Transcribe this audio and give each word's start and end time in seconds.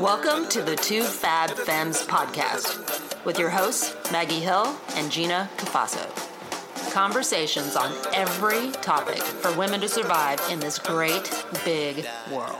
Welcome 0.00 0.48
to 0.48 0.62
the 0.62 0.76
Two 0.82 1.04
Fab 1.04 1.50
Femmes 1.50 2.02
podcast 2.04 3.24
with 3.24 3.38
your 3.38 3.50
hosts, 3.50 3.94
Maggie 4.10 4.40
Hill 4.40 4.76
and 4.94 5.12
Gina 5.12 5.48
Cafaso. 5.56 6.04
Conversations 6.92 7.76
on 7.76 7.92
every 8.12 8.72
topic 8.82 9.22
for 9.22 9.56
women 9.56 9.80
to 9.80 9.88
survive 9.88 10.40
in 10.50 10.58
this 10.58 10.80
great 10.80 11.30
big 11.64 12.04
world. 12.32 12.56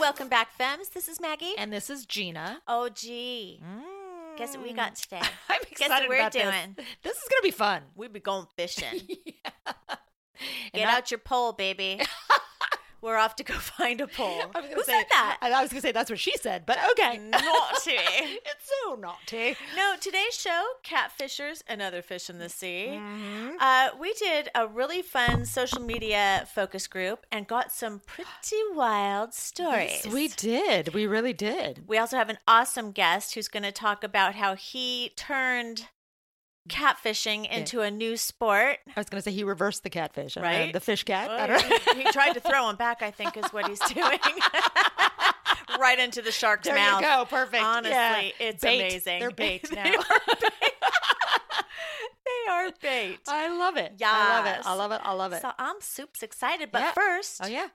Welcome 0.00 0.28
back, 0.28 0.52
Femmes. 0.52 0.88
This 0.88 1.06
is 1.06 1.20
Maggie. 1.20 1.54
And 1.56 1.72
this 1.72 1.88
is 1.90 2.06
Gina. 2.06 2.60
oh, 2.66 2.88
gee. 2.88 3.60
Mm. 3.64 4.36
Guess 4.36 4.56
what 4.56 4.66
we 4.66 4.72
got 4.72 4.96
today? 4.96 5.20
I'm 5.48 5.60
Guess 5.60 5.70
excited 5.70 6.08
what 6.08 6.08
we're 6.08 6.16
about 6.16 6.32
doing? 6.32 6.74
this. 6.76 6.86
This 7.04 7.16
is 7.18 7.28
going 7.28 7.40
to 7.40 7.44
be 7.44 7.50
fun. 7.52 7.82
We 7.94 8.08
be 8.08 8.18
going 8.20 8.46
fishing. 8.56 9.02
And 9.88 9.98
Get 10.74 10.88
I- 10.88 10.96
out 10.96 11.10
your 11.10 11.18
pole, 11.18 11.52
baby. 11.52 12.00
we're 13.06 13.16
off 13.16 13.36
to 13.36 13.44
go 13.44 13.54
find 13.54 14.00
a 14.00 14.08
pole. 14.08 14.42
I 14.54 14.60
was 14.60 14.68
gonna 14.68 14.74
Who 14.74 14.82
say, 14.84 14.92
said 14.92 15.06
that? 15.10 15.38
I, 15.40 15.52
I 15.52 15.62
was 15.62 15.70
going 15.70 15.80
to 15.80 15.86
say 15.86 15.92
that's 15.92 16.10
what 16.10 16.18
she 16.18 16.36
said, 16.38 16.64
but 16.66 16.78
okay. 16.92 17.18
Naughty. 17.18 17.42
it's 17.86 18.70
so 18.84 18.96
naughty. 18.96 19.56
No, 19.76 19.94
today's 20.00 20.34
show, 20.34 20.64
Catfishers 20.84 21.62
and 21.68 21.80
Other 21.80 22.02
Fish 22.02 22.28
in 22.28 22.38
the 22.38 22.48
Sea. 22.48 22.88
Mm-hmm. 22.90 23.56
Uh, 23.60 23.90
we 24.00 24.12
did 24.14 24.48
a 24.54 24.66
really 24.66 25.02
fun 25.02 25.44
social 25.44 25.80
media 25.80 26.48
focus 26.52 26.86
group 26.86 27.26
and 27.30 27.46
got 27.46 27.70
some 27.70 28.00
pretty 28.06 28.56
wild 28.74 29.34
stories. 29.34 30.02
Yes, 30.04 30.06
we 30.06 30.28
did. 30.28 30.92
We 30.94 31.06
really 31.06 31.32
did. 31.32 31.84
We 31.86 31.98
also 31.98 32.16
have 32.16 32.28
an 32.28 32.38
awesome 32.48 32.90
guest 32.90 33.34
who's 33.34 33.48
going 33.48 33.62
to 33.62 33.72
talk 33.72 34.02
about 34.02 34.34
how 34.34 34.56
he 34.56 35.12
turned 35.16 35.88
catfishing 36.68 37.48
into 37.50 37.80
a 37.80 37.90
new 37.90 38.16
sport. 38.16 38.78
I 38.96 39.00
was 39.00 39.08
going 39.08 39.18
to 39.20 39.22
say 39.22 39.32
he 39.34 39.44
reversed 39.44 39.82
the 39.82 39.90
catfish, 39.90 40.36
uh, 40.36 40.40
Right? 40.40 40.72
the 40.72 40.80
fish 40.80 41.04
cat. 41.04 41.28
Well, 41.28 41.58
he, 41.94 42.02
he 42.02 42.12
tried 42.12 42.32
to 42.32 42.40
throw 42.40 42.68
him 42.70 42.76
back, 42.76 43.02
I 43.02 43.10
think, 43.10 43.36
is 43.36 43.46
what 43.52 43.68
he's 43.68 43.80
doing. 43.80 44.18
right 45.78 45.98
into 45.98 46.22
the 46.22 46.32
shark's 46.32 46.66
There 46.66 46.74
mouth. 46.74 47.00
you 47.00 47.06
go. 47.06 47.24
Perfect. 47.28 47.62
Honestly, 47.62 47.90
Yeah. 47.92 48.30
it's 48.40 48.62
Bait. 48.62 48.80
amazing. 48.80 49.20
They're 49.20 49.30
bait 49.30 49.62
They 49.70 49.76
now. 49.76 49.92
They 52.24 52.50
are 52.50 52.72
bait. 52.82 53.18
I 53.28 53.56
love 53.56 53.76
it. 53.76 53.94
Yeah, 53.98 54.10
I 54.12 54.36
love 54.36 54.46
it. 54.46 54.66
I 54.66 54.74
love 54.74 54.92
it. 54.92 55.00
I 55.04 55.12
love 55.12 55.32
it. 55.32 55.42
So 55.42 55.50
I'm 55.58 55.76
super 55.80 56.10
excited. 56.24 56.70
But 56.72 56.80
Yeah. 56.80 56.92
first, 56.92 57.40
oh, 57.42 57.46
yeah. 57.46 57.68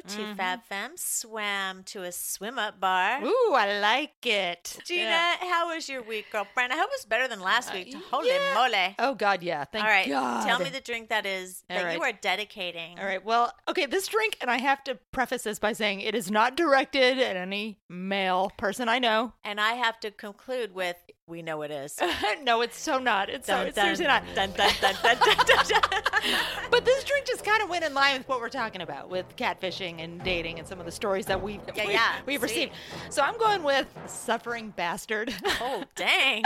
2 0.00 0.18
Mhm. 0.22 0.36
Fab 0.36 0.62
Femmes 0.64 1.02
swam 1.02 1.82
to 1.84 2.02
a 2.02 2.12
swim 2.12 2.58
up 2.58 2.80
bar. 2.80 3.22
Ooh, 3.22 3.54
I 3.54 3.78
like 3.78 4.24
it. 4.26 4.78
Gina, 4.84 5.02
Yeah. 5.02 5.36
how 5.40 5.74
was 5.74 5.88
your 5.88 6.02
week, 6.02 6.30
girlfriend? 6.32 6.72
I 6.72 6.76
hope 6.76 6.86
it 6.86 6.96
was 6.98 7.04
better 7.04 7.28
than 7.28 7.40
last 7.40 7.70
Uh, 7.70 7.74
week. 7.74 7.94
Holy 8.10 8.28
yeah. 8.28 8.54
moly. 8.54 8.94
Oh, 8.98 9.14
God, 9.14 9.42
yeah. 9.42 9.64
Thank 9.64 9.84
All 9.84 9.90
right, 9.90 10.08
God. 10.08 10.46
tell 10.46 10.58
me 10.58 10.70
the 10.70 10.80
drink 10.80 11.08
that 11.10 11.26
is 11.26 11.64
that 11.68 11.84
right. 11.84 11.96
you 11.96 12.02
are 12.02 12.12
dedicating. 12.12 12.98
All 12.98 13.04
right. 13.06 13.22
Well, 13.24 13.52
okay, 13.68 13.86
this 13.86 14.06
drink, 14.08 14.38
and 14.40 14.50
I 14.50 14.58
have 14.58 14.82
to 14.84 14.94
preface 15.12 15.42
this 15.42 15.58
by 15.58 15.72
saying 15.72 16.00
it 16.00 16.14
is 16.14 16.30
not 16.30 16.56
directed 16.56 17.18
at 17.18 17.36
any 17.36 17.78
male 17.88 18.50
person 18.56 18.88
I 18.88 18.98
know. 18.98 19.34
And 19.44 19.60
I 19.60 19.74
have 19.74 20.00
to 20.00 20.10
conclude 20.10 20.74
with 20.74 20.96
we 21.26 21.42
know 21.42 21.62
it 21.62 21.70
is. 21.70 21.98
no, 22.42 22.60
it's 22.62 22.78
so 22.78 22.98
not. 22.98 23.28
It's 23.30 23.46
so 23.46 23.64
Dun, 23.64 23.72
seriously 23.72 24.06
not. 24.06 24.22
dun, 24.34 24.50
dun, 24.52 24.70
dun, 24.80 24.94
dun, 25.02 25.16
dun, 25.18 25.36
dun, 25.46 25.66
dun. 25.68 26.02
But 26.70 26.84
this 26.84 27.04
drink 27.04 27.26
just 27.26 27.44
kind 27.44 27.62
of 27.62 27.68
went 27.68 27.84
in 27.84 27.94
line 27.94 28.18
with 28.18 28.28
what 28.28 28.40
we're 28.40 28.48
talking 28.48 28.80
about 28.82 29.10
with 29.10 29.26
catfishing 29.36 30.02
and 30.02 30.22
dating 30.22 30.58
and 30.58 30.66
some 30.66 30.78
of 30.80 30.86
the 30.86 30.92
stories 30.92 31.26
that 31.26 31.42
we've 31.42 31.60
Yeah, 31.74 31.84
we've, 31.86 31.92
yeah, 31.94 32.12
we've 32.26 32.40
sweet. 32.40 32.48
received. 32.50 32.72
So 33.10 33.22
I'm 33.22 33.38
going 33.38 33.62
with 33.62 33.86
suffering 34.06 34.70
bastard. 34.76 35.34
oh 35.60 35.84
dang! 35.96 36.44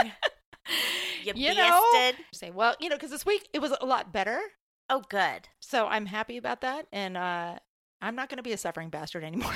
You, 1.23 1.33
you 1.35 1.49
know, 1.55 1.83
bastard. 1.93 2.25
say 2.33 2.51
well, 2.51 2.75
you 2.79 2.89
know, 2.89 2.95
because 2.95 3.11
this 3.11 3.25
week 3.25 3.47
it 3.53 3.59
was 3.59 3.73
a 3.79 3.85
lot 3.85 4.11
better. 4.11 4.39
Oh 4.89 5.03
good. 5.09 5.47
So 5.59 5.87
I'm 5.87 6.05
happy 6.07 6.37
about 6.37 6.61
that, 6.61 6.87
and 6.91 7.17
uh, 7.17 7.57
I'm 8.01 8.15
not 8.15 8.29
going 8.29 8.37
to 8.37 8.43
be 8.43 8.53
a 8.53 8.57
suffering 8.57 8.89
bastard 8.89 9.23
anymore. 9.23 9.53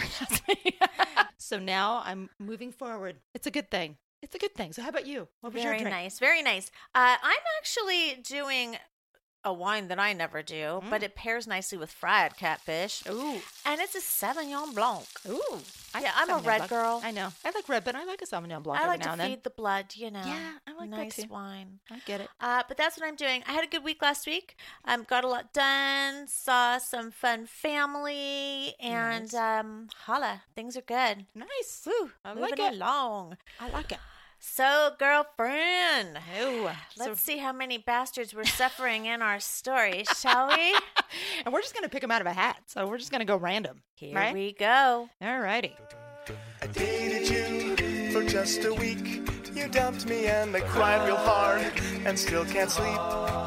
So 1.37 1.57
now 1.59 2.01
I'm 2.05 2.29
moving 2.39 2.71
forward. 2.71 3.17
It's 3.33 3.47
a 3.47 3.51
good 3.51 3.69
thing. 3.71 3.97
It's 4.21 4.35
a 4.35 4.37
good 4.37 4.53
thing. 4.53 4.71
So 4.73 4.81
how 4.81 4.89
about 4.89 5.07
you? 5.07 5.27
What 5.41 5.53
was 5.53 5.63
Very 5.63 5.77
your 5.77 5.83
drink? 5.83 5.89
Very 5.89 6.03
nice. 6.03 6.19
Very 6.19 6.41
nice. 6.43 6.71
Uh, 6.93 7.15
I'm 7.21 7.43
actually 7.59 8.21
doing 8.21 8.77
a 9.43 9.51
wine 9.51 9.87
that 9.87 9.99
I 9.99 10.13
never 10.13 10.41
do, 10.43 10.81
but 10.89 11.01
Mm. 11.01 11.05
it 11.05 11.15
pairs 11.15 11.47
nicely 11.47 11.77
with 11.77 11.91
fried 11.91 12.37
catfish, 12.37 13.03
Ooh, 13.09 13.41
and 13.65 13.81
it's 13.81 13.95
a 13.95 13.99
Sauvignon 14.01 14.73
Blanc. 14.75 15.07
ooh. 15.27 15.61
I 15.93 16.01
yeah, 16.01 16.11
I'm 16.15 16.29
a 16.29 16.35
red 16.37 16.43
Blanc. 16.59 16.69
girl. 16.69 17.01
I 17.03 17.11
know. 17.11 17.33
I 17.43 17.49
like 17.51 17.67
red, 17.67 17.83
but 17.83 17.95
I 17.95 18.05
like 18.05 18.21
a 18.21 18.25
Sauvignon 18.25 18.63
Blanc 18.63 18.81
I 18.81 18.87
like 18.87 18.99
now 18.99 19.07
to 19.07 19.11
and 19.13 19.21
then. 19.21 19.29
feed 19.31 19.43
the 19.43 19.49
blood, 19.49 19.93
you 19.95 20.09
know. 20.09 20.23
Yeah, 20.25 20.53
I 20.65 20.71
like 20.73 20.89
that 20.91 20.95
nice 20.97 21.15
too. 21.17 21.27
wine. 21.27 21.79
I 21.91 21.99
get 22.05 22.21
it. 22.21 22.29
Uh, 22.39 22.63
but 22.67 22.77
that's 22.77 22.97
what 22.97 23.05
I'm 23.05 23.15
doing. 23.17 23.43
I 23.47 23.51
had 23.51 23.63
a 23.65 23.67
good 23.67 23.83
week 23.83 24.01
last 24.01 24.25
week. 24.25 24.55
Um, 24.85 25.03
got 25.03 25.23
a 25.25 25.27
lot 25.27 25.51
done. 25.53 26.27
Saw 26.29 26.77
some 26.77 27.11
fun 27.11 27.45
family, 27.45 28.73
and 28.79 29.31
Nice. 29.31 29.33
um, 29.33 29.87
holla, 30.05 30.43
things 30.55 30.77
are 30.77 30.81
good. 30.81 31.25
Nice. 31.35 31.83
Woo, 31.85 32.11
I 32.23 32.33
moving 32.33 32.41
like 32.51 32.59
it. 32.59 32.73
along. 32.73 33.37
I 33.59 33.69
like 33.69 33.91
it. 33.91 33.99
So, 34.43 34.89
girlfriend, 34.97 36.17
Oh, 36.39 36.75
let's 36.97 37.21
see 37.21 37.37
how 37.37 37.53
many 37.53 37.77
bastards 37.77 38.33
we're 38.33 38.43
suffering 38.43 39.05
in 39.05 39.21
our 39.21 39.39
story, 39.39 40.03
shall 40.17 40.47
we? 40.47 40.75
and 41.45 41.53
we're 41.53 41.61
just 41.61 41.75
gonna 41.75 41.87
pick 41.87 42.01
them 42.01 42.09
out 42.09 42.21
of 42.21 42.27
a 42.27 42.33
hat. 42.33 42.57
So 42.65 42.87
we're 42.87 42.97
just 42.97 43.11
gonna 43.11 43.23
go 43.23 43.37
random. 43.37 43.83
Here 43.93 44.15
right? 44.15 44.33
we 44.33 44.53
go. 44.53 45.07
All 45.21 45.39
righty. 45.39 45.75
I 46.59 46.67
dated 46.67 47.29
you 47.29 48.11
for 48.11 48.23
just 48.23 48.65
a 48.65 48.73
week. 48.73 49.29
You 49.53 49.67
dumped 49.67 50.07
me 50.07 50.25
and 50.25 50.55
I 50.55 50.61
cried 50.61 51.05
real 51.05 51.17
hard 51.17 51.71
and 52.03 52.17
still 52.17 52.45
can't 52.45 52.71
sleep. 52.71 52.97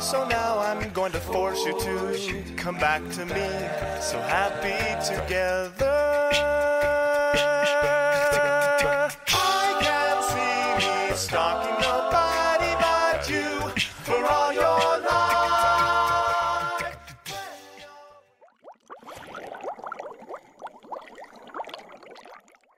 So 0.00 0.25
now 0.28 0.61
I'm 0.61 0.91
going 0.91 1.11
to 1.11 1.21
force 1.21 1.65
you 1.65 1.76
to 1.81 2.55
come 2.56 2.78
back 2.78 3.03
to 3.15 3.26
me. 3.26 4.00
So 4.00 4.21
happy 4.21 4.78
together. 5.05 6.74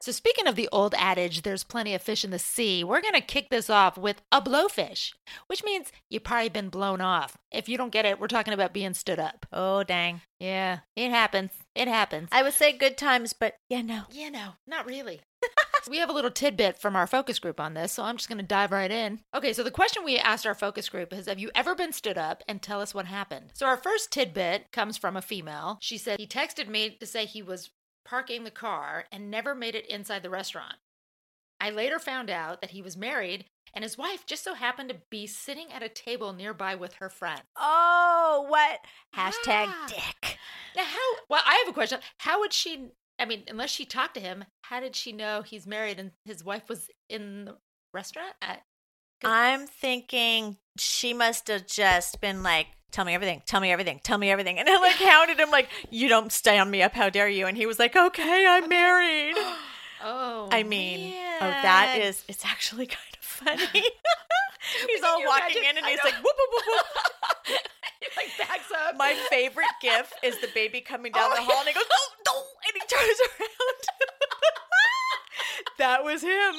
So 0.06 0.12
speaking 0.12 0.46
of 0.46 0.54
the 0.54 0.68
old 0.70 0.94
adage, 0.96 1.42
there's 1.42 1.64
plenty 1.64 1.92
of 1.92 2.00
fish 2.00 2.24
in 2.24 2.30
the 2.30 2.38
sea, 2.38 2.84
we're 2.84 3.00
gonna 3.00 3.20
kick 3.20 3.50
this 3.50 3.68
off 3.68 3.98
with 3.98 4.22
a 4.30 4.40
blowfish, 4.40 5.12
which 5.48 5.64
means 5.64 5.90
you've 6.08 6.22
probably 6.22 6.48
been 6.48 6.68
blown 6.68 7.00
off. 7.00 7.36
If 7.50 7.68
you 7.68 7.76
don't 7.76 7.90
get 7.90 8.04
it, 8.04 8.20
we're 8.20 8.28
talking 8.28 8.54
about 8.54 8.72
being 8.72 8.94
stood 8.94 9.18
up. 9.18 9.46
Oh, 9.52 9.82
dang. 9.82 10.20
Yeah, 10.38 10.80
it 10.94 11.10
happens. 11.10 11.50
It 11.74 11.88
happens. 11.88 12.28
I 12.30 12.44
would 12.44 12.52
say 12.52 12.72
good 12.72 12.96
times, 12.96 13.32
but 13.32 13.54
yeah, 13.68 13.82
no. 13.82 14.02
Yeah, 14.12 14.28
no, 14.28 14.50
not 14.64 14.86
really. 14.86 15.22
we 15.90 15.98
have 15.98 16.10
a 16.10 16.12
little 16.12 16.30
tidbit 16.30 16.78
from 16.78 16.96
our 16.96 17.06
focus 17.06 17.38
group 17.38 17.60
on 17.60 17.74
this, 17.74 17.92
so 17.92 18.02
I'm 18.02 18.16
just 18.16 18.28
going 18.28 18.38
to 18.38 18.44
dive 18.44 18.72
right 18.72 18.90
in. 18.90 19.20
Okay, 19.34 19.52
so 19.52 19.62
the 19.62 19.70
question 19.70 20.04
we 20.04 20.18
asked 20.18 20.46
our 20.46 20.54
focus 20.54 20.88
group 20.88 21.12
is 21.12 21.26
Have 21.26 21.38
you 21.38 21.50
ever 21.54 21.74
been 21.74 21.92
stood 21.92 22.18
up 22.18 22.42
and 22.48 22.60
tell 22.60 22.80
us 22.80 22.94
what 22.94 23.06
happened? 23.06 23.50
So 23.54 23.66
our 23.66 23.76
first 23.76 24.10
tidbit 24.10 24.72
comes 24.72 24.96
from 24.96 25.16
a 25.16 25.22
female. 25.22 25.78
She 25.80 25.98
said, 25.98 26.20
He 26.20 26.26
texted 26.26 26.68
me 26.68 26.96
to 27.00 27.06
say 27.06 27.24
he 27.24 27.42
was 27.42 27.70
parking 28.06 28.44
the 28.44 28.50
car 28.50 29.04
and 29.12 29.30
never 29.30 29.54
made 29.54 29.74
it 29.74 29.86
inside 29.86 30.22
the 30.22 30.30
restaurant. 30.30 30.76
I 31.60 31.70
later 31.70 31.98
found 31.98 32.30
out 32.30 32.60
that 32.60 32.70
he 32.70 32.80
was 32.82 32.96
married 32.96 33.46
and 33.74 33.82
his 33.82 33.98
wife 33.98 34.24
just 34.26 34.44
so 34.44 34.54
happened 34.54 34.88
to 34.90 34.96
be 35.10 35.26
sitting 35.26 35.72
at 35.72 35.82
a 35.82 35.88
table 35.88 36.32
nearby 36.32 36.74
with 36.74 36.94
her 36.94 37.08
friend. 37.10 37.42
Oh, 37.56 38.46
what? 38.48 38.80
Hashtag 39.14 39.66
Ah. 39.68 39.86
dick. 39.88 40.38
Now, 40.76 40.84
how? 40.84 41.14
Well, 41.28 41.42
I 41.44 41.56
have 41.64 41.68
a 41.68 41.74
question. 41.74 42.00
How 42.18 42.40
would 42.40 42.52
she? 42.52 42.90
I 43.18 43.24
mean, 43.24 43.44
unless 43.48 43.70
she 43.70 43.86
talked 43.86 44.14
to 44.14 44.20
him, 44.20 44.44
how 44.62 44.80
did 44.80 44.94
she 44.94 45.10
know 45.12 45.40
he's 45.42 45.66
married 45.66 45.98
and 45.98 46.12
his 46.26 46.44
wife 46.44 46.68
was 46.68 46.90
in 47.08 47.46
the 47.46 47.56
restaurant? 47.94 48.34
I, 48.42 48.58
I'm 49.24 49.66
thinking 49.66 50.58
she 50.78 51.14
must 51.14 51.48
have 51.48 51.66
just 51.66 52.20
been 52.20 52.42
like, 52.42 52.66
tell 52.92 53.04
me 53.04 53.14
everything, 53.14 53.42
tell 53.46 53.60
me 53.60 53.70
everything, 53.72 54.00
tell 54.02 54.18
me 54.18 54.30
everything. 54.30 54.58
And 54.58 54.68
I 54.68 54.78
like 54.80 54.96
hounded 54.96 55.38
him 55.38 55.50
like, 55.50 55.68
you 55.90 56.08
don't 56.08 56.32
stay 56.32 56.58
on 56.58 56.70
me 56.70 56.82
up, 56.82 56.94
how 56.94 57.10
dare 57.10 57.28
you? 57.28 57.46
And 57.46 57.56
he 57.56 57.66
was 57.66 57.78
like, 57.78 57.96
okay, 57.96 58.46
I'm 58.48 58.68
married. 58.68 59.34
oh, 60.04 60.48
I 60.50 60.62
mean, 60.62 61.14
oh, 61.40 61.40
that 61.40 61.96
man. 61.98 62.06
is, 62.06 62.24
it's 62.28 62.44
actually 62.44 62.86
kind 62.86 63.16
of 63.18 63.24
funny. 63.24 63.82
he's 64.88 65.02
all 65.02 65.22
walking 65.24 65.56
imagine? 65.56 65.70
in 65.70 65.76
and 65.78 65.86
he's 65.86 66.00
like, 66.04 66.14
whoop, 66.14 66.24
whoop, 66.24 66.50
whoop, 66.52 66.64
whoop. 66.66 66.86
he 68.00 68.06
like 68.16 68.48
backs 68.48 68.70
up. 68.86 68.96
My 68.96 69.14
favorite 69.30 69.66
gif 69.80 70.12
is 70.22 70.40
the 70.40 70.48
baby 70.54 70.80
coming 70.80 71.12
down 71.12 71.30
Oh, 71.32 71.36
the 71.36 71.42
hall 71.42 71.60
and 71.60 71.68
he 71.68 71.74
goes, 71.74 71.84
no, 72.26 72.32
no, 72.32 72.42
and 72.66 72.74
he 72.74 72.80
turns 72.86 73.20
around. 73.20 73.82
that 75.78 76.04
was 76.04 76.22
him. 76.22 76.54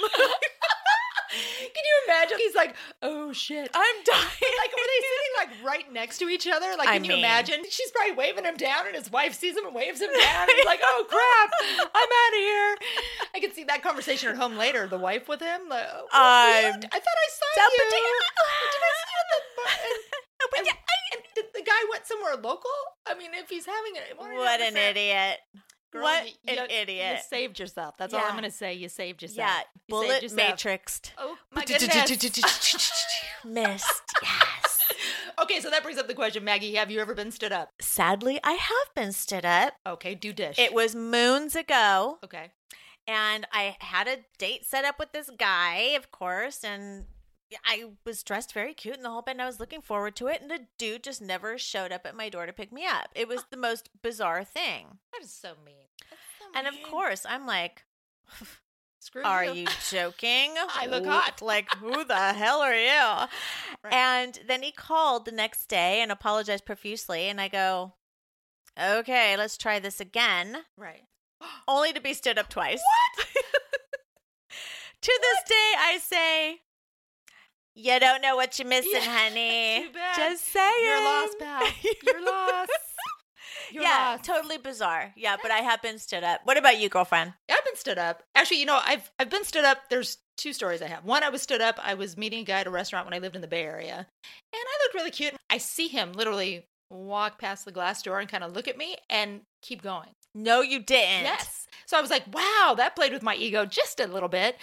Can 1.37 1.83
you 1.85 1.95
imagine? 2.05 2.37
He's 2.37 2.55
like, 2.55 2.75
oh 3.01 3.33
shit. 3.33 3.69
I'm 3.73 3.95
dying. 4.03 4.21
like, 4.59 4.71
were 4.71 4.87
they 4.87 5.01
sitting 5.03 5.33
like 5.37 5.49
right 5.65 5.93
next 5.93 6.17
to 6.19 6.29
each 6.29 6.47
other? 6.47 6.67
Like, 6.77 6.87
I 6.89 6.93
can 6.93 7.03
you 7.03 7.11
mean- 7.11 7.19
imagine? 7.19 7.63
She's 7.69 7.91
probably 7.91 8.15
waving 8.15 8.45
him 8.45 8.55
down, 8.57 8.87
and 8.87 8.95
his 8.95 9.11
wife 9.11 9.33
sees 9.35 9.55
him 9.55 9.65
and 9.65 9.75
waves 9.75 10.01
him 10.01 10.09
down. 10.19 10.47
He's 10.55 10.65
like, 10.65 10.79
"Oh 10.83 11.05
crap, 11.09 11.51
I'm 11.93 12.09
out 12.09 12.33
of 12.33 12.39
here." 12.39 12.77
I 13.35 13.39
can 13.39 13.51
see 13.53 13.63
that 13.65 13.83
conversation 13.83 14.29
at 14.29 14.35
home 14.37 14.57
later. 14.57 14.87
The 14.87 14.97
wife 14.97 15.27
with 15.27 15.41
him. 15.41 15.69
Like, 15.69 15.85
oh, 15.91 16.07
I 16.11 16.71
thought 16.71 16.83
I 16.93 17.29
saw 17.29 17.45
you. 17.71 17.77
Did 17.77 18.81
I 18.81 18.91
see 18.97 19.09
you 19.11 19.19
at 19.21 19.29
the? 19.29 20.57
And, 20.57 20.67
and 20.67 21.23
did 21.35 21.45
the 21.53 21.61
guy 21.63 21.81
went 21.91 22.05
somewhere 22.05 22.35
local. 22.35 22.71
I 23.05 23.15
mean, 23.15 23.31
if 23.33 23.49
he's 23.49 23.65
having 23.65 23.95
it, 23.95 24.17
What 24.17 24.61
an 24.61 24.77
idiot. 24.77 25.39
Girl, 25.91 26.03
what 26.03 26.25
you- 26.27 26.33
an 26.47 26.55
you- 26.69 26.75
idiot. 26.75 27.17
You 27.17 27.23
saved 27.29 27.59
yourself. 27.59 27.95
That's 27.97 28.13
all 28.13 28.21
I'm 28.21 28.31
going 28.31 28.43
to 28.43 28.51
say. 28.51 28.73
You 28.73 28.89
saved 28.89 29.21
yourself. 29.21 29.37
yeah, 29.49 29.59
You 29.59 29.81
bullet 29.89 30.23
yourself. 30.23 30.51
matrixed. 30.59 31.11
Oh 31.17 31.37
my 31.51 31.63
goodness. 31.63 32.43
Missed. 33.45 34.13
Yes. 34.21 34.79
okay, 35.41 35.59
so 35.61 35.69
that 35.69 35.83
brings 35.83 35.97
up 35.99 36.07
the 36.07 36.13
question, 36.13 36.43
Maggie. 36.43 36.75
Have 36.75 36.91
you 36.91 36.99
ever 36.99 37.13
been 37.13 37.31
stood 37.31 37.51
up? 37.51 37.71
Sadly, 37.79 38.39
I 38.43 38.53
have 38.53 38.95
been 38.95 39.11
stood 39.11 39.45
up. 39.45 39.73
Okay, 39.85 40.15
do 40.15 40.33
dish. 40.33 40.57
It 40.59 40.73
was 40.73 40.95
moons 40.95 41.55
ago, 41.55 42.19
okay. 42.23 42.51
and 43.07 43.45
I 43.53 43.75
had 43.79 44.07
a 44.07 44.17
date 44.37 44.65
set 44.65 44.85
up 44.85 44.99
with 44.99 45.11
this 45.11 45.29
guy, 45.37 45.93
of 45.95 46.11
course, 46.11 46.63
and 46.63 47.05
I 47.65 47.85
was 48.05 48.23
dressed 48.23 48.53
very 48.53 48.73
cute 48.73 48.95
and 48.95 49.05
the 49.05 49.09
whole 49.09 49.21
bit. 49.21 49.31
And 49.31 49.41
I 49.41 49.45
was 49.45 49.59
looking 49.59 49.81
forward 49.81 50.15
to 50.17 50.27
it, 50.27 50.41
and 50.41 50.51
the 50.51 50.67
dude 50.77 51.03
just 51.03 51.21
never 51.21 51.57
showed 51.57 51.91
up 51.91 52.05
at 52.05 52.15
my 52.15 52.29
door 52.29 52.45
to 52.45 52.53
pick 52.53 52.71
me 52.71 52.85
up. 52.85 53.09
It 53.15 53.27
was 53.27 53.39
ah. 53.41 53.47
the 53.51 53.57
most 53.57 53.89
bizarre 54.01 54.43
thing. 54.43 54.99
That 55.13 55.23
is 55.23 55.31
so 55.31 55.53
mean. 55.65 55.87
That's 56.09 56.21
so 56.39 56.45
And 56.55 56.67
of 56.67 56.75
course, 56.89 57.25
I'm 57.27 57.45
like, 57.45 57.85
Screw 59.07 59.23
Are 59.23 59.45
you 59.45 59.67
joking? 59.89 60.55
I 60.57 60.87
look 60.87 61.05
hot. 61.05 61.41
Like, 61.41 61.73
who 61.75 62.03
the 62.03 62.15
hell 62.33 62.59
are 62.59 62.75
you? 62.75 63.27
Right. 63.83 63.93
And 63.93 64.39
then 64.47 64.63
he 64.63 64.71
called 64.71 65.25
the 65.25 65.31
next 65.31 65.67
day 65.67 66.01
and 66.01 66.11
apologized 66.11 66.65
profusely. 66.65 67.29
And 67.29 67.39
I 67.39 67.47
go, 67.47 67.93
okay, 68.77 69.37
let's 69.37 69.57
try 69.57 69.79
this 69.79 70.01
again. 70.01 70.57
Right. 70.75 71.03
Only 71.67 71.93
to 71.93 72.01
be 72.01 72.13
stood 72.13 72.37
up 72.37 72.49
twice. 72.49 72.81
What? 73.15 73.27
to 75.01 75.19
this 75.21 75.43
day, 75.47 75.73
I 75.77 75.99
say, 76.01 76.61
you 77.77 77.99
don't 77.99 78.21
know 78.21 78.35
what 78.35 78.57
you're 78.57 78.67
missing, 78.67 78.91
Yeah, 78.93 79.01
honey. 79.01 79.83
too 79.87 79.93
bad. 79.93 80.15
Just 80.15 80.45
saying. 80.45 80.73
You're 80.83 81.03
lost, 81.03 81.39
pal. 81.39 81.67
You're 82.05 82.25
lost. 82.25 82.71
You're 83.71 83.83
yeah, 83.83 84.11
lost. 84.11 84.23
totally 84.23 84.57
bizarre. 84.57 85.13
Yeah, 85.17 85.35
but 85.41 85.51
I 85.51 85.57
have 85.57 85.81
been 85.81 85.99
stood 85.99 86.23
up. 86.23 86.41
What 86.45 86.57
about 86.57 86.79
you, 86.79 86.89
girlfriend? 86.89 87.33
I've 87.49 87.65
been 87.65 87.75
stood 87.75 87.97
up. 87.97 88.23
Actually, 88.33 88.61
you 88.61 88.65
know, 88.65 88.79
I've 88.83 89.11
I've 89.19 89.29
been 89.29 89.43
stood 89.43 89.65
up. 89.65 89.89
There's 89.89 90.17
two 90.37 90.53
stories 90.53 90.81
I 90.81 90.87
have. 90.87 91.03
One, 91.03 91.23
I 91.23 91.29
was 91.29 91.41
stood 91.41 91.61
up. 91.61 91.77
I 91.83 91.93
was 91.95 92.17
meeting 92.17 92.39
a 92.39 92.43
guy 92.45 92.61
at 92.61 92.67
a 92.67 92.71
restaurant 92.71 93.05
when 93.05 93.13
I 93.13 93.19
lived 93.19 93.35
in 93.35 93.41
the 93.41 93.47
Bay 93.47 93.63
Area, 93.63 93.95
and 93.95 94.05
I 94.53 94.83
looked 94.83 94.95
really 94.95 95.11
cute. 95.11 95.33
I 95.49 95.57
see 95.57 95.87
him 95.87 96.13
literally 96.13 96.65
walk 96.89 97.39
past 97.39 97.65
the 97.65 97.71
glass 97.71 98.01
door 98.01 98.19
and 98.19 98.29
kind 98.29 98.43
of 98.43 98.53
look 98.53 98.67
at 98.67 98.77
me 98.77 98.95
and 99.09 99.41
keep 99.61 99.81
going. 99.81 100.09
No, 100.33 100.61
you 100.61 100.79
didn't. 100.79 101.23
Yes. 101.23 101.67
So 101.87 101.97
I 101.97 102.01
was 102.01 102.11
like, 102.11 102.23
wow, 102.31 102.75
that 102.77 102.95
played 102.95 103.11
with 103.11 103.23
my 103.23 103.35
ego 103.35 103.65
just 103.65 103.99
a 103.99 104.07
little 104.07 104.29
bit. 104.29 104.55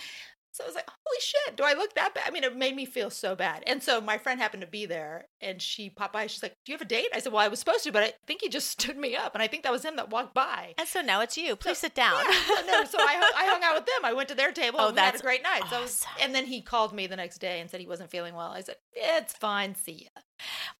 So 0.54 0.62
I 0.62 0.68
was 0.68 0.76
like, 0.76 0.88
holy 0.88 1.20
shit, 1.20 1.56
do 1.56 1.64
I 1.64 1.72
look 1.72 1.94
that 1.96 2.14
bad? 2.14 2.22
I 2.28 2.30
mean, 2.30 2.44
it 2.44 2.56
made 2.56 2.76
me 2.76 2.86
feel 2.86 3.10
so 3.10 3.34
bad. 3.34 3.64
And 3.66 3.82
so 3.82 4.00
my 4.00 4.18
friend 4.18 4.40
happened 4.40 4.60
to 4.60 4.68
be 4.68 4.86
there 4.86 5.26
and 5.40 5.60
she 5.60 5.90
popped 5.90 6.12
by. 6.12 6.28
She's 6.28 6.44
like, 6.44 6.54
do 6.64 6.70
you 6.70 6.74
have 6.78 6.82
a 6.86 6.88
date? 6.88 7.08
I 7.12 7.18
said, 7.18 7.32
well, 7.32 7.42
I 7.42 7.48
was 7.48 7.58
supposed 7.58 7.82
to, 7.82 7.90
but 7.90 8.04
I 8.04 8.12
think 8.24 8.40
he 8.40 8.48
just 8.48 8.70
stood 8.80 8.96
me 8.96 9.16
up. 9.16 9.34
And 9.34 9.42
I 9.42 9.48
think 9.48 9.64
that 9.64 9.72
was 9.72 9.84
him 9.84 9.96
that 9.96 10.10
walked 10.10 10.32
by. 10.32 10.74
And 10.78 10.86
so 10.86 11.00
now 11.00 11.22
it's 11.22 11.36
you. 11.36 11.56
Please 11.56 11.78
So- 11.78 11.88
sit 11.88 11.96
down. 11.96 12.14
Yeah, 12.24 12.40
so 12.46 12.66
no, 12.68 12.84
so 12.84 12.98
I, 13.00 13.14
hung- 13.18 13.32
I 13.36 13.46
hung 13.50 13.64
out 13.64 13.74
with 13.74 13.86
them. 13.86 14.04
I 14.04 14.12
went 14.12 14.28
to 14.28 14.36
their 14.36 14.52
table. 14.52 14.78
Oh, 14.80 14.86
and 14.88 14.94
we 14.94 15.00
had 15.00 15.14
that's 15.14 15.20
a 15.22 15.24
great 15.24 15.42
night. 15.42 15.64
So, 15.70 15.78
it 15.78 15.82
was- 15.82 16.06
and 16.22 16.32
then 16.32 16.46
he 16.46 16.62
called 16.62 16.92
me 16.92 17.08
the 17.08 17.16
next 17.16 17.38
day 17.38 17.60
and 17.60 17.68
said 17.68 17.80
he 17.80 17.88
wasn't 17.88 18.10
feeling 18.12 18.36
well. 18.36 18.52
I 18.52 18.60
said, 18.60 18.76
it's 18.92 19.32
fine. 19.32 19.74
See 19.74 20.08
ya. 20.14 20.22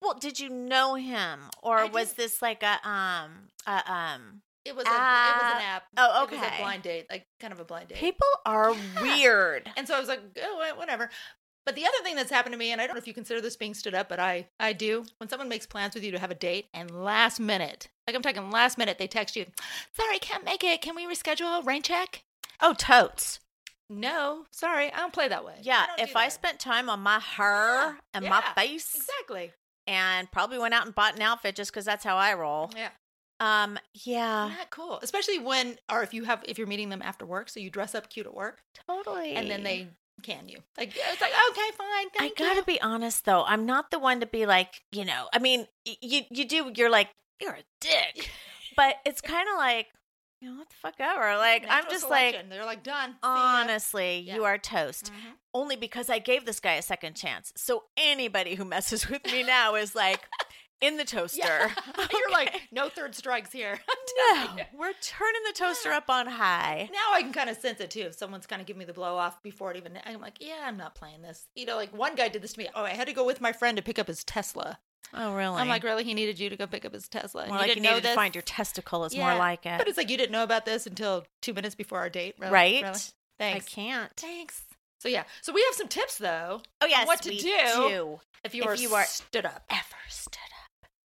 Well, 0.01 0.13
did 0.13 0.39
you 0.39 0.47
know 0.49 0.95
him, 0.95 1.41
or 1.61 1.79
I 1.79 1.85
was 1.85 2.09
didn't- 2.09 2.17
this 2.17 2.41
like 2.41 2.63
a 2.63 2.79
um 2.87 3.49
a 3.67 3.91
um? 3.91 4.41
It 4.65 4.75
was, 4.75 4.85
a, 4.85 4.89
it 4.89 4.91
was 4.91 4.93
an 4.93 4.97
Ah, 4.97 5.75
app. 5.75 5.83
oh, 5.97 6.23
It 6.23 6.31
was 6.31 6.39
okay. 6.39 6.55
a 6.57 6.61
blind 6.61 6.81
date, 6.83 7.05
like 7.09 7.25
kind 7.39 7.53
of 7.53 7.59
a 7.59 7.63
blind 7.65 7.89
date. 7.89 7.99
People 7.99 8.27
are 8.45 8.73
Yeah. 8.73 9.01
weird. 9.01 9.71
And 9.77 9.87
so 9.87 9.95
I 9.95 9.99
was 9.99 10.09
like, 10.09 10.21
oh, 10.43 10.73
whatever. 10.75 11.09
But 11.65 11.75
the 11.75 11.85
other 11.85 11.97
thing 12.03 12.15
that's 12.15 12.29
happened 12.31 12.53
to 12.53 12.59
me, 12.59 12.71
and 12.71 12.79
I 12.81 12.85
don't 12.85 12.95
know 12.95 12.99
if 12.99 13.07
you 13.07 13.13
consider 13.13 13.41
this 13.41 13.55
being 13.55 13.73
stood 13.73 13.95
up, 13.95 14.07
but 14.09 14.19
I, 14.19 14.47
I 14.59 14.73
do. 14.73 15.03
When 15.17 15.29
someone 15.29 15.49
makes 15.49 15.65
plans 15.65 15.95
with 15.95 16.03
you 16.03 16.11
to 16.11 16.19
have 16.19 16.29
a 16.31 16.35
date, 16.35 16.67
and 16.73 16.91
last 16.91 17.39
minute, 17.39 17.89
like 18.07 18.15
I'm 18.15 18.21
talking 18.21 18.51
last 18.51 18.77
minute, 18.77 18.97
they 18.99 19.07
text 19.07 19.35
you, 19.35 19.45
sorry, 19.93 20.19
can't 20.19 20.45
make 20.45 20.63
it. 20.63 20.81
Can 20.81 20.95
we 20.95 21.05
reschedule? 21.07 21.65
Rain 21.65 21.81
check? 21.81 22.23
Oh, 22.61 22.73
totes. 22.73 23.39
No, 23.89 24.45
sorry, 24.51 24.91
I 24.91 24.97
don't 24.97 25.13
play 25.13 25.27
that 25.27 25.45
way. 25.45 25.55
Yeah, 25.61 25.85
don't 25.87 25.99
if 26.07 26.15
I 26.15 26.29
spent 26.29 26.59
time 26.59 26.89
on 26.89 27.01
my 27.01 27.19
hair 27.19 27.97
and 28.15 28.25
my 28.25 28.41
face, 28.55 28.95
exactly. 28.95 29.51
and 29.85 30.31
probably 30.31 30.57
went 30.57 30.73
out 30.73 30.85
and 30.87 30.95
bought 30.95 31.15
an 31.15 31.21
outfit 31.21 31.55
just 31.55 31.71
because 31.71 31.85
that's 31.85 32.03
how 32.03 32.17
I 32.17 32.33
roll. 32.33 32.71
Yeah, 32.75 32.89
Um, 33.39 33.77
yeah, 33.93 34.45
Isn't 34.45 34.57
that 34.57 34.69
cool? 34.69 34.99
Especially 35.01 35.39
when, 35.39 35.77
or 35.91 36.03
if 36.03 36.13
you 36.13 36.23
have, 36.23 36.43
if 36.47 36.57
you're 36.57 36.67
meeting 36.67 36.89
them 36.89 37.01
after 37.01 37.25
work, 37.25 37.49
so 37.49 37.59
you 37.59 37.69
dress 37.69 37.93
up 37.93 38.09
cute 38.09 38.25
at 38.25 38.33
work, 38.33 38.61
totally. 38.87 39.33
and 39.33 39.49
then 39.51 39.63
they 39.63 39.89
can 40.23 40.47
you. 40.47 40.59
Like 40.77 40.93
it's 40.95 41.21
like 41.21 41.31
okay, 41.51 41.69
fine. 41.77 42.07
I 42.19 42.31
gotta 42.37 42.59
you. 42.61 42.63
be 42.65 42.81
honest 42.81 43.25
though. 43.25 43.43
I'm 43.45 43.65
not 43.65 43.91
the 43.91 43.99
one 43.99 44.21
to 44.21 44.25
be 44.25 44.45
like, 44.45 44.81
you 44.93 45.03
know. 45.05 45.27
I 45.33 45.39
mean, 45.39 45.67
you 45.83 46.21
you 46.29 46.45
do. 46.47 46.71
You're 46.75 46.89
like, 46.89 47.09
you're 47.41 47.53
a 47.53 47.63
dick, 47.81 48.29
but 48.77 48.95
it's 49.05 49.19
kind 49.19 49.47
of 49.51 49.57
like, 49.57 49.87
you 50.39 50.49
know, 50.49 50.57
what 50.57 50.69
the 50.69 50.75
fuck 50.75 50.95
ever. 50.99 51.35
Like, 51.37 51.63
I'm 51.63 51.67
Natural 51.67 51.91
just 51.91 52.09
like, 52.09 52.29
selection. 52.35 52.49
they're 52.49 52.65
like 52.65 52.83
done. 52.83 53.15
Honestly, 53.21 54.19
you 54.19 54.45
are 54.45 54.57
toast. 54.57 55.11
Mhm. 55.11 55.33
Only 55.53 55.75
because 55.75 56.09
I 56.09 56.19
gave 56.19 56.45
this 56.45 56.59
guy 56.59 56.73
a 56.73 56.81
second 56.81 57.15
chance. 57.15 57.51
So 57.57 57.83
anybody 57.97 58.55
who 58.55 58.65
messes 58.65 59.09
with 59.09 59.25
me 59.25 59.43
now 59.43 59.75
is 59.75 59.93
like 59.95 60.21
in 60.81 60.97
the 60.97 61.05
toaster. 61.05 61.39
Yeah. 61.39 61.69
You're 62.11 62.31
like, 62.31 62.61
no 62.71 62.89
third 62.89 63.15
strikes 63.15 63.51
here. 63.51 63.79
no, 64.33 64.47
we're 64.77 64.93
turning 65.01 65.41
the 65.47 65.53
toaster 65.53 65.91
up 65.91 66.09
on 66.09 66.27
high. 66.27 66.89
Now 66.91 67.13
I 67.13 67.21
can 67.21 67.33
kind 67.33 67.49
of 67.49 67.57
sense 67.57 67.79
it 67.79 67.91
too. 67.91 68.01
If 68.01 68.15
someone's 68.15 68.45
kind 68.45 68.61
of 68.61 68.67
giving 68.67 68.79
me 68.79 68.85
the 68.85 68.93
blow 68.93 69.15
off 69.15 69.41
before 69.43 69.71
it 69.71 69.77
even, 69.77 69.97
I'm 70.05 70.21
like, 70.21 70.37
yeah, 70.39 70.63
I'm 70.65 70.77
not 70.77 70.95
playing 70.95 71.21
this. 71.21 71.47
You 71.55 71.65
know, 71.65 71.75
like 71.75 71.95
one 71.95 72.15
guy 72.15 72.27
did 72.27 72.41
this 72.41 72.53
to 72.53 72.59
me. 72.59 72.69
Oh, 72.75 72.83
I 72.83 72.91
had 72.91 73.07
to 73.07 73.13
go 73.13 73.25
with 73.25 73.41
my 73.41 73.51
friend 73.51 73.77
to 73.77 73.83
pick 73.83 73.99
up 73.99 74.07
his 74.07 74.23
Tesla. 74.23 74.79
Oh, 75.13 75.35
really? 75.35 75.55
I'm 75.55 75.67
like, 75.67 75.83
really? 75.83 76.03
He 76.03 76.13
needed 76.13 76.39
you 76.39 76.49
to 76.49 76.57
go 76.57 76.67
pick 76.67 76.83
up 76.83 76.93
his 76.93 77.07
Tesla. 77.07 77.47
More 77.47 77.57
like 77.57 77.67
you 77.67 77.75
didn't 77.75 77.83
know 77.83 77.95
needed 77.95 78.09
to 78.09 78.15
find 78.15 78.35
your 78.35 78.41
testicle 78.41 79.05
is 79.05 79.15
more 79.15 79.35
like 79.35 79.65
it. 79.65 79.77
But 79.77 79.87
it's 79.87 79.97
like 79.97 80.09
you 80.09 80.17
didn't 80.17 80.31
know 80.31 80.43
about 80.43 80.65
this 80.65 80.87
until 80.87 81.25
two 81.41 81.53
minutes 81.53 81.75
before 81.75 81.99
our 81.99 82.09
date, 82.09 82.35
really? 82.39 82.51
right? 82.51 82.83
Really? 82.83 83.53
I 83.53 83.59
can't. 83.59 84.11
Thanks. 84.17 84.63
So 84.99 85.09
yeah, 85.09 85.23
so 85.41 85.53
we 85.53 85.61
have 85.63 85.75
some 85.75 85.87
tips 85.87 86.17
though. 86.17 86.61
Oh 86.81 86.87
yes, 86.87 87.05
what 87.05 87.21
to 87.21 87.29
do 87.29 87.37
do. 87.37 88.19
if 88.43 88.55
you 88.55 88.63
If 88.63 88.67
are 88.69 88.75
you 88.75 88.95
are- 88.95 89.05
stood 89.05 89.45
up. 89.45 89.63
Ever 89.69 89.83
stood 90.09 90.39
up? 90.39 90.54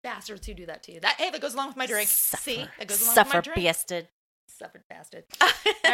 Bastards 0.07 0.45
who 0.47 0.53
do 0.53 0.65
that 0.67 0.83
to 0.83 0.93
you. 0.93 0.99
That 0.99 1.15
hey, 1.17 1.29
that 1.31 1.41
goes 1.41 1.53
along 1.53 1.67
with 1.67 1.77
my 1.77 1.85
drink. 1.85 2.07
Suffer, 2.09 2.43
See, 2.43 2.65
that 2.79 2.87
goes 2.87 3.01
along 3.01 3.15
suffer, 3.15 3.37
with 3.39 3.47
my 3.47 3.53
drink. 3.53 3.65
bastard. 3.67 4.07
Suffered 4.49 4.83
bastard. 4.89 5.23
All 5.41 5.51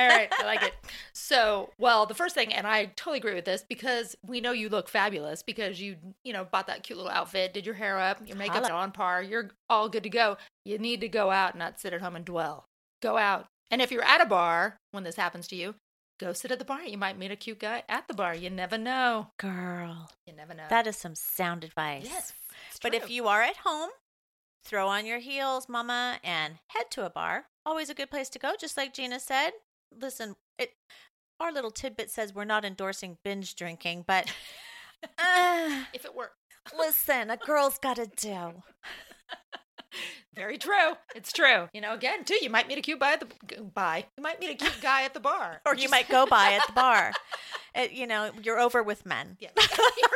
right, 0.07 0.29
I 0.31 0.43
like 0.45 0.63
it. 0.63 0.73
So, 1.13 1.71
well, 1.77 2.05
the 2.05 2.13
first 2.13 2.33
thing, 2.35 2.53
and 2.53 2.65
I 2.65 2.85
totally 2.95 3.17
agree 3.17 3.33
with 3.33 3.43
this 3.45 3.63
because 3.67 4.15
we 4.25 4.39
know 4.39 4.51
you 4.51 4.69
look 4.69 4.87
fabulous 4.87 5.43
because 5.43 5.81
you, 5.81 5.97
you 6.23 6.31
know, 6.31 6.45
bought 6.45 6.67
that 6.67 6.83
cute 6.83 6.97
little 6.97 7.11
outfit, 7.11 7.53
did 7.53 7.65
your 7.65 7.75
hair 7.75 7.99
up, 7.99 8.19
your 8.25 8.37
makeup's 8.37 8.69
on 8.69 8.91
par, 8.91 9.21
you're 9.21 9.51
all 9.69 9.89
good 9.89 10.03
to 10.03 10.09
go. 10.09 10.37
You 10.63 10.77
need 10.77 11.01
to 11.01 11.09
go 11.09 11.29
out, 11.31 11.57
not 11.57 11.79
sit 11.81 11.91
at 11.93 12.01
home 12.01 12.15
and 12.15 12.23
dwell. 12.23 12.65
Go 13.01 13.17
out. 13.17 13.47
And 13.71 13.81
if 13.81 13.91
you're 13.91 14.03
at 14.05 14.21
a 14.21 14.25
bar 14.25 14.77
when 14.91 15.03
this 15.03 15.15
happens 15.17 15.47
to 15.49 15.55
you, 15.57 15.75
go 16.19 16.31
sit 16.31 16.51
at 16.51 16.59
the 16.59 16.65
bar. 16.65 16.83
You 16.83 16.97
might 16.97 17.17
meet 17.17 17.31
a 17.31 17.35
cute 17.35 17.59
guy 17.59 17.83
at 17.89 18.07
the 18.07 18.13
bar. 18.13 18.33
You 18.35 18.49
never 18.49 18.77
know. 18.77 19.27
Girl, 19.39 20.09
You 20.25 20.33
never 20.33 20.53
know. 20.53 20.63
that 20.69 20.87
is 20.87 20.95
some 20.95 21.15
sound 21.15 21.63
advice. 21.65 22.05
yes. 22.05 22.31
But 22.81 22.93
if 22.93 23.09
you 23.09 23.27
are 23.27 23.41
at 23.41 23.57
home, 23.57 23.89
throw 24.63 24.87
on 24.87 25.05
your 25.05 25.19
heels, 25.19 25.67
mama, 25.69 26.19
and 26.23 26.55
head 26.67 26.85
to 26.91 27.05
a 27.05 27.09
bar. 27.09 27.45
Always 27.65 27.89
a 27.89 27.93
good 27.93 28.09
place 28.09 28.29
to 28.29 28.39
go, 28.39 28.53
just 28.59 28.77
like 28.77 28.93
Gina 28.93 29.19
said. 29.19 29.51
Listen, 29.95 30.35
it 30.57 30.71
our 31.39 31.51
little 31.51 31.71
tidbit 31.71 32.09
says 32.09 32.33
we're 32.33 32.45
not 32.45 32.63
endorsing 32.65 33.17
binge 33.23 33.55
drinking, 33.55 34.03
but 34.07 34.31
uh, 35.19 35.83
if 35.93 36.05
it 36.05 36.15
works. 36.15 36.35
listen, 36.77 37.29
a 37.29 37.37
girl's 37.37 37.77
got 37.77 37.95
to 37.97 38.05
do. 38.15 38.63
Very 40.35 40.57
true. 40.57 40.93
It's 41.15 41.31
true. 41.31 41.69
You 41.73 41.81
know, 41.81 41.93
again, 41.93 42.23
too, 42.23 42.37
you 42.41 42.49
might 42.49 42.67
meet 42.67 42.79
a 42.79 42.81
cute 42.81 42.99
guy 42.99 43.13
at 43.13 43.19
the 43.19 43.61
buy. 43.61 44.05
You 44.17 44.23
might 44.23 44.39
meet 44.39 44.49
a 44.49 44.55
cute 44.55 44.79
guy 44.81 45.03
at 45.03 45.13
the 45.13 45.19
bar, 45.19 45.61
Or 45.65 45.75
you 45.75 45.81
Just- 45.81 45.91
might 45.91 46.09
go 46.09 46.25
by 46.25 46.53
at 46.53 46.65
the 46.65 46.73
bar. 46.73 47.13
It, 47.75 47.91
you 47.91 48.07
know, 48.07 48.31
you're 48.41 48.59
over 48.59 48.81
with 48.81 49.05
men. 49.05 49.37
Yeah, 49.39 49.49
You're 49.55 49.65
not- 49.65 49.79
it's 49.97 50.07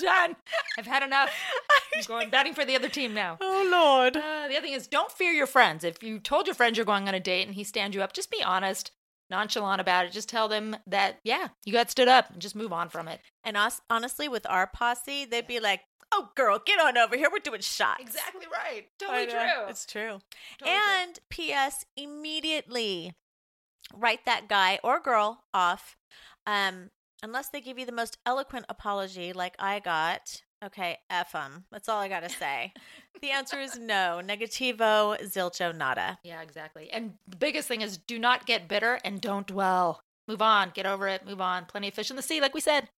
done. 0.00 0.36
I've 0.78 0.86
had 0.86 1.02
enough. 1.02 1.30
I'm 1.96 2.02
going 2.06 2.30
batting 2.30 2.54
for 2.54 2.64
the 2.64 2.76
other 2.76 2.88
team 2.88 3.14
now. 3.14 3.38
Oh 3.40 3.68
Lord. 3.70 4.16
Uh, 4.16 4.48
the 4.48 4.56
other 4.56 4.62
thing 4.66 4.74
is, 4.74 4.86
don't 4.86 5.10
fear 5.10 5.32
your 5.32 5.46
friends. 5.46 5.84
If 5.84 6.02
you 6.02 6.18
told 6.18 6.46
your 6.46 6.54
friends 6.54 6.76
you're 6.76 6.86
going 6.86 7.08
on 7.08 7.14
a 7.14 7.20
date 7.20 7.46
and 7.46 7.54
he 7.54 7.64
stands 7.64 7.94
you 7.96 8.02
up, 8.02 8.12
just 8.12 8.30
be 8.30 8.42
honest, 8.42 8.90
nonchalant 9.30 9.80
about 9.80 10.06
it. 10.06 10.12
Just 10.12 10.28
tell 10.28 10.48
them 10.48 10.76
that, 10.86 11.18
yeah, 11.24 11.48
you 11.64 11.72
got 11.72 11.90
stood 11.90 12.08
up, 12.08 12.30
and 12.30 12.40
just 12.40 12.54
move 12.56 12.72
on 12.72 12.88
from 12.88 13.08
it. 13.08 13.20
And 13.44 13.56
us, 13.56 13.80
honestly, 13.90 14.28
with 14.28 14.46
our 14.48 14.66
posse, 14.66 15.24
they'd 15.24 15.46
be 15.46 15.58
like, 15.60 15.80
"Oh, 16.12 16.30
girl, 16.36 16.60
get 16.64 16.78
on 16.80 16.96
over 16.98 17.16
here. 17.16 17.28
We're 17.32 17.38
doing 17.40 17.60
shots." 17.60 18.00
Exactly 18.00 18.46
right. 18.52 18.86
Totally 18.98 19.26
true. 19.26 19.66
It's 19.68 19.86
true. 19.86 20.20
Totally 20.58 20.76
true. 20.76 20.92
and 21.00 21.18
P.S. 21.30 21.84
Immediately 21.96 23.14
write 23.94 24.24
that 24.26 24.48
guy 24.48 24.78
or 24.84 25.00
girl 25.00 25.44
off, 25.54 25.96
um, 26.46 26.90
unless 27.22 27.48
they 27.48 27.60
give 27.60 27.78
you 27.78 27.86
the 27.86 27.92
most 27.92 28.18
eloquent 28.26 28.66
apology, 28.68 29.32
like 29.32 29.54
I 29.58 29.80
got. 29.80 30.42
Okay, 30.64 30.98
f 31.10 31.32
them. 31.32 31.66
That's 31.70 31.88
all 31.88 32.00
I 32.00 32.08
gotta 32.08 32.28
say. 32.40 32.72
the 33.20 33.30
answer 33.30 33.60
is 33.60 33.78
no. 33.78 34.20
Negativo, 34.24 35.20
zilcho, 35.22 35.76
nada. 35.76 36.18
Yeah, 36.24 36.40
exactly. 36.42 36.90
And 36.90 37.14
the 37.28 37.36
biggest 37.36 37.68
thing 37.68 37.82
is 37.82 37.98
do 37.98 38.18
not 38.18 38.46
get 38.46 38.66
bitter 38.68 38.98
and 39.04 39.20
don't 39.20 39.46
dwell. 39.46 40.00
Move 40.28 40.40
on. 40.42 40.70
Get 40.74 40.86
over 40.86 41.08
it. 41.08 41.26
Move 41.26 41.40
on. 41.40 41.66
Plenty 41.66 41.88
of 41.88 41.94
fish 41.94 42.10
in 42.10 42.16
the 42.16 42.22
sea, 42.22 42.40
like 42.40 42.54
we 42.54 42.60
said. 42.60 42.88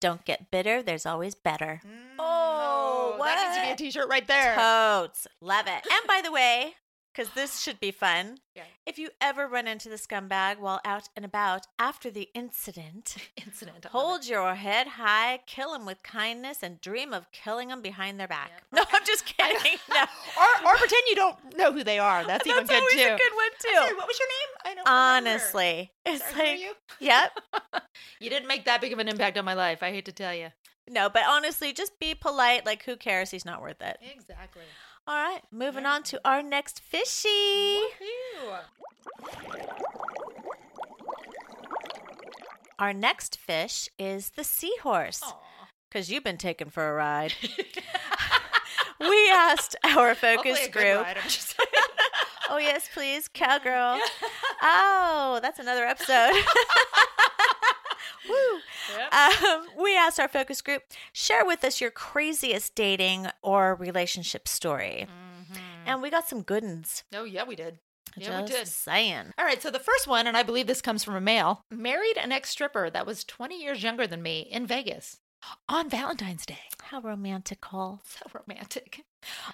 Don't 0.00 0.24
get 0.24 0.50
bitter. 0.50 0.82
There's 0.82 1.06
always 1.06 1.34
better. 1.34 1.80
Mm, 1.86 2.16
oh, 2.18 3.16
Oh, 3.18 3.24
That 3.24 3.36
needs 3.46 3.56
to 3.56 3.62
be 3.62 3.66
a 3.66 3.70
what? 3.70 3.78
t-shirt 3.78 4.08
right 4.08 4.26
there. 4.26 4.54
Totes. 4.54 5.26
Love 5.40 5.66
it. 5.66 5.86
And 5.90 6.06
by 6.08 6.20
the 6.24 6.32
way, 6.32 6.74
because 7.14 7.32
this 7.34 7.60
should 7.60 7.78
be 7.78 7.90
fun, 7.90 8.38
Yeah. 8.54 8.62
if 8.86 8.98
you 8.98 9.10
ever 9.20 9.46
run 9.46 9.66
into 9.66 9.88
the 9.88 9.96
scumbag 9.96 10.58
while 10.58 10.80
out 10.84 11.08
and 11.14 11.24
about 11.24 11.66
after 11.78 12.10
the 12.10 12.28
incident, 12.34 13.16
Incident. 13.46 13.84
Hold 13.86 14.26
your 14.26 14.54
head 14.54 14.86
high, 14.86 15.40
kill 15.46 15.74
him 15.74 15.84
with 15.84 16.02
kindness, 16.02 16.62
and 16.62 16.80
dream 16.80 17.12
of 17.12 17.30
killing 17.32 17.70
him 17.70 17.82
behind 17.82 18.18
their 18.18 18.28
back. 18.28 18.50
No, 18.72 18.82
I'm 18.92 19.04
just 19.04 19.26
kidding. 19.36 19.78
no. 19.90 20.00
or, 20.00 20.66
or 20.66 20.76
pretend 20.76 21.02
you 21.08 21.14
don't 21.16 21.56
know 21.58 21.72
who 21.72 21.84
they 21.84 21.98
are. 21.98 22.24
That's, 22.24 22.46
even 22.46 22.64
That's 22.66 22.70
good 22.70 22.80
always 22.80 22.94
too. 22.94 23.14
a 23.14 23.18
good 23.18 23.34
one, 23.34 23.50
too. 23.60 23.74
sorry, 23.74 23.94
what 23.94 24.06
was 24.06 24.18
your 24.18 24.28
name? 24.28 24.56
I 24.64 24.68
don't 24.74 24.86
remember. 24.88 25.28
Honestly, 25.30 25.92
it's 26.06 26.30
Sorry, 26.30 26.50
like, 26.52 26.60
you? 26.60 26.72
yep. 27.00 27.32
You 28.20 28.30
didn't 28.30 28.48
make 28.48 28.64
that 28.64 28.80
big 28.80 28.92
of 28.92 28.98
an 28.98 29.08
impact 29.08 29.36
on 29.36 29.44
my 29.44 29.54
life. 29.54 29.82
I 29.82 29.90
hate 29.90 30.06
to 30.06 30.12
tell 30.12 30.34
you. 30.34 30.48
No, 30.88 31.08
but 31.08 31.22
honestly, 31.28 31.72
just 31.72 31.98
be 32.00 32.14
polite. 32.14 32.64
Like, 32.66 32.84
who 32.84 32.96
cares? 32.96 33.30
He's 33.30 33.44
not 33.44 33.60
worth 33.62 33.80
it. 33.82 33.98
Exactly. 34.14 34.62
All 35.06 35.16
right, 35.16 35.40
moving 35.50 35.84
on 35.84 36.04
to 36.04 36.20
our 36.24 36.42
next 36.42 36.80
fishy. 36.80 37.28
Woohoo. 37.28 38.58
Our 42.78 42.92
next 42.92 43.36
fish 43.38 43.88
is 43.98 44.30
the 44.30 44.44
seahorse. 44.44 45.22
Because 45.88 46.10
you've 46.10 46.24
been 46.24 46.38
taken 46.38 46.70
for 46.70 46.88
a 46.88 46.94
ride. 46.94 47.34
we 49.00 49.30
asked 49.30 49.76
our 49.84 50.14
focus 50.14 50.58
Hopefully 50.58 50.64
a 50.64 50.68
good 50.68 50.72
group. 50.72 51.02
ride, 51.06 51.16
I'm 51.18 51.28
just 51.28 51.56
saying. 51.56 51.68
Oh, 52.50 52.58
yes, 52.58 52.86
please, 52.92 53.28
cowgirl. 53.28 53.98
oh, 54.62 55.38
that's 55.40 55.58
another 55.58 55.86
episode. 55.86 56.32
Woo. 58.28 58.60
Yep. 58.96 59.12
Um, 59.14 59.66
we 59.82 59.96
asked 59.96 60.20
our 60.20 60.28
focus 60.28 60.60
group 60.62 60.82
share 61.12 61.44
with 61.44 61.64
us 61.64 61.80
your 61.80 61.90
craziest 61.90 62.74
dating 62.74 63.26
or 63.42 63.74
relationship 63.74 64.46
story. 64.48 65.06
Mhm. 65.08 65.58
And 65.86 66.02
we 66.02 66.10
got 66.10 66.28
some 66.28 66.42
good 66.42 66.62
ones. 66.62 67.04
Oh, 67.14 67.24
yeah, 67.24 67.44
we 67.44 67.56
did. 67.56 67.78
Yeah, 68.16 68.40
Just 68.42 68.52
we 68.52 68.58
did. 68.58 68.68
saying. 68.68 69.32
All 69.38 69.44
right, 69.44 69.60
so 69.62 69.70
the 69.70 69.78
first 69.78 70.06
one, 70.06 70.26
and 70.26 70.36
I 70.36 70.42
believe 70.42 70.66
this 70.66 70.82
comes 70.82 71.02
from 71.02 71.14
a 71.14 71.20
male, 71.20 71.62
married 71.70 72.18
an 72.18 72.30
ex 72.32 72.50
stripper 72.50 72.90
that 72.90 73.06
was 73.06 73.24
20 73.24 73.60
years 73.60 73.82
younger 73.82 74.06
than 74.06 74.22
me 74.22 74.40
in 74.40 74.66
Vegas 74.66 75.18
on 75.68 75.88
Valentine's 75.88 76.44
Day. 76.46 76.58
How 76.82 77.00
romantical. 77.00 78.00
So 78.06 78.26
romantic. 78.32 79.04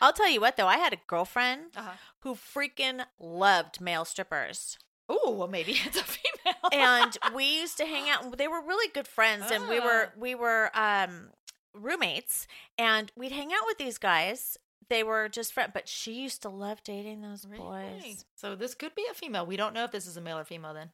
I'll 0.01 0.13
tell 0.13 0.29
you 0.29 0.41
what, 0.41 0.57
though, 0.57 0.67
I 0.67 0.79
had 0.79 0.93
a 0.93 0.99
girlfriend 1.07 1.77
Uh-huh. 1.77 1.93
who 2.21 2.35
freaking 2.35 3.05
loved 3.21 3.81
male 3.81 4.05
strippers. 4.05 4.77
Oh, 5.09 5.31
well, 5.33 5.49
maybe 5.49 5.73
it's 5.85 5.99
a 5.99 6.05
female. 6.05 6.55
and 6.73 7.17
we 7.35 7.59
used 7.61 7.77
to 7.79 7.87
hang 7.87 8.09
out 8.11 8.25
and 8.25 8.33
they 8.35 8.49
were 8.49 8.61
really 8.61 8.91
good 8.93 9.09
friends 9.09 9.51
and 9.51 9.69
we 9.69 9.81
were 9.81 10.07
Ah. 10.09 10.19
we 10.19 10.35
were 10.35 10.71
um 10.75 11.31
roommates 11.75 12.47
and 12.77 13.13
we'd 13.17 13.33
hang 13.33 13.53
out 13.53 13.63
with 13.67 13.79
these 13.79 13.99
guys 13.99 14.57
they 14.91 15.03
were 15.03 15.29
just 15.29 15.53
friends 15.53 15.71
but 15.75 15.87
she 15.89 16.13
used 16.15 16.43
to 16.43 16.49
love 16.49 16.83
dating 16.83 17.21
those 17.21 17.47
Really? 17.47 17.63
boys 17.63 18.25
So 18.37 18.55
this 18.57 18.75
could 18.75 18.95
be 18.95 19.05
a 19.11 19.15
female. 19.15 19.45
We 19.47 19.57
don't 19.57 19.75
know 19.75 19.85
if 19.85 19.91
this 19.93 20.07
is 20.07 20.17
a 20.17 20.21
male 20.21 20.39
or 20.39 20.45
female 20.45 20.75
then. 20.75 20.91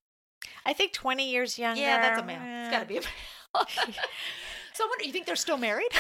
i 0.66 0.72
think 0.72 0.92
20 0.92 1.30
years 1.30 1.58
younger 1.58 1.80
Yeah, 1.80 2.00
that's 2.00 2.20
a 2.20 2.24
male. 2.24 2.40
It's 2.42 2.70
got 2.70 2.80
to 2.80 2.86
be 2.86 2.98
a 2.98 3.00
male. 3.00 3.66
so 4.74 4.84
I 4.84 4.86
wonder, 4.88 5.04
you 5.04 5.12
think 5.12 5.26
they're 5.26 5.36
still 5.36 5.56
married? 5.58 5.92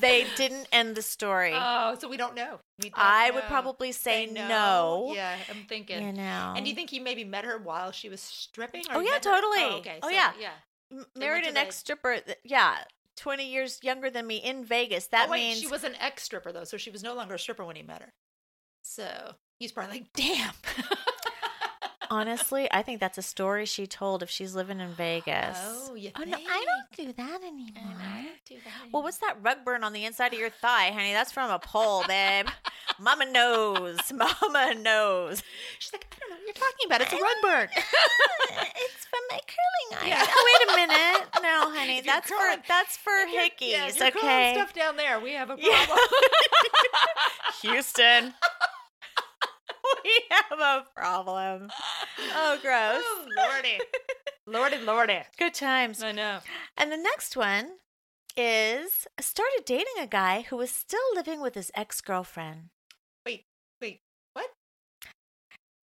They 0.00 0.26
didn't 0.36 0.68
end 0.72 0.94
the 0.94 1.02
story 1.02 1.52
oh, 1.54 1.96
so 1.98 2.08
we 2.08 2.16
don't 2.16 2.34
know. 2.34 2.58
We 2.82 2.90
don't 2.90 2.98
i 2.98 3.30
would 3.30 3.44
probably 3.44 3.92
say 3.92 4.26
no, 4.26 5.12
Yeah, 5.14 5.36
I'm 5.48 5.64
thinking. 5.68 6.02
you 6.02 6.12
know 6.12 6.54
And 6.56 6.64
do 6.64 6.70
you 6.70 6.74
think 6.74 6.90
he 6.90 7.00
maybe 7.00 7.24
met 7.24 7.44
her 7.44 7.58
while 7.58 7.92
she 7.92 8.08
was 8.08 8.20
stripping? 8.20 8.84
Oh, 8.90 9.00
yeah, 9.00 9.18
totally. 9.18 9.58
Oh, 9.58 9.76
okay. 9.78 9.98
Oh, 10.02 10.08
so, 10.08 10.14
yeah. 10.14 10.32
Yeah. 10.38 10.50
M- 10.92 11.06
married 11.16 11.44
an 11.44 11.56
ex 11.56 11.76
stripper 11.76 12.18
yeah 12.44 12.78
20 13.16 13.50
years 13.50 13.78
younger 13.82 14.10
than 14.10 14.26
me 14.26 14.38
in 14.38 14.64
vegas 14.64 15.08
that 15.08 15.28
oh, 15.28 15.32
wait, 15.32 15.40
means 15.40 15.60
she 15.60 15.66
was 15.66 15.84
an 15.84 15.94
ex 16.00 16.22
stripper 16.22 16.52
though, 16.52 16.64
so 16.64 16.76
she 16.76 16.90
was 16.90 17.02
no 17.02 17.14
longer 17.14 17.34
a 17.34 17.38
stripper 17.38 17.64
when 17.64 17.76
he 17.76 17.82
met 17.82 18.00
her. 18.00 18.12
So 18.82 19.34
he's 19.58 19.72
probably 19.72 19.98
like, 19.98 20.12
"Damn." 20.14 20.54
honestly 22.10 22.68
i 22.72 22.82
think 22.82 22.98
that's 23.00 23.16
a 23.18 23.22
story 23.22 23.64
she 23.64 23.86
told 23.86 24.22
if 24.22 24.28
she's 24.28 24.54
living 24.54 24.80
in 24.80 24.90
vegas 24.92 25.56
Oh, 25.62 25.94
you 25.94 26.10
Oh 26.16 26.24
no, 26.24 26.36
I 26.36 26.64
don't 26.66 27.06
do 27.06 27.12
that 27.14 27.40
anymore. 27.42 27.94
I 28.00 28.22
don't 28.24 28.44
do 28.44 28.56
that. 28.64 28.92
Well, 28.92 29.02
what's 29.02 29.18
that 29.18 29.36
rug 29.42 29.58
burn 29.64 29.84
on 29.84 29.92
the 29.92 30.04
inside 30.04 30.32
of 30.32 30.38
your 30.38 30.50
thigh, 30.50 30.90
honey? 30.90 31.12
That's 31.12 31.32
from 31.32 31.50
a 31.50 31.58
pole, 31.58 32.04
babe. 32.06 32.46
Mama 32.98 33.26
knows. 33.30 33.98
Mama 34.12 34.74
knows. 34.74 35.42
She's 35.78 35.92
like, 35.92 36.06
I 36.12 36.18
don't 36.20 36.30
know 36.30 36.36
what 36.36 36.44
you're 36.46 36.54
talking 36.54 36.86
about. 36.86 37.00
It's 37.00 37.12
a 37.12 37.16
rug 37.16 37.40
burn. 37.42 37.68
it's 37.76 39.04
from 39.06 39.20
my 39.30 39.38
curling 39.46 40.00
iron. 40.00 40.08
Yeah. 40.08 40.26
Oh, 40.28 40.44
wait 40.50 40.68
a 40.68 40.76
minute. 40.88 41.28
No, 41.42 41.70
honey, 41.78 41.98
If 41.98 42.06
that's 42.06 42.28
curling- 42.30 42.58
for 42.58 42.64
that's 42.68 42.96
for 42.96 43.10
hickeys. 43.34 43.96
yeah, 43.98 44.08
okay, 44.08 44.52
stuff 44.54 44.72
down 44.74 44.96
there. 44.96 45.18
We 45.20 45.32
have 45.32 45.50
a 45.50 45.56
Yeah. 45.58 45.86
problem. 45.86 45.98
Houston. 47.62 48.34
We 50.04 50.22
have 50.30 50.58
a 50.58 50.84
problem. 50.94 51.70
Oh, 52.34 52.58
gross. 52.60 53.02
oh, 53.02 53.26
lordy, 53.36 53.78
lordy, 54.46 54.78
lordy. 54.78 55.20
Good 55.38 55.54
times. 55.54 56.02
I 56.02 56.12
know. 56.12 56.38
And 56.76 56.90
the 56.92 56.96
next 56.96 57.36
one 57.36 57.78
is 58.36 59.06
I 59.18 59.22
started 59.22 59.62
dating 59.64 59.94
a 60.00 60.06
guy 60.06 60.42
who 60.48 60.56
was 60.56 60.70
still 60.70 61.00
living 61.14 61.40
with 61.40 61.54
his 61.54 61.70
ex 61.74 62.00
girlfriend. 62.00 62.70
Wait, 63.26 63.44
wait. 63.80 64.00
What? 64.32 64.50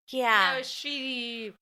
Yeah. 0.07 0.53
Now, 0.53 0.59
is 0.59 0.69
she? 0.69 1.53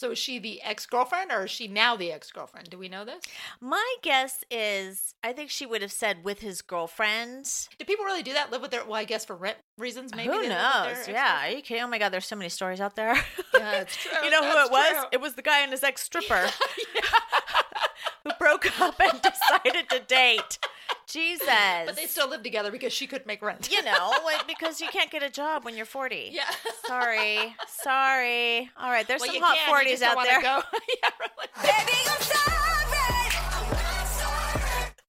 So 0.00 0.12
is 0.12 0.18
she 0.18 0.38
the 0.38 0.62
ex 0.62 0.86
girlfriend, 0.86 1.30
or 1.30 1.44
is 1.44 1.50
she 1.50 1.68
now 1.68 1.94
the 1.94 2.10
ex 2.10 2.32
girlfriend? 2.32 2.70
Do 2.70 2.78
we 2.78 2.88
know 2.88 3.04
this? 3.04 3.22
My 3.60 3.96
guess 4.00 4.42
is 4.50 5.14
I 5.22 5.34
think 5.34 5.50
she 5.50 5.66
would 5.66 5.82
have 5.82 5.92
said 5.92 6.24
with 6.24 6.40
his 6.40 6.62
girlfriend. 6.62 7.44
Do 7.78 7.84
people 7.84 8.06
really 8.06 8.22
do 8.22 8.32
that? 8.32 8.50
Live 8.50 8.62
with 8.62 8.70
their? 8.70 8.82
Well, 8.82 8.94
I 8.94 9.04
guess 9.04 9.26
for 9.26 9.36
rent 9.36 9.58
reasons. 9.76 10.14
Maybe 10.14 10.32
who 10.32 10.48
knows? 10.48 11.06
Yeah. 11.06 11.46
Are 11.46 11.50
you 11.50 11.60
kidding? 11.60 11.82
Oh 11.82 11.86
my 11.86 11.98
God, 11.98 12.14
there's 12.14 12.24
so 12.24 12.34
many 12.34 12.48
stories 12.48 12.80
out 12.80 12.96
there. 12.96 13.14
Yeah, 13.52 13.80
it's 13.82 13.94
true. 14.02 14.12
you 14.24 14.30
know 14.30 14.42
who 14.42 14.54
That's 14.54 14.70
it 14.70 14.72
was? 14.72 14.90
true. 14.92 15.04
It 15.12 15.20
was 15.20 15.34
the 15.34 15.42
guy 15.42 15.60
and 15.60 15.70
his 15.70 15.84
ex 15.84 16.00
stripper 16.00 16.46
who 18.24 18.30
broke 18.38 18.80
up 18.80 18.98
and 19.00 19.20
decided 19.20 19.90
to 19.90 20.00
date. 20.00 20.58
Jesus. 21.12 21.46
But 21.48 21.96
they 21.96 22.06
still 22.06 22.28
live 22.28 22.42
together 22.42 22.70
because 22.70 22.92
she 22.92 23.06
couldn't 23.06 23.26
make 23.26 23.42
rent. 23.42 23.70
you 23.70 23.82
know, 23.82 24.12
like, 24.24 24.46
because 24.46 24.80
you 24.80 24.88
can't 24.88 25.10
get 25.10 25.22
a 25.22 25.30
job 25.30 25.64
when 25.64 25.76
you're 25.76 25.86
40. 25.86 26.30
yeah. 26.32 26.42
Sorry. 26.86 27.54
Sorry. 27.68 28.70
All 28.78 28.90
right. 28.90 29.06
There's 29.06 29.20
Well, 29.20 29.32
some 29.32 29.42
hot 29.42 29.56
can, 29.56 29.68
you 29.68 29.74
40s 29.86 29.90
just 29.98 30.02
don't 30.02 30.18
out 30.18 30.24
there. 30.24 30.40
Go. 30.42 30.62
yeah, 31.02 31.10
really. 31.20 31.48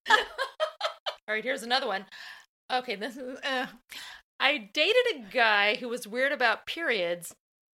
All 1.27 1.35
right, 1.35 1.43
here's 1.43 1.63
another 1.63 1.87
one. 1.87 2.05
Okay, 2.71 2.95
this 2.95 3.15
is. 3.15 3.37
Uh, 3.43 3.67
I 4.39 4.69
dated 4.73 4.95
a 5.15 5.31
guy 5.33 5.75
who 5.75 5.87
was 5.87 6.07
weird 6.07 6.31
about 6.31 6.65
periods. 6.65 7.33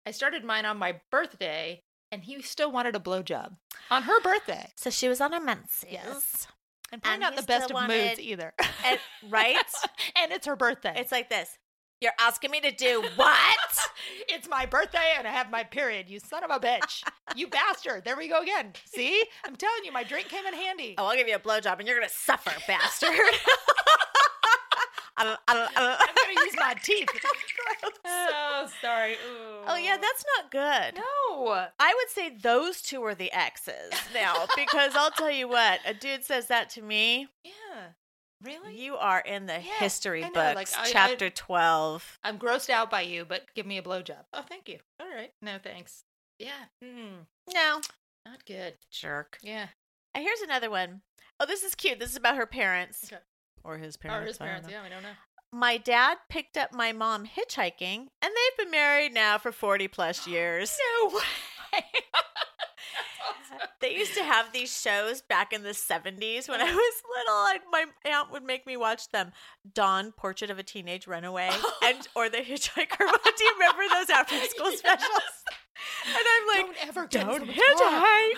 I 0.06 0.12
started 0.12 0.44
mine 0.46 0.66
on 0.66 0.78
my 0.78 1.02
birthday, 1.12 1.82
and 2.12 2.24
he 2.24 2.42
still 2.42 2.72
wanted 2.72 2.96
a 2.96 3.00
blowjob 3.00 3.56
on 3.90 4.04
her 4.04 4.22
birthday. 4.22 4.72
So 4.78 4.90
she 4.90 5.10
was 5.10 5.20
on 5.20 5.34
her 5.34 5.40
menses. 5.40 5.86
Yes. 5.92 6.48
And 6.92 7.02
probably 7.02 7.14
And 7.14 7.22
not 7.22 7.36
the 7.42 7.48
best 7.48 7.70
of 7.70 7.76
wanted- 7.76 8.08
moods 8.10 8.20
either. 8.20 8.54
And, 8.86 9.00
right? 9.30 9.56
and 10.22 10.32
it's 10.32 10.46
her 10.48 10.56
birthday. 10.56 10.94
It's 10.96 11.12
like 11.12 11.30
this. 11.30 11.58
You're 12.02 12.14
asking 12.20 12.50
me 12.50 12.60
to 12.62 12.72
do 12.72 13.04
what? 13.16 13.78
it's 14.28 14.50
my 14.50 14.66
birthday 14.66 15.14
and 15.18 15.28
I 15.28 15.32
have 15.32 15.52
my 15.52 15.64
period. 15.64 16.10
You 16.10 16.20
son 16.20 16.44
of 16.44 16.50
a 16.50 16.60
bitch. 16.60 17.04
you 17.36 17.48
bastard. 17.60 18.04
There 18.06 18.18
we 18.18 18.28
go 18.28 18.42
again. 18.42 18.74
See? 18.86 19.24
I'm 19.46 19.56
telling 19.56 19.86
you, 19.86 19.92
my 19.92 20.04
drink 20.04 20.28
came 20.28 20.46
in 20.48 20.54
handy. 20.56 20.96
oh, 20.98 21.06
I'll 21.06 21.16
give 21.16 21.28
you 21.28 21.36
a 21.36 21.40
blowjob 21.40 21.78
and 21.78 21.88
you're 21.88 21.98
going 21.98 22.10
to 22.10 22.14
suffer, 22.14 22.52
bastard. 22.68 23.12
I'm 25.48 25.66
to 26.36 26.42
use 26.46 26.56
my 26.58 26.74
teeth. 26.84 27.08
oh, 28.06 28.70
sorry. 28.82 29.14
Ooh. 29.14 29.64
Oh, 29.68 29.76
yeah, 29.76 29.98
that's 29.98 30.26
not 30.38 30.52
good. 30.52 30.96
No. 31.02 31.68
I 31.80 31.94
would 31.96 32.10
say 32.10 32.30
those 32.30 32.82
two 32.82 33.04
are 33.04 33.16
the 33.16 33.32
exes 33.32 33.92
now 34.14 34.46
because 34.56 34.96
I'll 34.96 35.12
tell 35.12 35.32
you 35.32 35.48
what, 35.48 35.80
a 35.86 35.94
dude 35.94 36.24
says 36.24 36.48
that 36.48 36.70
to 36.72 36.82
me, 36.82 37.28
Yeah. 37.44 37.52
Really? 38.44 38.76
you 38.76 38.96
are 38.96 39.20
in 39.20 39.46
the 39.46 39.54
Yeah, 39.54 39.60
history 39.80 40.24
I 40.24 40.30
books, 40.30 40.56
like, 40.56 40.74
I- 40.78 40.82
I- 40.84 40.92
chapter 40.92 41.30
12. 41.30 42.20
I'm 42.24 42.40
grossed 42.40 42.72
out 42.72 42.90
by 42.90 43.02
you, 43.02 43.24
but 43.24 43.44
give 43.56 43.66
me 43.68 43.78
a 43.78 43.84
blowjob. 43.84 44.26
Oh, 44.34 44.42
thank 44.48 44.68
you. 44.68 44.80
All 45.00 45.08
right. 45.08 45.32
No, 45.44 45.58
thanks. 45.64 46.04
Yeah. 46.40 46.66
Mm, 46.84 47.28
No, 47.54 47.82
not 48.26 48.44
good. 48.48 48.76
jerk. 48.90 49.38
Yeah. 49.44 49.68
And 50.16 50.24
here's 50.24 50.42
another 50.42 50.72
one. 50.72 51.02
Oh, 51.40 51.46
this 51.46 51.62
is 51.64 51.76
cute. 51.76 52.00
This 52.00 52.10
is 52.10 52.16
about 52.18 52.36
her 52.36 52.48
parents. 52.48 53.12
Okay. 53.12 53.22
Or 53.64 53.78
his 53.78 53.98
parents. 53.98 54.24
Or 54.24 54.28
his 54.28 54.38
parents. 54.38 54.68
Yeah, 54.70 54.84
we 54.84 54.90
don't 54.90 55.04
know. 55.04 55.10
My 55.54 55.78
dad 55.78 56.18
picked 56.30 56.56
up 56.56 56.74
my 56.74 56.94
mom 56.94 57.26
hitchhiking, 57.26 57.98
and 57.98 58.08
they've 58.22 58.58
been 58.58 58.72
married 58.72 59.14
now 59.14 59.38
for 59.38 59.52
40 59.52 59.88
plus 59.90 60.28
years. 60.28 60.78
No 61.04 61.16
way. 61.16 61.82
They 63.82 63.96
used 63.96 64.14
to 64.14 64.24
have 64.24 64.54
these 64.54 64.80
shows 64.80 65.22
back 65.24 65.52
in 65.52 65.64
the 65.64 65.70
70s 65.70 66.48
when 66.48 66.62
I 66.62 66.66
uh-huh. 66.66 66.76
was 66.76 67.02
little, 67.18 67.46
and 67.48 67.60
my 67.72 67.86
aunt 68.10 68.32
would 68.32 68.44
make 68.44 68.68
me 68.68 68.78
watch 68.78 69.10
them. 69.10 69.32
Dawn, 69.74 70.12
Portrait 70.12 70.52
of 70.52 70.60
a 70.60 70.64
Teenage 70.64 71.08
Runaway, 71.08 71.50
and 71.84 72.08
or 72.16 72.30
The 72.30 72.38
Hitchhiker. 72.38 72.98
Do 72.98 73.44
you 73.44 73.54
remember 73.60 73.84
those 73.92 74.10
after 74.14 74.36
school 74.46 74.72
specials? 74.72 75.44
And 76.06 76.16
I'm 76.16 76.48
like, 76.48 76.78
don't 76.78 76.88
ever 76.88 77.08
don't 77.08 77.50
hitchhike. 77.50 78.34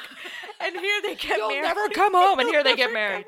And 0.62 0.78
here 0.78 1.02
they 1.02 1.16
get 1.16 1.38
You'll 1.38 1.50
married. 1.50 1.64
never 1.64 1.90
come 1.90 2.14
home, 2.14 2.40
and 2.40 2.48
here 2.48 2.64
they 2.64 2.78
get 2.78 2.94
married. 2.94 3.26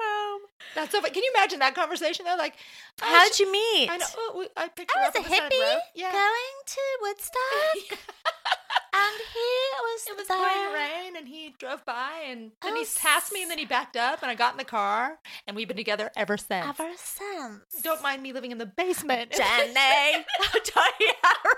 That's 0.76 0.92
so. 0.92 1.02
Fun. 1.02 1.12
Can 1.12 1.24
you 1.24 1.32
imagine 1.36 1.60
that 1.60 1.74
conversation 1.74 2.26
though? 2.26 2.36
Like, 2.38 2.54
oh, 3.02 3.06
How'd 3.06 3.40
you 3.40 3.52
meet? 3.52 3.90
I 3.90 3.98
know. 3.98 4.06
Oh, 4.18 4.46
I 4.58 4.68
picked 4.68 4.92
her 4.94 5.02
I 5.02 5.08
up 5.08 5.16
was 5.16 5.26
a 5.26 5.30
the 5.30 5.36
side 5.36 5.44
of 5.46 5.50
the 5.50 5.56
hippie. 5.56 5.78
Yeah. 5.96 6.12
going 6.12 6.58
to 6.66 6.82
Woodstock, 7.02 8.00
and 8.94 9.16
he 9.34 9.52
was, 9.82 10.06
It 10.10 10.18
was 10.18 10.28
there. 10.28 10.38
pouring 10.38 10.74
rain, 10.74 11.16
and 11.18 11.28
he 11.28 11.56
drove 11.58 11.86
by, 11.86 12.24
and 12.28 12.52
then 12.62 12.74
Oh, 12.74 12.76
he 12.76 12.86
passed 13.00 13.32
me, 13.34 13.42
and 13.42 13.50
then 13.52 13.58
he 13.58 13.66
backed 13.66 13.96
up, 13.98 14.22
and 14.22 14.30
I 14.30 14.36
got 14.36 14.54
in 14.54 14.58
the 14.58 14.66
car, 14.66 15.18
and 15.48 15.56
we've 15.56 15.68
been 15.68 15.78
together 15.78 16.12
ever 16.18 16.38
since. 16.38 16.66
ever 16.68 16.90
since. 16.98 17.82
Don't 17.84 18.02
mind 18.04 18.22
me 18.22 18.34
living 18.34 18.52
in 18.52 18.58
the 18.58 18.66
basement, 18.66 19.32
Jenny. 19.38 19.74
Oh, 19.76 20.20
yeah, 21.00 21.14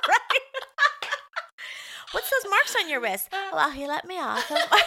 right. 0.07 0.41
What's 2.11 2.29
those 2.29 2.49
marks 2.49 2.75
on 2.79 2.89
your 2.89 3.01
wrist? 3.01 3.29
Uh. 3.33 3.49
Well, 3.53 3.71
he 3.71 3.85
let 3.87 4.05
me 4.05 4.17
off 4.19 4.49
of 4.49 4.57
my, 4.71 4.81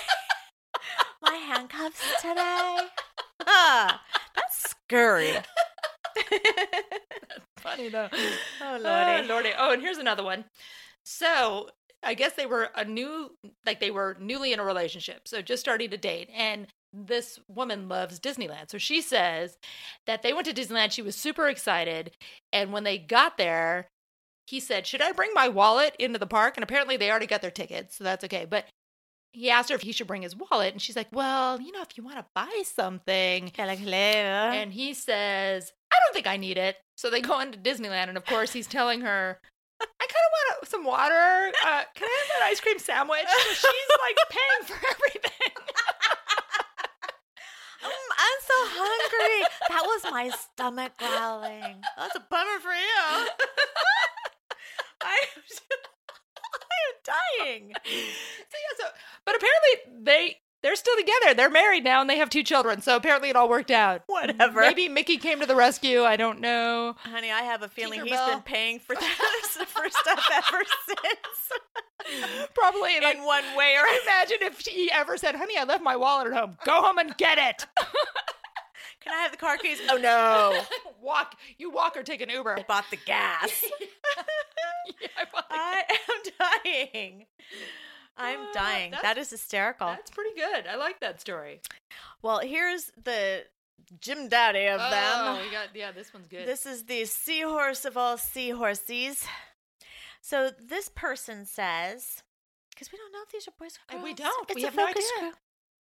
my 1.23 1.35
handcuffs 1.35 2.01
today. 2.23 2.79
Ah, 3.47 4.01
that's 4.35 4.71
scary. 4.71 5.33
Funny 7.59 7.89
though. 7.89 8.09
Oh, 8.13 8.37
Oh, 8.63 8.79
Lordy. 8.81 9.29
lordy. 9.29 9.51
Oh, 9.57 9.73
and 9.73 9.83
here's 9.83 9.99
another 9.99 10.23
one. 10.23 10.45
So 11.05 11.69
I 12.03 12.15
guess 12.15 12.33
they 12.35 12.47
were 12.47 12.71
a 12.75 12.85
new, 12.85 13.31
like 13.67 13.81
they 13.81 13.91
were 13.91 14.17
newly 14.21 14.53
in 14.53 14.61
a 14.61 14.65
relationship, 14.65 15.27
so 15.29 15.43
just 15.43 15.61
starting 15.61 15.91
to 15.91 15.97
date, 15.99 16.31
and 16.35 16.67
this 16.93 17.39
woman 17.49 17.89
loves 17.89 18.19
Disneyland. 18.19 18.71
So 18.71 18.79
she 18.79 19.01
says 19.03 19.57
that 20.07 20.23
they 20.23 20.33
went 20.33 20.47
to 20.47 20.55
Disneyland. 20.55 20.93
She 20.93 21.03
was 21.03 21.15
super 21.17 21.49
excited, 21.49 22.13
and 22.53 22.73
when 22.73 22.85
they 22.85 22.97
got 22.99 23.37
there, 23.37 23.89
he 24.47 24.61
said, 24.61 24.87
"Should 24.87 25.03
I 25.03 25.13
bring 25.13 25.31
my 25.35 25.49
wallet 25.49 25.95
into 25.99 26.19
the 26.19 26.27
park?" 26.27 26.57
And 26.57 26.65
apparently, 26.65 26.97
they 26.97 27.11
already 27.11 27.27
got 27.27 27.43
their 27.43 27.51
tickets, 27.51 27.97
so 27.97 28.05
that's 28.05 28.25
okay. 28.25 28.47
But 28.49 28.65
he 29.33 29.51
asked 29.51 29.69
her 29.71 29.75
if 29.75 29.83
he 29.83 29.93
should 29.93 30.07
bring 30.07 30.23
his 30.23 30.35
wallet, 30.37 30.73
and 30.73 30.83
she's 30.83 30.97
like, 30.97 31.09
"Well, 31.13 31.61
you 31.61 31.73
know, 31.73 31.83
if 31.83 31.97
you 31.97 32.03
want 32.03 32.19
to 32.19 32.25
buy 32.35 32.63
something." 32.65 33.53
Hello, 33.55 33.75
hello. 33.75 33.97
And 33.97 34.73
he 34.73 34.95
says, 34.95 35.73
I 35.93 35.97
don't 36.05 36.15
think 36.15 36.27
I 36.27 36.37
need 36.37 36.57
it. 36.59 36.77
So 36.97 37.11
they 37.11 37.21
go 37.21 37.41
into 37.41 37.59
Disneyland, 37.59 38.09
and 38.09 38.17
of 38.17 38.25
course, 38.25 38.53
he's 38.53 38.67
telling 38.67 39.01
her, 39.01 39.41
I 39.81 39.85
kind 40.07 40.11
of 40.11 40.59
want 40.59 40.69
some 40.69 40.85
water. 40.85 41.53
Uh, 41.65 41.83
can 41.95 42.09
I 42.09 42.27
have 42.27 42.37
an 42.37 42.51
ice 42.51 42.61
cream 42.61 42.79
sandwich? 42.79 43.27
So 43.27 43.51
she's 43.53 43.91
like 44.01 44.17
paying 44.31 44.67
for 44.67 44.75
everything. 44.75 45.55
Mm, 47.83 48.09
I'm 48.19 48.41
so 48.47 48.55
hungry. 48.77 49.47
That 49.71 49.83
was 49.85 50.03
my 50.13 50.31
stomach 50.31 50.93
growling. 50.99 51.81
That's 51.97 52.17
a 52.17 52.21
bummer 52.31 52.61
for 52.61 52.73
you. 52.73 53.29
I, 55.03 55.17
I 56.37 56.79
am 56.85 56.97
dying. 57.05 57.73
so, 57.85 57.91
yeah, 57.91 58.75
so, 58.79 58.85
but 59.27 59.35
apparently, 59.37 60.05
they. 60.05 60.37
They're 60.63 60.77
still 60.77 60.95
together. 60.99 61.33
They're 61.35 61.49
married 61.49 61.85
now 61.85 62.03
and 62.03 62.11
they 62.11 62.19
have 62.19 62.29
two 62.29 62.43
children. 62.43 62.83
So 62.83 62.95
apparently 62.95 63.31
it 63.31 63.35
all 63.35 63.49
worked 63.49 63.71
out. 63.71 64.03
Whatever. 64.09 64.61
Maybe 64.61 64.91
Mickey 64.91 65.17
came 65.17 65.41
to 65.41 65.47
the 65.47 65.57
rescue. 65.57 66.03
I 66.03 66.17
don't 66.17 66.39
know. 66.39 66.97
Honey, 66.99 67.31
I 67.31 67.41
have 67.41 67.63
a 67.63 67.69
feeling 67.69 68.03
he's 68.05 68.11
been 68.11 68.43
paying 68.43 68.79
for 68.79 68.95
this 69.01 69.57
for 69.57 69.89
stuff 69.89 70.23
ever 70.31 70.63
since. 70.87 72.49
Probably 72.55 73.01
like 73.01 73.17
In 73.17 73.25
one 73.25 73.45
way 73.57 73.75
or 73.79 73.87
imagine 74.05 74.37
if 74.43 74.61
he 74.61 74.91
ever 74.93 75.17
said, 75.17 75.35
"Honey, 75.35 75.57
I 75.57 75.65
left 75.65 75.83
my 75.83 75.97
wallet 75.97 76.27
at 76.27 76.35
home. 76.35 76.59
Go 76.67 76.83
home 76.83 76.99
and 76.99 77.17
get 77.17 77.39
it." 77.39 77.67
Can 79.01 79.15
I 79.15 79.23
have 79.23 79.31
the 79.31 79.39
car 79.39 79.57
keys? 79.57 79.79
Oh 79.89 79.97
no. 79.97 80.61
walk. 81.01 81.37
You 81.57 81.71
walk 81.71 81.97
or 81.97 82.03
take 82.03 82.21
an 82.21 82.29
Uber. 82.29 82.59
I 82.59 82.65
bought 82.69 82.85
the 82.91 82.99
gas. 82.99 83.65
Yeah, 85.01 85.09
I 85.19 85.25
bought 85.33 85.49
the- 85.49 85.55
I 85.57 85.83
am 85.89 86.63
dying. 86.93 87.27
I'm 88.21 88.53
dying. 88.53 88.91
that's- 88.93 89.03
That 89.15 89.19
is 89.21 89.31
hysterical. 89.31 89.89
That's 89.89 90.11
pretty 90.11 90.35
good. 90.35 90.67
I 90.67 90.77
like 90.77 91.01
that 91.01 91.21
story. 91.21 91.61
Well, 92.23 92.41
here's 92.41 92.91
the 93.03 93.45
Jim 94.01 94.29
Daddy 94.29 94.67
of 94.67 94.81
Oh, 94.83 94.91
them. 94.91 95.45
we 95.45 95.51
got 95.51 95.75
yeah. 95.75 95.91
This 95.93 96.13
one's 96.15 96.29
good. 96.29 96.47
This 96.47 96.67
is 96.67 96.85
the 96.85 97.05
seahorse 97.07 97.85
of 97.85 97.97
all 97.97 98.17
seahorses. 98.19 99.25
So 100.23 100.51
this 100.61 100.89
person 100.89 101.47
says, 101.47 102.23
because 102.71 102.93
we 102.93 102.99
don't 102.99 103.13
know 103.13 103.21
if 103.27 103.33
these 103.33 103.49
are 103.49 103.53
boys 103.59 103.79
or 103.79 103.95
girls. 103.95 104.05
we 104.05 104.15
don't. 104.15 104.51
It's 104.51 104.55
We 104.57 104.63
have 104.63 104.77
no 104.77 104.87
idea. 104.87 105.03
group. 105.19 105.35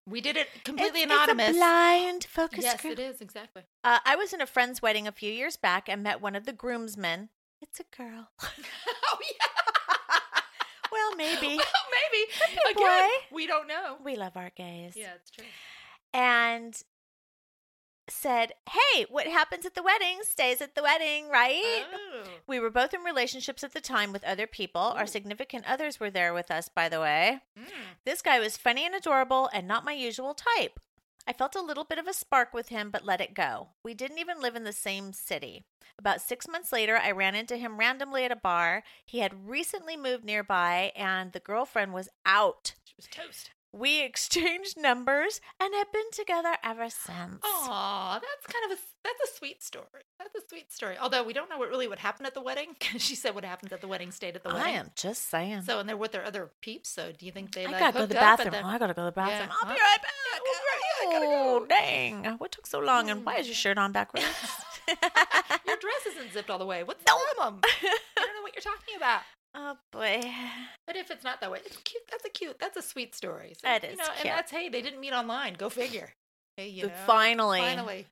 we 0.08 0.22
did 0.22 0.38
it 0.38 0.48
completely 0.64 1.02
It's- 1.02 1.16
anonymous. 1.16 1.50
It's 1.50 1.58
a 1.58 1.60
blind 1.60 2.24
focus 2.24 2.64
yes, 2.64 2.82
group. 2.82 2.94
it 2.94 3.00
is 3.00 3.22
exactly. 3.22 3.64
Uh, 3.84 4.00
I 4.06 4.16
was 4.16 4.34
in 4.34 4.42
a 4.42 4.46
friend's 4.48 4.82
wedding 4.82 5.08
a 5.08 5.12
few 5.12 5.32
years 5.32 5.58
back 5.58 5.88
and 5.90 6.02
met 6.02 6.22
one 6.22 6.36
of 6.36 6.46
the 6.46 6.54
groomsmen. 6.54 7.30
It's 7.62 7.80
a 7.82 7.84
girl. 7.96 8.30
oh 8.42 9.20
yeah. 9.22 9.69
Well, 11.00 11.16
maybe. 11.16 11.48
well, 11.58 11.66
maybe. 11.92 12.72
Again, 12.72 13.10
boy. 13.10 13.36
we 13.36 13.48
don't 13.48 13.68
know. 13.68 13.98
we 14.04 14.16
love 14.16 14.36
our 14.36 14.52
gays. 14.56 14.94
Yeah, 14.96 15.14
it's 15.16 15.32
true. 15.32 15.46
And 16.14 16.82
said, 18.10 18.54
Hey, 18.70 19.06
what 19.10 19.28
happens 19.28 19.66
at 19.66 19.76
the 19.76 19.84
wedding 19.84 20.20
stays 20.24 20.62
at 20.62 20.76
the 20.76 20.84
wedding, 20.84 21.30
right? 21.30 21.84
Oh. 21.94 22.24
We 22.48 22.60
were 22.60 22.72
both 22.72 22.94
in 22.94 23.02
relationships 23.02 23.64
at 23.64 23.74
the 23.74 23.82
time 23.82 24.12
with 24.12 24.24
other 24.24 24.48
people. 24.48 24.82
Our 24.82 25.06
significant 25.06 25.66
others 25.68 26.00
were 26.00 26.10
there 26.10 26.34
with 26.34 26.52
us, 26.52 26.70
by 26.70 26.90
the 26.90 27.00
way. 27.00 27.40
Mm. 27.58 27.66
This 28.06 28.22
guy 28.22 28.40
was 28.40 28.58
funny 28.58 28.86
and 28.86 28.96
adorable 28.96 29.50
and 29.54 29.68
not 29.68 29.86
my 29.86 29.94
usual 29.94 30.34
type. 30.34 30.80
I 31.30 31.34
felt 31.34 31.56
a 31.56 31.62
little 31.62 31.84
bit 31.84 32.00
of 32.00 32.08
a 32.08 32.14
spark 32.14 32.56
with 32.56 32.70
him, 32.70 32.90
but 32.90 33.06
let 33.06 33.22
it 33.22 33.36
go. 33.36 33.68
We 33.84 33.94
didn't 33.94 34.18
even 34.18 34.42
live 34.42 34.56
in 34.56 34.64
the 34.64 34.74
same 34.74 35.14
city. 35.14 35.64
About 36.00 36.22
six 36.22 36.48
months 36.48 36.72
later, 36.72 36.98
I 36.98 37.12
ran 37.12 37.36
into 37.36 37.56
him 37.56 37.78
randomly 37.78 38.24
at 38.26 38.32
a 38.32 38.36
bar. 38.36 38.82
He 39.06 39.20
had 39.20 39.48
recently 39.48 39.96
moved 39.96 40.26
nearby, 40.26 40.92
and 40.96 41.32
the 41.32 41.40
girlfriend 41.40 41.94
was 41.94 42.10
out. 42.26 42.74
She 42.84 42.96
was 42.98 43.06
toast. 43.06 43.52
We 43.72 44.02
exchanged 44.02 44.76
numbers 44.82 45.40
and 45.60 45.72
have 45.76 45.92
been 45.92 46.10
together 46.12 46.56
ever 46.64 46.90
since. 46.90 47.40
Aw, 47.44 48.14
that's 48.20 48.52
kind 48.52 48.72
of 48.72 48.80
a 48.80 48.82
that's 49.04 49.30
a 49.32 49.38
sweet 49.38 49.62
story. 49.62 49.86
That's 50.18 50.34
a 50.34 50.42
sweet 50.50 50.72
story. 50.74 50.98
Although 51.00 51.24
we 51.24 51.34
don't 51.34 51.52
know 51.52 51.60
what 51.60 51.70
really 51.70 51.88
would 51.88 52.00
happen 52.00 52.26
at 52.26 52.34
the 52.34 52.42
wedding 52.42 52.76
she 52.98 53.14
said 53.14 53.36
what 53.36 53.46
happens 53.46 53.72
at 53.72 53.82
the 53.82 53.88
wedding 53.88 54.10
stayed 54.10 54.36
at 54.36 54.42
the 54.42 54.50
wedding. 54.50 54.64
I 54.64 54.70
am 54.70 54.90
just 54.96 55.30
saying. 55.30 55.62
So 55.62 55.78
and 55.78 55.88
they're 55.88 55.96
with 55.96 56.14
their 56.14 56.26
other 56.26 56.50
peeps. 56.62 56.90
So 56.90 57.12
do 57.16 57.28
you 57.28 57.32
think 57.32 57.54
they 57.54 57.68
I 57.68 57.70
like 57.72 57.80
gotta 57.80 57.94
go 57.94 58.00
to 58.02 58.08
the 58.08 58.16
bathroom. 58.16 58.52
then- 58.54 58.66
I 58.66 58.80
gotta 58.80 58.96
go 58.96 59.04
to 59.04 59.06
the 59.06 59.12
bathroom. 59.12 59.50
Yeah. 59.50 59.56
I'll 59.62 59.70
be 59.76 59.80
right 59.80 60.02
back. 60.02 60.14
Yeah, 60.34 60.40
we'll 60.42 60.52
be 60.52 60.58
right- 60.58 60.82
gotta 60.82 60.89
oh, 61.12 61.60
go. 61.60 61.66
dang. 61.68 62.26
What 62.38 62.52
took 62.52 62.68
so 62.68 62.80
long? 62.80 63.10
And 63.10 63.26
why 63.26 63.38
is 63.38 63.48
your 63.48 63.56
shirt 63.56 63.78
on 63.78 63.92
backwards? 63.92 64.26
Your 65.70 65.78
dress 65.78 66.16
isn't 66.16 66.34
zipped 66.34 66.50
all 66.50 66.58
the 66.58 66.66
way. 66.66 66.84
What's 66.84 67.04
the 67.04 67.12
problem? 67.36 67.62
I 67.64 67.96
don't 68.16 68.36
know 68.36 68.42
what 68.42 68.56
you're 68.56 68.62
talking 68.62 68.96
about. 68.98 69.22
oh, 69.56 69.78
boy. 69.92 70.22
But 70.88 70.96
if 70.96 71.12
it's 71.12 71.24
not 71.24 71.42
that 71.42 71.52
way, 71.52 71.60
it's 71.64 71.78
cute. 71.78 72.02
That's 72.10 72.26
a 72.26 72.30
cute. 72.30 72.58
That's 72.60 72.76
a 72.76 72.82
sweet 72.82 73.14
story. 73.14 73.54
So, 73.62 73.70
It 73.70 73.84
you 73.84 73.90
know, 73.98 74.04
cute. 74.04 74.26
And 74.26 74.30
that's 74.30 74.52
hey, 74.52 74.70
they 74.70 74.82
didn't 74.82 75.00
meet 75.00 75.14
online. 75.14 75.54
Go 75.54 75.70
figure. 75.70 76.14
Hey, 76.58 76.70
you 76.70 76.88
know, 76.88 76.94
finally. 77.06 77.60
finally. 77.60 78.08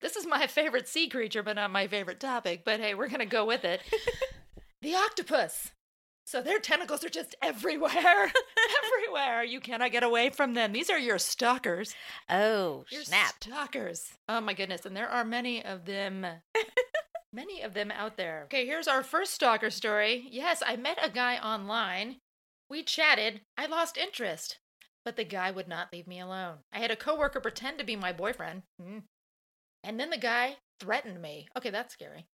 This 0.00 0.14
is 0.14 0.26
my 0.26 0.46
favorite 0.46 0.86
sea 0.86 1.08
creature, 1.08 1.42
but 1.42 1.56
not 1.56 1.70
my 1.72 1.88
favorite 1.88 2.20
topic. 2.20 2.62
But 2.64 2.78
hey, 2.78 2.94
we're 2.94 3.08
gonna 3.08 3.26
go 3.26 3.44
with 3.44 3.64
it. 3.64 3.80
the 4.82 4.94
octopus. 4.94 5.72
So 6.28 6.42
their 6.42 6.58
tentacles 6.58 7.02
are 7.06 7.08
just 7.08 7.34
everywhere, 7.40 7.90
everywhere. 8.84 9.42
You 9.44 9.60
cannot 9.60 9.92
get 9.92 10.02
away 10.02 10.28
from 10.28 10.52
them. 10.52 10.74
These 10.74 10.90
are 10.90 10.98
your 10.98 11.18
stalkers. 11.18 11.94
Oh, 12.28 12.84
Your 12.90 13.02
snap. 13.02 13.36
stalkers. 13.42 14.12
Oh 14.28 14.42
my 14.42 14.52
goodness. 14.52 14.84
And 14.84 14.94
there 14.94 15.08
are 15.08 15.24
many 15.24 15.64
of 15.64 15.86
them. 15.86 16.26
many 17.32 17.62
of 17.62 17.72
them 17.72 17.90
out 17.90 18.18
there. 18.18 18.42
Okay, 18.44 18.66
here's 18.66 18.86
our 18.86 19.02
first 19.02 19.32
stalker 19.32 19.70
story. 19.70 20.28
Yes, 20.30 20.62
I 20.66 20.76
met 20.76 20.98
a 21.02 21.08
guy 21.08 21.38
online. 21.38 22.16
We 22.68 22.82
chatted. 22.82 23.40
I 23.56 23.64
lost 23.64 23.96
interest, 23.96 24.58
but 25.06 25.16
the 25.16 25.24
guy 25.24 25.50
would 25.50 25.66
not 25.66 25.94
leave 25.94 26.06
me 26.06 26.20
alone. 26.20 26.56
I 26.74 26.80
had 26.80 26.90
a 26.90 26.96
coworker 26.96 27.40
pretend 27.40 27.78
to 27.78 27.86
be 27.86 27.96
my 27.96 28.12
boyfriend. 28.12 28.64
Hmm. 28.78 28.98
And 29.82 29.98
then 29.98 30.10
the 30.10 30.18
guy 30.18 30.56
threatened 30.78 31.22
me. 31.22 31.48
Okay, 31.56 31.70
that's 31.70 31.94
scary. 31.94 32.26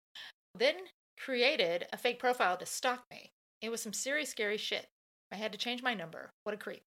Then 0.52 0.74
created 1.16 1.86
a 1.92 1.96
fake 1.96 2.18
profile 2.18 2.56
to 2.56 2.66
stalk 2.66 3.04
me. 3.08 3.30
It 3.64 3.70
was 3.70 3.82
some 3.82 3.92
serious 3.94 4.28
scary 4.30 4.58
shit. 4.58 4.86
I 5.32 5.36
had 5.36 5.52
to 5.52 5.58
change 5.58 5.82
my 5.82 5.94
number. 5.94 6.30
What 6.44 6.54
a 6.54 6.58
creep. 6.58 6.82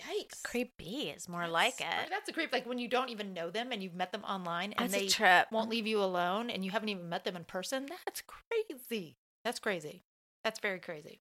Yikes. 0.00 0.42
Creepy 0.42 1.10
is 1.10 1.28
more 1.28 1.46
like 1.46 1.76
That's- 1.78 1.94
I 1.94 1.98
mean, 1.98 2.06
it. 2.06 2.10
That's 2.10 2.28
a 2.28 2.32
creep. 2.32 2.52
Like 2.52 2.66
when 2.66 2.78
you 2.78 2.88
don't 2.88 3.10
even 3.10 3.32
know 3.32 3.50
them 3.50 3.70
and 3.70 3.80
you've 3.82 3.94
met 3.94 4.10
them 4.10 4.24
online 4.24 4.72
and 4.72 4.90
That's 4.90 5.02
they 5.02 5.08
trip. 5.08 5.46
won't 5.52 5.70
leave 5.70 5.86
you 5.86 6.02
alone 6.02 6.50
and 6.50 6.64
you 6.64 6.72
haven't 6.72 6.88
even 6.88 7.08
met 7.08 7.24
them 7.24 7.36
in 7.36 7.44
person. 7.44 7.86
That's 8.04 8.22
crazy. 8.26 9.16
That's 9.44 9.60
crazy. 9.60 10.02
That's 10.42 10.58
very 10.58 10.80
crazy. 10.80 11.20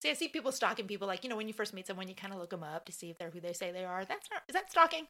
See, 0.00 0.10
I 0.10 0.14
see 0.14 0.28
people 0.28 0.52
stalking 0.52 0.86
people. 0.86 1.08
Like 1.08 1.24
you 1.24 1.30
know, 1.30 1.36
when 1.36 1.48
you 1.48 1.54
first 1.54 1.74
meet 1.74 1.86
someone, 1.88 2.08
you 2.08 2.14
kind 2.14 2.32
of 2.32 2.38
look 2.38 2.50
them 2.50 2.62
up 2.62 2.84
to 2.86 2.92
see 2.92 3.10
if 3.10 3.18
they're 3.18 3.30
who 3.30 3.40
they 3.40 3.52
say 3.52 3.72
they 3.72 3.84
are. 3.84 4.04
That's 4.04 4.28
not. 4.32 4.42
Is 4.48 4.54
that 4.54 4.70
stalking? 4.70 5.06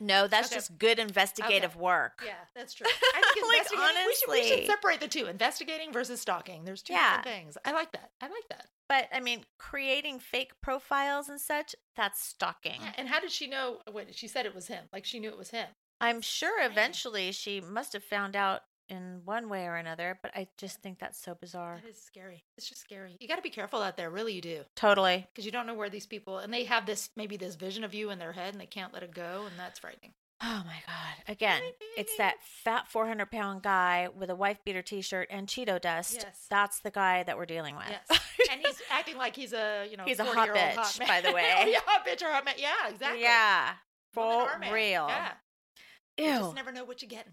No, 0.00 0.26
that's 0.26 0.48
Okay. 0.48 0.56
just 0.56 0.78
good 0.78 0.98
investigative 0.98 1.76
work. 1.76 2.22
Yeah, 2.24 2.32
that's 2.54 2.74
true. 2.74 2.86
I 3.14 3.22
think 3.34 3.46
Like, 3.46 3.58
investigating. 3.58 4.06
we, 4.06 4.14
should, 4.14 4.30
we 4.30 4.48
should 4.48 4.66
separate 4.66 5.00
the 5.00 5.08
two: 5.08 5.26
investigating 5.26 5.92
versus 5.92 6.20
stalking. 6.20 6.64
There's 6.64 6.82
two 6.82 6.92
Yeah. 6.92 7.16
different 7.18 7.36
things. 7.36 7.58
I 7.64 7.72
like 7.72 7.92
that. 7.92 8.10
I 8.20 8.26
like 8.28 8.48
that. 8.50 8.66
But 8.88 9.08
I 9.12 9.20
mean, 9.20 9.44
creating 9.58 10.20
fake 10.20 10.52
profiles 10.62 11.28
and 11.28 11.40
such, 11.40 11.74
that's 11.96 12.20
stalking. 12.22 12.80
Yeah, 12.82 12.92
and 12.98 13.08
how 13.08 13.20
did 13.20 13.30
she 13.32 13.46
know 13.46 13.78
when 13.90 14.12
she 14.12 14.28
said 14.28 14.46
it 14.46 14.54
was 14.54 14.68
him? 14.68 14.84
Like 14.92 15.04
she 15.04 15.18
knew 15.18 15.28
it 15.30 15.38
was 15.38 15.50
him. 15.50 15.68
I'm 16.00 16.20
sure 16.20 16.62
eventually 16.62 17.32
she 17.32 17.60
must 17.60 17.92
have 17.94 18.04
found 18.04 18.36
out 18.36 18.62
in 18.88 19.22
one 19.24 19.48
way 19.48 19.66
or 19.66 19.76
another, 19.76 20.18
but 20.22 20.30
I 20.34 20.48
just 20.58 20.80
think 20.82 20.98
that's 20.98 21.18
so 21.20 21.34
bizarre. 21.34 21.80
That 21.82 21.90
is 21.90 22.00
scary. 22.02 22.44
It's 22.56 22.68
just 22.68 22.80
scary. 22.80 23.16
You 23.20 23.28
got 23.28 23.36
to 23.36 23.42
be 23.42 23.50
careful 23.50 23.80
out 23.80 23.96
there. 23.96 24.10
Really, 24.10 24.34
you 24.34 24.40
do. 24.40 24.60
Totally. 24.74 25.26
Because 25.32 25.44
you 25.44 25.52
don't 25.52 25.66
know 25.66 25.74
where 25.74 25.90
these 25.90 26.06
people, 26.06 26.38
and 26.38 26.52
they 26.52 26.64
have 26.64 26.86
this, 26.86 27.10
maybe 27.16 27.36
this 27.36 27.54
vision 27.54 27.84
of 27.84 27.94
you 27.94 28.10
in 28.10 28.18
their 28.18 28.32
head 28.32 28.54
and 28.54 28.60
they 28.60 28.66
can't 28.66 28.92
let 28.92 29.02
it 29.02 29.14
go. 29.14 29.44
And 29.46 29.58
that's 29.58 29.78
frightening. 29.78 30.12
Oh 30.42 30.62
my 30.66 30.76
God. 30.86 31.32
Again, 31.32 31.62
it's 31.96 32.14
that 32.18 32.36
fat 32.42 32.88
400 32.88 33.30
pound 33.30 33.62
guy 33.62 34.08
with 34.14 34.28
a 34.28 34.34
wife 34.34 34.58
beater 34.64 34.82
t 34.82 35.00
shirt 35.00 35.28
and 35.30 35.46
Cheeto 35.46 35.80
dust. 35.80 36.16
Yes. 36.22 36.46
That's 36.50 36.80
the 36.80 36.90
guy 36.90 37.22
that 37.22 37.38
we're 37.38 37.46
dealing 37.46 37.74
with. 37.74 37.86
Yes. 37.88 38.20
and 38.52 38.60
he's 38.64 38.82
acting 38.90 39.16
like 39.16 39.34
he's 39.34 39.54
a, 39.54 39.86
you 39.90 39.96
know, 39.96 40.04
He's 40.04 40.18
a 40.18 40.24
hot 40.24 40.48
40-year-old 40.48 40.78
bitch, 40.78 40.98
man. 40.98 41.08
by 41.08 41.20
the 41.22 41.28
oh, 41.30 41.34
way. 41.34 41.52
oh, 41.58 41.66
yeah, 41.66 41.78
hot 41.86 42.06
bitch 42.06 42.22
or 42.22 42.30
hot 42.30 42.44
man. 42.44 42.54
Yeah, 42.58 42.90
exactly. 42.90 43.22
Yeah. 43.22 43.70
For 44.12 44.48
real. 44.70 45.06
Yeah. 45.08 45.32
You 46.18 46.24
Ew. 46.24 46.38
just 46.40 46.54
never 46.54 46.72
know 46.72 46.84
what 46.84 47.00
you're 47.00 47.08
getting. 47.08 47.32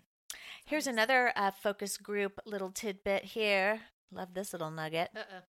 Here's 0.65 0.88
another 0.88 1.34
uh, 1.36 1.52
focus 1.52 1.97
group 1.97 2.39
little 2.45 2.71
tidbit 2.71 3.26
here. 3.26 3.82
Love 4.12 4.34
this 4.34 4.54
little 4.54 4.71
nugget. 4.71 5.10
Uh-uh. 5.15 5.41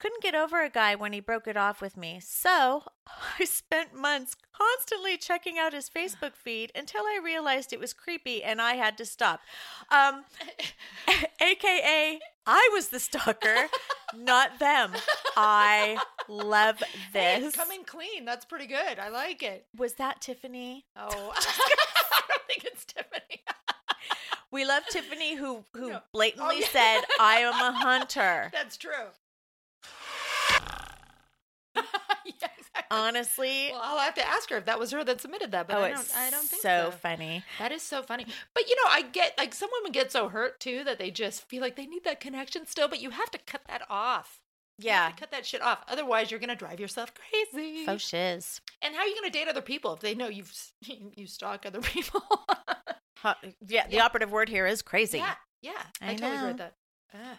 Couldn't 0.00 0.22
get 0.22 0.34
over 0.34 0.62
a 0.62 0.68
guy 0.70 0.94
when 0.96 1.12
he 1.12 1.20
broke 1.20 1.46
it 1.46 1.56
off 1.56 1.80
with 1.80 1.96
me. 1.96 2.20
So 2.22 2.82
I 3.40 3.44
spent 3.44 3.94
months 3.94 4.36
constantly 4.52 5.16
checking 5.16 5.58
out 5.58 5.72
his 5.72 5.88
Facebook 5.88 6.34
feed 6.34 6.72
until 6.74 7.02
I 7.02 7.20
realized 7.22 7.72
it 7.72 7.80
was 7.80 7.92
creepy 7.92 8.42
and 8.42 8.60
I 8.60 8.74
had 8.74 8.96
to 8.98 9.04
stop. 9.04 9.40
Um, 9.90 10.24
AKA, 11.40 12.20
I 12.46 12.70
was 12.72 12.88
the 12.88 13.00
stalker, 13.00 13.66
not 14.16 14.58
them. 14.58 14.92
I 15.36 15.98
love 16.28 16.78
Hey, 17.12 17.40
this. 17.40 17.54
coming 17.56 17.84
clean. 17.84 18.24
That's 18.24 18.44
pretty 18.44 18.66
good. 18.66 18.98
I 18.98 19.08
like 19.08 19.42
it. 19.42 19.66
Was 19.76 19.94
that 19.94 20.20
Tiffany? 20.20 20.84
Oh, 20.96 21.32
I 21.34 21.40
don't 22.28 22.42
think 22.48 22.64
it's 22.64 22.84
Tiffany. 22.84 23.42
We 24.54 24.64
love 24.64 24.84
Tiffany 24.88 25.34
who 25.34 25.64
who 25.74 25.90
No. 25.90 26.00
blatantly 26.12 26.56
Oh, 26.56 26.58
yeah. 26.60 26.66
said, 26.68 27.00
I 27.20 27.38
am 27.38 27.54
a 27.54 27.72
hunter. 27.76 28.50
That's 28.52 28.76
true. 28.76 28.90
yeah, 31.74 31.82
exactly. 32.56 32.84
Honestly, 32.90 33.68
well, 33.72 33.80
I'll 33.82 33.98
have 33.98 34.14
to 34.14 34.26
ask 34.26 34.48
her 34.50 34.56
if 34.56 34.66
that 34.66 34.78
was 34.78 34.92
her 34.92 35.02
that 35.02 35.20
submitted 35.20 35.50
that, 35.52 35.66
but 35.66 35.76
oh, 35.76 35.80
I 35.82 35.90
don't. 35.90 36.00
it's 36.00 36.14
I 36.16 36.30
don't 36.30 36.44
think 36.44 36.62
so 36.62 36.90
so. 36.90 36.96
funny. 36.96 37.42
That 37.58 37.72
is 37.72 37.82
so 37.82 38.02
funny. 38.02 38.26
But 38.54 38.68
you 38.68 38.76
know, 38.76 38.88
I 38.90 39.02
get 39.02 39.36
like 39.38 39.54
some 39.54 39.70
women 39.80 39.90
get 39.90 40.12
so 40.12 40.28
hurt 40.28 40.60
too 40.60 40.84
that 40.84 40.98
they 41.00 41.10
just 41.10 41.42
feel 41.48 41.60
like 41.60 41.74
they 41.74 41.86
need 41.86 42.04
that 42.04 42.20
connection 42.20 42.66
still, 42.66 42.86
but 42.88 43.00
you 43.02 43.10
have 43.10 43.30
to 43.32 43.38
cut 43.38 43.62
that 43.68 43.82
off. 43.90 44.40
Yeah. 44.78 45.10
to 45.10 45.16
cut 45.20 45.30
that 45.32 45.46
shit 45.46 45.62
off. 45.62 45.84
Otherwise, 45.88 46.30
you're 46.30 46.40
gonna 46.40 46.54
drive 46.56 46.78
yourself 46.78 47.12
crazy. 47.14 47.86
Faux 47.86 48.02
shiz. 48.08 48.60
And 48.82 48.94
how 48.94 49.00
are 49.02 49.06
you 49.08 49.14
gonna 49.16 49.30
date 49.30 49.48
other 49.48 49.60
people 49.62 49.94
if 49.94 50.00
they 50.00 50.14
know 50.14 50.28
you've 50.28 50.52
you 51.16 51.26
stalk 51.26 51.66
other 51.66 51.80
people? 51.80 52.22
Huh, 53.24 53.34
yeah, 53.66 53.86
the 53.88 53.96
Yeah. 53.96 54.04
operative 54.04 54.30
word 54.30 54.48
here 54.50 54.66
is 54.66 54.82
crazy. 54.82 55.18
yeah, 55.18 55.34
yeah. 55.62 55.82
I, 56.00 56.10
I 56.10 56.14
totally 56.14 56.36
agree 56.36 56.48
with 56.48 56.58
that. 56.58 56.74
Ah. 57.14 57.38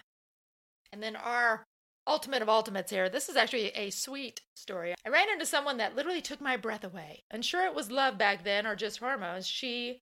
And 0.91 1.04
then 1.04 1.15
our 1.15 1.63
ultimate 2.08 2.41
of 2.41 2.50
ultimates 2.50 2.91
here. 2.91 3.08
This 3.10 3.30
is 3.30 3.36
actually 3.36 3.67
a 3.69 3.89
sweet 3.91 4.41
story. 4.56 4.95
I 5.06 5.10
ran 5.10 5.30
into 5.30 5.45
someone 5.45 5.78
that 5.78 5.95
literally 5.95 6.21
took 6.21 6.41
my 6.41 6.58
breath 6.58 6.84
away. 6.84 7.24
Unsure 7.32 7.65
it 7.65 7.76
was 7.76 7.91
love 7.91 8.17
back 8.17 8.43
then 8.43 8.65
or 8.65 8.76
just 8.76 9.00
hormones. 9.00 9.48
She 9.48 10.00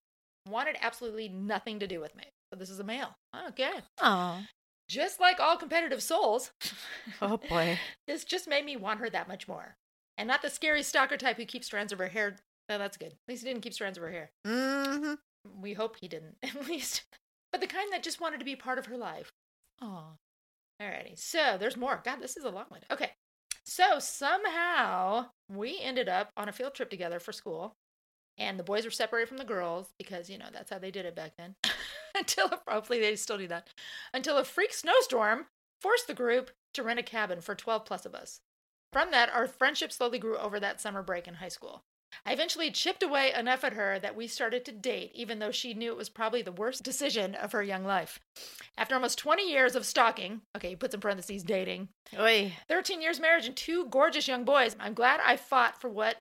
wanted 0.48 0.78
absolutely 0.82 1.30
nothing 1.30 1.80
to 1.80 1.88
do 1.88 2.00
with 2.00 2.15
me. 2.15 2.24
So 2.52 2.60
this 2.60 2.69
is 2.69 2.80
a 2.80 2.84
male. 2.84 3.15
Okay. 3.50 3.72
Oh, 4.02 4.41
Just 4.89 5.19
like 5.19 5.39
all 5.39 5.58
competitive 5.58 6.04
souls, 6.04 6.52
oh 7.22 7.38
boy. 7.38 7.78
this 8.08 8.24
just 8.24 8.48
made 8.48 8.65
me 8.65 8.76
want 8.76 9.00
her 9.00 9.10
that 9.10 9.28
much 9.28 9.48
more. 9.48 9.76
And 10.17 10.28
not 10.28 10.41
the 10.41 10.50
scary 10.50 10.84
stalker 10.84 11.17
type 11.17 11.38
who 11.38 11.46
keeps 11.46 11.65
strands 11.67 11.91
of 11.91 12.00
her 12.00 12.10
hair. 12.10 12.38
Oh, 12.69 12.78
that's 12.78 12.98
good. 12.98 13.13
At 13.13 13.17
least 13.28 13.43
he 13.43 13.50
didn't 13.50 13.63
keep 13.63 13.74
strands 13.74 13.98
of 13.98 14.04
her 14.04 14.12
hair. 14.12 14.32
hmm 14.46 15.13
We 15.62 15.74
hope 15.74 15.98
he 16.00 16.08
didn't, 16.08 16.36
at 16.44 16.68
least. 16.68 17.04
But 17.52 17.62
the 17.62 17.68
kind 17.68 17.92
that 17.92 18.04
just 18.04 18.22
wanted 18.22 18.40
to 18.40 18.46
be 18.46 18.56
part 18.56 18.80
of 18.80 18.88
her 18.88 18.98
life. 18.98 19.32
Oh. 19.82 20.18
Alrighty. 20.82 21.18
So 21.18 21.58
there's 21.60 21.78
more. 21.78 22.02
God, 22.04 22.20
this 22.20 22.38
is 22.38 22.44
a 22.44 22.50
long 22.50 22.66
one. 22.70 22.82
Okay. 22.92 23.12
So 23.66 24.00
somehow 24.00 25.28
we 25.50 25.80
ended 25.82 26.10
up 26.10 26.32
on 26.36 26.50
a 26.50 26.54
field 26.54 26.74
trip 26.74 26.90
together 26.90 27.20
for 27.20 27.32
school. 27.32 27.76
And 28.38 28.58
the 28.58 28.64
boys 28.64 28.84
were 28.84 28.92
separated 28.92 29.28
from 29.28 29.38
the 29.38 29.46
girls 29.46 29.90
because, 30.00 30.30
you 30.30 30.40
know, 30.40 30.48
that's 30.52 30.72
how 30.72 30.80
they 30.80 30.90
did 30.90 31.06
it 31.06 31.16
back 31.16 31.34
then. 31.38 31.56
Until, 32.16 32.50
hopefully, 32.68 33.00
they 33.00 33.16
still 33.16 33.38
do 33.38 33.48
that. 33.48 33.70
Until 34.14 34.38
a 34.38 34.44
freak 34.44 34.74
snowstorm 34.74 35.46
forced 35.80 36.08
the 36.08 36.14
group 36.14 36.50
to 36.74 36.84
rent 36.84 37.00
a 37.00 37.04
cabin 37.04 37.42
for 37.42 37.54
12 37.54 37.86
plus 37.86 38.06
of 38.06 38.16
us. 38.16 38.42
From 38.92 39.12
that, 39.12 39.30
our 39.30 39.48
friendship 39.48 39.92
slowly 39.92 40.20
grew 40.20 40.38
over 40.38 40.60
that 40.60 40.82
summer 40.82 41.04
break 41.04 41.28
in 41.28 41.36
high 41.36 41.50
school. 41.50 41.84
I 42.26 42.34
eventually 42.34 42.71
chipped 42.71 43.04
away 43.04 43.34
enough 43.34 43.63
at 43.63 43.73
her 43.73 43.99
that 43.99 44.15
we 44.15 44.28
started 44.28 44.65
to 44.65 44.71
date, 44.71 45.12
even 45.13 45.39
though 45.39 45.52
she 45.52 45.73
knew 45.73 45.91
it 45.91 45.97
was 45.97 46.10
probably 46.10 46.41
the 46.41 46.52
worst 46.52 46.84
decision 46.84 47.36
of 47.36 47.52
her 47.52 47.63
young 47.63 47.84
life. 47.84 48.19
After 48.78 48.95
almost 48.95 49.17
20 49.17 49.49
years 49.49 49.76
of 49.76 49.86
stalking, 49.86 50.41
okay, 50.56 50.69
he 50.69 50.76
puts 50.76 50.93
in 50.93 51.02
parentheses 51.02 51.43
dating, 51.43 51.89
Oy. 52.17 52.54
13 52.67 53.02
years 53.02 53.19
marriage, 53.19 53.45
and 53.45 53.56
two 53.56 53.86
gorgeous 53.86 54.28
young 54.28 54.45
boys, 54.45 54.76
I'm 54.80 54.93
glad 54.93 55.19
I 55.26 55.38
fought 55.38 55.80
for 55.80 55.89
what 55.89 56.17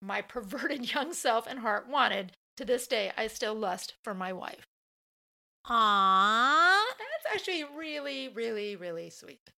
my 0.00 0.22
perverted 0.22 0.92
young 0.94 1.12
self 1.12 1.46
and 1.46 1.60
heart 1.60 1.88
wanted. 1.88 2.32
To 2.56 2.64
this 2.64 2.86
day, 2.86 3.12
I 3.18 3.26
still 3.26 3.54
lust 3.54 3.96
for 4.02 4.14
my 4.14 4.32
wife. 4.32 4.66
Aww. 5.68 6.82
That's 6.98 7.34
actually 7.34 7.64
really, 7.76 8.28
really, 8.28 8.76
really 8.76 9.10
sweet. 9.10 9.50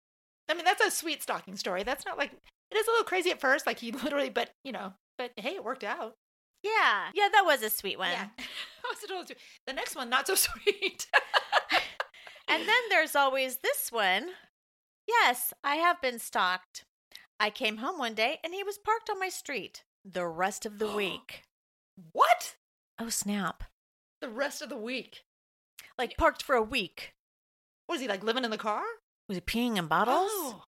I 0.48 0.54
mean, 0.54 0.64
that's 0.64 0.84
a 0.84 0.90
sweet 0.90 1.22
stalking 1.22 1.56
story. 1.56 1.84
That's 1.84 2.04
not 2.04 2.18
like, 2.18 2.32
it 2.32 2.76
is 2.76 2.88
a 2.88 2.90
little 2.90 3.04
crazy 3.04 3.30
at 3.30 3.40
first, 3.40 3.68
like 3.68 3.78
he 3.78 3.92
literally, 3.92 4.30
but, 4.30 4.50
you 4.64 4.72
know, 4.72 4.94
but 5.18 5.32
hey, 5.36 5.56
it 5.56 5.64
worked 5.64 5.84
out. 5.84 6.14
Yeah. 6.62 7.10
Yeah, 7.14 7.28
that 7.32 7.44
was 7.44 7.62
a 7.62 7.70
sweet 7.70 7.98
one. 7.98 8.10
Yeah. 8.10 8.28
That 8.82 8.94
was 8.94 9.04
a 9.04 9.08
total 9.08 9.26
sweet. 9.26 9.38
The 9.66 9.72
next 9.74 9.96
one, 9.96 10.08
not 10.08 10.26
so 10.26 10.34
sweet. 10.36 11.06
And 12.50 12.62
then 12.66 12.82
there's 12.88 13.14
always 13.14 13.58
this 13.58 13.92
one. 13.92 14.30
Yes, 15.06 15.52
I 15.62 15.76
have 15.76 16.00
been 16.00 16.18
stalked. 16.18 16.84
I 17.38 17.50
came 17.50 17.76
home 17.78 17.98
one 17.98 18.14
day 18.14 18.38
and 18.42 18.54
he 18.54 18.62
was 18.64 18.78
parked 18.78 19.10
on 19.10 19.20
my 19.20 19.28
street 19.28 19.82
the 20.04 20.26
rest 20.26 20.64
of 20.64 20.78
the 20.78 20.88
week. 20.96 21.42
what? 22.12 22.54
Oh, 22.98 23.10
snap. 23.10 23.64
The 24.22 24.30
rest 24.30 24.62
of 24.62 24.70
the 24.70 24.78
week. 24.78 25.24
Like 25.98 26.16
parked 26.16 26.42
for 26.42 26.54
a 26.56 26.62
week. 26.62 27.12
Was 27.88 28.00
he 28.00 28.08
like 28.08 28.22
living 28.24 28.44
in 28.44 28.50
the 28.50 28.56
car? 28.56 28.82
Was 29.28 29.36
he 29.36 29.40
peeing 29.42 29.76
in 29.76 29.86
bottles? 29.86 30.30
Oh. 30.32 30.62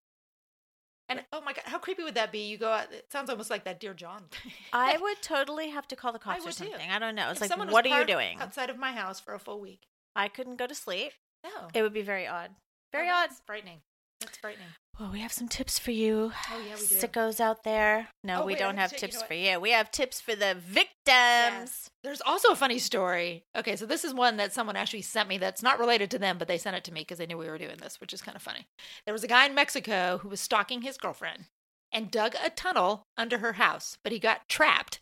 And 1.10 1.22
oh 1.32 1.40
my 1.42 1.52
god, 1.52 1.64
how 1.66 1.78
creepy 1.78 2.02
would 2.04 2.14
that 2.14 2.30
be? 2.32 2.38
You 2.46 2.56
go 2.56 2.70
out. 2.70 2.92
It 2.92 3.10
sounds 3.12 3.28
almost 3.28 3.50
like 3.50 3.64
that 3.64 3.80
Dear 3.80 3.92
John. 3.94 4.22
thing. 4.30 4.52
I 4.72 4.96
would 5.00 5.20
totally 5.20 5.68
have 5.70 5.86
to 5.88 5.96
call 5.96 6.12
the 6.12 6.18
cops 6.18 6.40
or 6.42 6.46
would 6.46 6.54
too. 6.54 6.64
something. 6.70 6.90
I 6.90 6.98
don't 6.98 7.14
know. 7.14 7.30
It's 7.30 7.42
If 7.42 7.50
like, 7.50 7.70
what 7.70 7.84
are 7.84 8.00
you 8.00 8.06
doing? 8.06 8.38
outside 8.40 8.70
of 8.70 8.78
my 8.78 8.92
house 8.92 9.20
for 9.20 9.34
a 9.34 9.38
full 9.38 9.60
week? 9.60 9.82
I 10.16 10.28
couldn't 10.28 10.56
go 10.56 10.66
to 10.66 10.74
sleep. 10.74 11.12
No, 11.44 11.68
It 11.74 11.82
would 11.82 11.92
be 11.92 12.02
very 12.02 12.26
odd. 12.26 12.50
Very 12.92 13.08
Oh, 13.08 13.14
odd. 13.14 13.30
Frightening. 13.46 13.80
That's 14.20 14.36
frightening. 14.38 14.68
Well, 15.00 15.10
we 15.10 15.20
have 15.20 15.32
some 15.32 15.48
tips 15.48 15.78
for 15.78 15.92
you. 15.92 16.30
Oh, 16.52 16.58
yeah, 16.68 16.74
we 16.74 16.86
do. 16.86 16.94
Sickos 16.94 17.40
out 17.40 17.64
there. 17.64 18.08
No, 18.22 18.42
Oh, 18.42 18.44
we 18.44 18.52
wait, 18.52 18.58
don't 18.58 18.76
have 18.76 18.90
to 18.92 18.98
say- 18.98 19.06
you 19.06 19.12
tips 19.12 19.22
know 19.22 19.26
for 19.28 19.32
you. 19.32 19.58
We 19.58 19.70
have 19.70 19.90
tips 19.90 20.20
for 20.20 20.34
the 20.34 20.54
victims. 20.54 21.90
There's 22.04 22.20
also 22.20 22.50
a 22.50 22.56
funny 22.56 22.78
story. 22.78 23.44
Okay, 23.56 23.76
so 23.76 23.86
this 23.86 24.04
is 24.04 24.12
one 24.12 24.36
that 24.36 24.52
someone 24.52 24.76
actually 24.76 25.00
sent 25.00 25.26
me 25.26 25.38
that's 25.38 25.62
not 25.62 25.78
related 25.78 26.10
to 26.10 26.18
them, 26.18 26.36
but 26.36 26.48
they 26.48 26.58
sent 26.58 26.76
it 26.76 26.84
to 26.84 26.92
me 26.92 27.00
because 27.00 27.16
they 27.16 27.24
knew 27.24 27.38
we 27.38 27.48
were 27.48 27.56
doing 27.56 27.78
this, 27.78 27.98
which 27.98 28.12
is 28.12 28.20
kind 28.20 28.36
of 28.36 28.42
funny. 28.42 28.66
There 29.06 29.14
was 29.14 29.24
a 29.24 29.28
guy 29.28 29.46
in 29.46 29.54
Mexico 29.54 30.18
who 30.18 30.28
was 30.28 30.40
stalking 30.40 30.82
his 30.82 30.98
girlfriend 30.98 31.46
and 31.90 32.10
dug 32.10 32.34
a 32.44 32.50
tunnel 32.50 33.04
under 33.16 33.38
her 33.38 33.54
house, 33.54 33.96
but 34.04 34.12
he 34.12 34.18
got 34.18 34.50
trapped. 34.50 35.00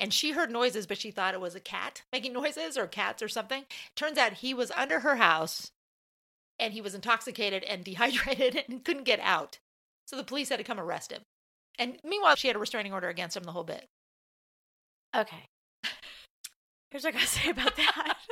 And 0.00 0.14
she 0.14 0.30
heard 0.30 0.50
noises, 0.50 0.86
but 0.86 0.96
she 0.98 1.10
thought 1.10 1.34
it 1.34 1.40
was 1.40 1.54
a 1.54 1.60
cat 1.60 2.02
making 2.12 2.32
noises 2.34 2.78
or 2.78 2.86
cats 2.86 3.22
or 3.22 3.28
something. 3.28 3.66
Turns 3.94 4.16
out 4.16 4.34
he 4.34 4.54
was 4.54 4.70
under 4.70 5.00
her 5.00 5.16
house 5.16 5.70
and 6.58 6.72
he 6.72 6.80
was 6.80 6.94
intoxicated 6.94 7.62
and 7.64 7.84
dehydrated 7.84 8.64
and 8.68 8.84
couldn't 8.84 9.04
get 9.04 9.20
out. 9.20 9.58
So 10.06 10.16
the 10.16 10.24
police 10.24 10.48
had 10.50 10.58
to 10.58 10.64
come 10.64 10.78
arrest 10.80 11.12
him. 11.12 11.22
And 11.78 11.98
meanwhile, 12.04 12.36
she 12.36 12.46
had 12.48 12.56
a 12.56 12.60
restraining 12.60 12.92
order 12.92 13.08
against 13.08 13.36
him 13.36 13.44
the 13.44 13.52
whole 13.52 13.64
bit. 13.64 13.86
Okay. 15.16 15.46
Here's 16.90 17.04
what 17.04 17.14
I 17.14 17.18
gotta 17.18 17.26
say 17.26 17.50
about 17.50 17.76
that. 17.76 18.16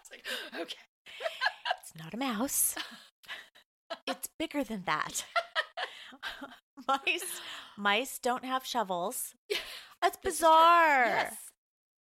It's 0.00 0.10
like, 0.10 0.26
okay. 0.60 0.76
it's 1.80 1.92
not 1.96 2.12
a 2.12 2.18
mouse. 2.18 2.74
It's 4.06 4.28
bigger 4.38 4.62
than 4.62 4.82
that. 4.84 5.24
mice, 6.88 7.40
mice 7.78 8.18
don't 8.18 8.44
have 8.44 8.66
shovels. 8.66 9.34
That's 10.02 10.18
This 10.22 10.34
is 10.34 10.40
true. 10.40 10.48
bizarre. 10.48 11.06
Yes. 11.06 11.36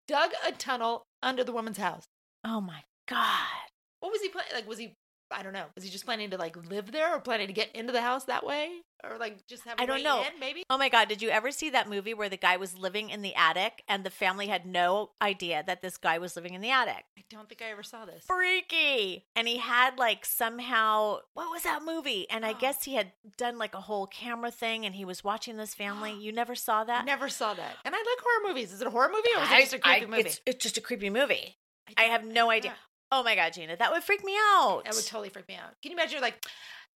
Dug 0.06 0.30
a 0.46 0.52
tunnel 0.52 1.02
under 1.22 1.42
the 1.42 1.52
woman's 1.52 1.78
house. 1.78 2.04
Oh 2.44 2.60
my 2.60 2.82
god. 3.08 3.68
What 4.00 4.12
was 4.12 4.20
he 4.22 4.28
planning? 4.28 4.52
Like, 4.54 4.68
was 4.68 4.78
he? 4.78 4.94
I 5.30 5.42
don't 5.42 5.52
know. 5.52 5.66
Is 5.76 5.84
he 5.84 5.90
just 5.90 6.04
planning 6.04 6.30
to 6.30 6.36
like 6.38 6.56
live 6.70 6.90
there, 6.92 7.14
or 7.14 7.20
planning 7.20 7.46
to 7.48 7.52
get 7.52 7.74
into 7.74 7.92
the 7.92 8.00
house 8.00 8.24
that 8.24 8.44
way, 8.46 8.70
or 9.04 9.18
like 9.18 9.46
just 9.46 9.64
have? 9.64 9.78
I 9.78 9.84
don't 9.86 10.02
know. 10.02 10.20
in, 10.22 10.40
maybe. 10.40 10.62
Oh 10.70 10.78
my 10.78 10.88
god, 10.88 11.08
did 11.08 11.20
you 11.20 11.28
ever 11.30 11.50
see 11.50 11.70
that 11.70 11.88
movie 11.88 12.14
where 12.14 12.28
the 12.28 12.36
guy 12.38 12.56
was 12.56 12.78
living 12.78 13.10
in 13.10 13.22
the 13.22 13.34
attic 13.34 13.82
and 13.88 14.04
the 14.04 14.10
family 14.10 14.46
had 14.46 14.64
no 14.66 15.10
idea 15.20 15.62
that 15.66 15.82
this 15.82 15.96
guy 15.98 16.18
was 16.18 16.34
living 16.36 16.54
in 16.54 16.60
the 16.62 16.70
attic? 16.70 17.04
I 17.18 17.22
don't 17.30 17.48
think 17.48 17.60
I 17.62 17.70
ever 17.70 17.82
saw 17.82 18.04
this. 18.06 18.24
Freaky. 18.26 19.26
And 19.36 19.46
he 19.46 19.58
had 19.58 19.98
like 19.98 20.24
somehow 20.24 21.18
what 21.34 21.50
was 21.50 21.62
that 21.62 21.82
movie? 21.84 22.26
And 22.30 22.44
I 22.46 22.52
Oh. 22.52 22.56
guess 22.58 22.84
he 22.84 22.94
had 22.94 23.12
done 23.36 23.58
like 23.58 23.74
a 23.74 23.80
whole 23.82 24.06
camera 24.06 24.50
thing 24.50 24.86
and 24.86 24.94
he 24.94 25.04
was 25.04 25.22
watching 25.22 25.56
this 25.56 25.74
family. 25.74 26.12
You 26.14 26.32
never 26.32 26.54
saw 26.54 26.84
that? 26.84 27.04
Never 27.04 27.28
saw 27.28 27.54
that. 27.54 27.76
And 27.84 27.94
I 27.94 27.98
like 27.98 28.06
horror 28.22 28.48
movies. 28.48 28.72
Is 28.72 28.80
it 28.80 28.86
a 28.86 28.90
horror 28.90 29.08
movie 29.10 29.28
or 29.36 29.42
is 29.42 29.50
it 29.50 29.60
just 29.60 29.72
a 29.74 29.78
creepy 29.78 30.02
I- 30.04 30.06
movie? 30.06 30.20
It's, 30.22 30.40
it's 30.46 30.62
just 30.62 30.78
a 30.78 30.80
creepy 30.80 31.10
movie. 31.10 31.58
I 31.96 32.02
don't- 32.02 32.10
have 32.12 32.24
no 32.24 32.50
idea. 32.50 32.70
know. 32.72 32.76
Oh 33.10 33.22
my 33.22 33.34
god, 33.34 33.54
Gina, 33.54 33.76
that 33.76 33.90
would 33.90 34.02
freak 34.04 34.22
me 34.24 34.34
out. 34.36 34.82
That 34.84 34.94
would 34.94 35.06
totally 35.06 35.30
freak 35.30 35.48
me 35.48 35.54
out. 35.56 35.74
Can 35.82 35.90
you 35.90 35.96
imagine? 35.96 36.12
You're 36.12 36.20
like, 36.22 36.44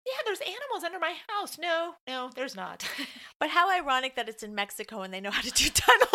yeah, 0.07 0.23
there's 0.25 0.41
animals 0.41 0.85
under 0.85 0.99
my 0.99 1.15
house. 1.29 1.59
No, 1.59 1.95
no, 2.07 2.31
there's 2.35 2.57
not. 2.57 2.89
but 3.41 3.51
how 3.51 3.71
ironic 3.71 4.17
that 4.17 4.29
it's 4.29 4.43
in 4.43 4.55
Mexico 4.55 5.03
and 5.03 5.13
they 5.13 5.21
know 5.21 5.31
how 5.31 5.43
to 5.43 5.51
do 5.51 5.69
tunnels. 5.75 6.09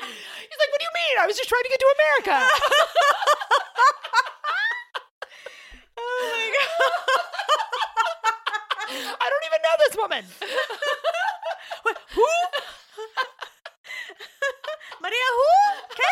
He's 0.00 0.58
like, 0.58 0.70
what 0.72 0.80
do 0.80 0.84
you 0.84 0.94
mean? 0.94 1.18
I 1.20 1.26
was 1.26 1.36
just 1.36 1.48
trying 1.48 1.62
to 1.62 1.68
get 1.68 1.78
to 1.78 1.94
America. 1.94 2.42
oh 5.98 6.30
my 6.34 6.50
god. 6.58 6.66
I 9.20 9.26
don't 9.30 9.44
even 9.46 9.60
know 9.62 9.76
this 9.78 9.96
woman. 9.96 10.24
Who? 12.14 12.26
Maria 15.00 15.28
who? 15.36 15.52
¿Qué? 15.94 16.10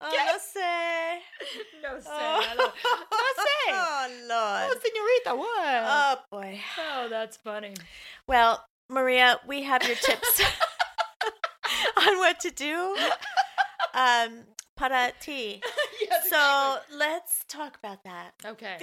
Oh, 0.00 0.10
¿Qué? 0.10 0.18
no 0.26 0.38
sé. 0.38 1.22
Sé. 2.02 2.08
Oh. 2.10 2.40
I 2.42 2.54
No 2.56 2.66
sé. 2.68 3.48
Oh, 3.74 4.68
Oh, 4.70 4.74
senorita, 4.82 5.36
what? 5.36 5.82
Oh, 5.84 6.16
boy. 6.30 6.60
oh, 6.78 7.08
that's 7.08 7.36
funny. 7.36 7.74
Well, 8.26 8.64
Maria, 8.88 9.38
we 9.46 9.62
have 9.62 9.82
your 9.86 9.96
tips 9.96 10.42
on 11.96 12.18
what 12.18 12.40
to 12.40 12.50
do 12.50 12.96
um, 13.94 14.44
para 14.76 15.12
ti. 15.20 15.62
yes, 16.00 16.28
So 16.28 16.78
let's 16.96 17.44
talk 17.48 17.76
about 17.78 18.04
that. 18.04 18.32
Okay. 18.44 18.78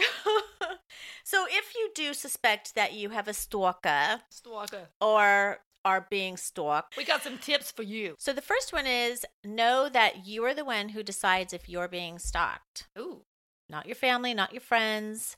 so, 1.24 1.46
if 1.50 1.74
you 1.76 1.90
do 1.94 2.14
suspect 2.14 2.76
that 2.76 2.94
you 2.94 3.10
have 3.10 3.28
a 3.28 3.34
stalker 3.34 4.22
Stalker. 4.30 4.88
or 5.02 5.60
are 5.86 6.08
being 6.10 6.38
stalked, 6.38 6.98
We 6.98 7.06
got 7.06 7.24
some 7.24 7.38
tips 7.38 7.72
for 7.72 7.84
you. 7.84 8.15
so 8.20 8.34
the 8.34 8.42
first 8.42 8.74
one 8.74 8.86
is 8.88 9.26
know 9.44 9.89
that 9.89 10.26
you 10.28 10.44
are 10.46 10.54
the 10.54 10.65
one 10.65 10.89
who 10.89 11.04
decides 11.04 11.54
if 11.54 11.70
you're 11.70 11.88
being 11.88 12.20
stalked, 12.20 12.88
Ooh. 12.98 13.22
not 13.70 13.86
your 13.86 13.96
family, 13.96 14.34
not 14.34 14.52
your 14.54 14.62
friends, 14.62 15.38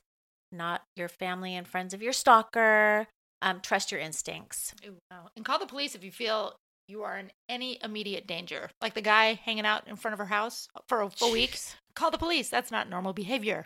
not 0.51 0.82
your 0.95 1.08
family 1.08 1.56
and 1.56 1.67
friends 1.67 1.93
of 1.93 2.01
your 2.01 2.13
stalker. 2.13 3.08
Um, 3.43 3.60
trust 3.62 3.91
your 3.91 3.99
instincts. 4.01 4.73
Ooh, 4.86 4.97
wow. 5.10 5.30
And 5.36 5.43
call 5.43 5.58
the 5.58 5.65
police 5.65 5.95
if 5.95 6.04
you 6.04 6.12
feel 6.12 6.56
you 6.88 7.01
are 7.04 7.17
in 7.17 7.32
any 7.49 7.80
immediate 7.84 8.27
danger. 8.27 8.69
Like 8.82 8.93
the 8.93 9.01
guy 9.01 9.34
hanging 9.34 9.65
out 9.65 9.88
in 9.88 9.95
front 9.95 10.13
of 10.13 10.19
her 10.19 10.25
house 10.25 10.67
for 10.88 11.01
a 11.01 11.10
full 11.10 11.32
week. 11.32 11.58
Call 11.95 12.12
the 12.12 12.17
police. 12.17 12.49
That's 12.49 12.69
not 12.69 12.89
normal 12.89 13.13
behavior. 13.13 13.65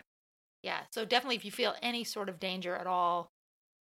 Yeah. 0.64 0.80
So 0.94 1.06
definitely 1.06 1.36
if 1.36 1.44
you 1.46 1.52
feel 1.52 1.74
any 1.82 2.04
sort 2.04 2.30
of 2.30 2.40
danger 2.40 2.76
at 2.76 2.88
all, 2.88 3.28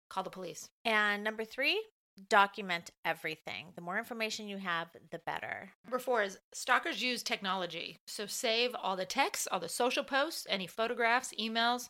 call 0.09 0.23
the 0.23 0.29
police. 0.29 0.67
And 0.85 1.23
number 1.23 1.43
three, 1.43 1.81
document 2.29 2.91
everything. 3.05 3.67
The 3.75 3.81
more 3.81 3.97
information 3.97 4.47
you 4.47 4.57
have, 4.57 4.87
the 5.11 5.19
better. 5.19 5.71
Number 5.85 5.99
four 5.99 6.23
is 6.23 6.37
stalkers 6.53 7.01
use 7.01 7.23
technology. 7.23 7.97
So 8.07 8.25
save 8.25 8.75
all 8.75 8.95
the 8.95 9.05
texts, 9.05 9.47
all 9.51 9.59
the 9.59 9.69
social 9.69 10.03
posts, 10.03 10.47
any 10.49 10.67
photographs, 10.67 11.33
emails, 11.39 11.89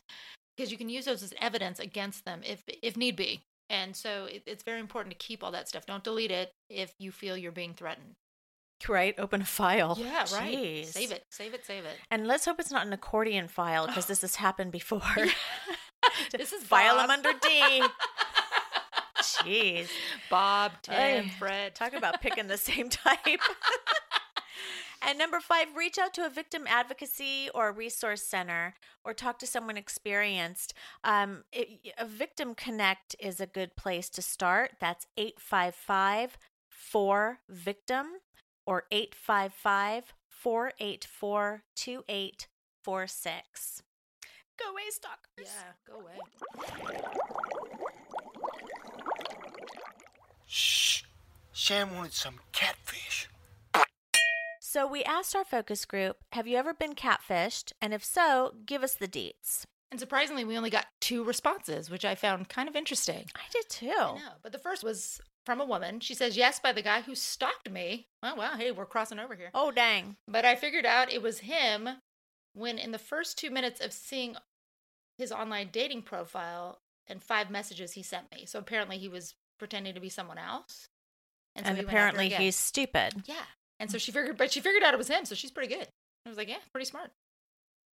because 0.55 0.71
you 0.71 0.77
can 0.77 0.89
use 0.89 1.05
those 1.05 1.23
as 1.23 1.33
evidence 1.39 1.79
against 1.79 2.25
them 2.25 2.41
if 2.43 2.63
if 2.81 2.97
need 2.97 3.15
be. 3.15 3.43
And 3.69 3.95
so 3.95 4.25
it, 4.25 4.43
it's 4.45 4.63
very 4.63 4.79
important 4.79 5.17
to 5.17 5.25
keep 5.25 5.43
all 5.43 5.51
that 5.51 5.69
stuff. 5.69 5.85
Don't 5.85 6.03
delete 6.03 6.31
it 6.31 6.51
if 6.69 6.93
you 6.99 7.11
feel 7.11 7.37
you're 7.37 7.51
being 7.51 7.73
threatened. 7.73 8.15
Right? 8.87 9.15
Open 9.17 9.41
a 9.41 9.45
file. 9.45 9.95
yeah, 9.99 10.25
right. 10.33 10.57
Jeez. 10.57 10.85
Save 10.87 11.11
it. 11.11 11.23
Save 11.29 11.53
it. 11.53 11.65
Save 11.65 11.85
it. 11.85 11.97
And 12.09 12.27
let's 12.27 12.45
hope 12.45 12.59
it's 12.59 12.71
not 12.71 12.85
an 12.85 12.93
accordion 12.93 13.47
file 13.47 13.85
because 13.87 14.07
this 14.07 14.21
has 14.21 14.35
happened 14.35 14.71
before. 14.71 15.01
this 16.31 16.51
is 16.51 16.63
file 16.63 16.97
them 16.97 17.09
under 17.09 17.31
D. 17.41 17.83
Jeez. 19.21 19.87
Bob, 20.29 20.73
Tim, 20.83 20.95
Ay, 20.95 21.31
Fred. 21.39 21.73
Talk 21.75 21.93
about 21.93 22.21
picking 22.21 22.47
the 22.47 22.57
same 22.57 22.89
type. 22.89 23.17
and 25.01 25.17
number 25.17 25.39
five, 25.39 25.67
reach 25.75 25.97
out 25.97 26.13
to 26.15 26.25
a 26.25 26.29
victim 26.29 26.65
advocacy 26.67 27.49
or 27.53 27.69
a 27.69 27.71
resource 27.71 28.23
center 28.23 28.73
or 29.03 29.13
talk 29.13 29.39
to 29.39 29.47
someone 29.47 29.77
experienced. 29.77 30.73
Um, 31.03 31.43
it, 31.51 31.93
a 31.97 32.05
Victim 32.05 32.53
Connect 32.55 33.15
is 33.19 33.39
a 33.39 33.47
good 33.47 33.75
place 33.75 34.09
to 34.09 34.21
start. 34.21 34.73
That's 34.79 35.07
855 35.17 36.37
4 36.69 37.39
Victim 37.49 38.05
or 38.65 38.83
855 38.91 40.13
484 40.29 41.63
2846. 41.75 43.83
Go 44.59 44.71
away, 44.71 44.81
stalkers. 44.89 45.27
Yeah, 45.39 45.73
go 45.87 45.99
away. 46.01 46.17
Shh. 50.53 51.03
Sam 51.53 51.95
wanted 51.95 52.11
some 52.11 52.39
catfish. 52.51 53.29
So 54.59 54.85
we 54.85 55.01
asked 55.05 55.33
our 55.33 55.45
focus 55.45 55.85
group, 55.85 56.17
have 56.33 56.45
you 56.45 56.57
ever 56.57 56.73
been 56.73 56.93
catfished? 56.93 57.71
And 57.81 57.93
if 57.93 58.03
so, 58.03 58.55
give 58.65 58.83
us 58.83 58.93
the 58.93 59.07
deets. 59.07 59.63
And 59.91 59.99
surprisingly, 59.99 60.43
we 60.43 60.57
only 60.57 60.69
got 60.69 60.87
two 60.99 61.23
responses, 61.23 61.89
which 61.89 62.03
I 62.03 62.15
found 62.15 62.49
kind 62.49 62.67
of 62.67 62.75
interesting. 62.75 63.27
I 63.33 63.43
did 63.53 63.69
too. 63.69 63.93
I 63.97 64.15
know. 64.15 64.33
But 64.43 64.51
the 64.51 64.59
first 64.59 64.83
was 64.83 65.21
from 65.45 65.61
a 65.61 65.65
woman. 65.65 66.01
She 66.01 66.13
says, 66.13 66.35
Yes, 66.35 66.59
by 66.59 66.73
the 66.73 66.81
guy 66.81 66.99
who 66.99 67.15
stalked 67.15 67.71
me. 67.71 68.07
Oh, 68.21 68.35
well, 68.35 68.57
hey, 68.57 68.71
we're 68.71 68.85
crossing 68.85 69.19
over 69.19 69.35
here. 69.35 69.51
Oh, 69.53 69.71
dang. 69.71 70.17
But 70.27 70.43
I 70.43 70.55
figured 70.55 70.85
out 70.85 71.13
it 71.13 71.21
was 71.21 71.39
him 71.39 71.87
when, 72.53 72.77
in 72.77 72.91
the 72.91 72.99
first 72.99 73.37
two 73.37 73.51
minutes 73.51 73.79
of 73.79 73.93
seeing 73.93 74.35
his 75.17 75.31
online 75.31 75.69
dating 75.71 76.01
profile 76.01 76.81
and 77.07 77.23
five 77.23 77.49
messages 77.49 77.93
he 77.93 78.03
sent 78.03 78.31
me. 78.33 78.45
So 78.45 78.59
apparently 78.59 78.97
he 78.97 79.07
was 79.07 79.35
pretending 79.61 79.93
to 79.93 79.99
be 79.99 80.09
someone 80.09 80.39
else. 80.39 80.87
And, 81.55 81.63
so 81.63 81.73
he 81.73 81.77
went 81.77 81.89
after 81.89 81.97
her 81.99 82.07
apparently 82.07 82.29
he's 82.43 82.55
stupid. 82.55 83.13
Yeah. 83.25 83.45
And 83.79 83.91
so 83.91 83.99
she 83.99 84.11
figured, 84.11 84.35
but 84.35 84.51
she 84.51 84.59
figured 84.59 84.81
out 84.81 84.95
it 84.95 84.97
was 84.97 85.07
him. 85.07 85.23
So 85.23 85.35
she's 85.35 85.51
pretty 85.51 85.71
good. 85.71 85.87
I 86.25 86.29
was 86.29 86.37
like, 86.37 86.49
yeah, 86.49 86.57
pretty 86.71 86.85
smart. 86.85 87.11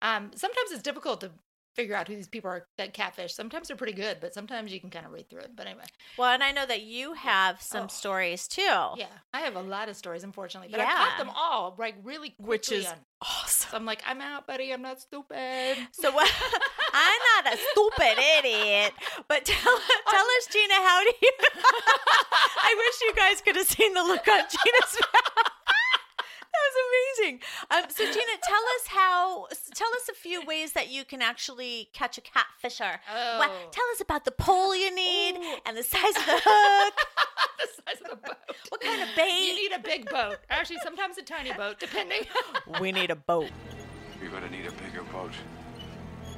Um, 0.01 0.31
sometimes 0.33 0.71
it's 0.71 0.81
difficult 0.81 1.21
to 1.21 1.31
figure 1.79 1.95
out 1.95 2.09
who 2.09 2.15
these 2.15 2.27
people 2.27 2.49
are 2.51 2.65
that 2.77 2.93
catfish. 2.93 3.33
Sometimes 3.33 3.69
they're 3.69 3.77
pretty 3.77 3.93
good, 3.93 4.17
but 4.19 4.33
sometimes 4.33 4.73
you 4.73 4.81
can 4.81 4.89
kind 4.89 5.05
of 5.05 5.13
read 5.13 5.29
through 5.29 5.39
it. 5.41 5.51
But 5.55 5.65
anyway, 5.67 5.85
Well, 6.17 6.29
and 6.33 6.43
I 6.43 6.51
know 6.51 6.65
that 6.65 6.81
you 6.81 7.13
have 7.13 7.61
some 7.61 7.85
Oh. 7.85 7.87
stories 7.87 8.47
too. 8.49 8.61
yeah, 8.97 9.05
I 9.33 9.39
have 9.41 9.55
a 9.55 9.61
lot 9.61 9.87
of 9.87 9.95
stories, 9.95 10.23
unfortunately, 10.25 10.69
but 10.71 10.81
I 10.81 10.85
caught 10.85 11.17
them 11.17 11.29
all 11.33 11.75
like 11.79 11.95
really. 12.03 12.35
Which 12.37 12.69
is 12.71 12.85
on- 12.85 12.95
awesome. 13.21 13.69
so 13.71 13.77
I'm 13.77 13.85
like, 13.85 14.01
I'm 14.05 14.19
out, 14.19 14.45
buddy. 14.45 14.73
I'm 14.73 14.81
not 14.81 14.99
stupid. 14.99 15.77
So 15.93 16.11
what? 16.11 16.29
I'm 16.93 17.19
not 17.43 17.53
a 17.53 17.57
stupid 17.57 18.17
idiot, 18.39 18.91
but 19.29 19.45
tell 19.45 19.79
tell 20.09 20.25
us, 20.37 20.47
Gina, 20.51 20.73
how 20.73 21.01
do 21.03 21.11
you? 21.21 21.31
I 22.61 22.75
wish 22.77 23.01
you 23.01 23.13
guys 23.15 23.41
could 23.41 23.55
have 23.55 23.67
seen 23.67 23.93
the 23.93 24.03
look 24.03 24.27
on 24.27 24.41
Gina's 24.41 24.97
mouth. 24.99 25.48
That 26.69 26.75
was 26.75 27.19
amazing. 27.25 27.39
Um, 27.71 27.83
so, 27.89 28.03
Gina, 28.05 28.37
tell 28.43 28.61
us 28.77 28.87
how. 28.87 29.47
Tell 29.73 29.87
us 29.95 30.09
a 30.09 30.13
few 30.13 30.45
ways 30.45 30.73
that 30.73 30.89
you 30.89 31.03
can 31.05 31.21
actually 31.21 31.89
catch 31.93 32.17
a 32.17 32.21
catfisher. 32.21 32.99
Wha- 33.39 33.47
Oh. 33.49 33.69
tell 33.71 33.85
us 33.91 34.01
about 34.01 34.25
the 34.25 34.31
pole 34.31 34.75
you 34.75 34.93
need 34.93 35.37
Ooh. 35.37 35.55
and 35.65 35.75
the 35.77 35.83
size 35.83 36.15
of 36.15 36.25
the 36.25 36.41
hook. 36.45 37.07
the 37.57 37.67
size 37.85 38.01
of 38.03 38.09
the 38.11 38.15
boat. 38.27 38.37
What 38.69 38.81
kind 38.81 39.01
of 39.01 39.09
bait? 39.15 39.47
You 39.47 39.55
need 39.69 39.75
a 39.75 39.79
big 39.79 40.09
boat. 40.09 40.37
Actually, 40.49 40.79
sometimes 40.83 41.17
a 41.17 41.23
tiny 41.23 41.53
boat, 41.53 41.79
depending. 41.79 42.21
we 42.81 42.91
need 42.91 43.09
a 43.11 43.15
boat. 43.15 43.49
You're 44.21 44.31
gonna 44.31 44.49
need 44.49 44.65
a 44.65 44.71
bigger 44.71 45.03
boat. 45.11 45.31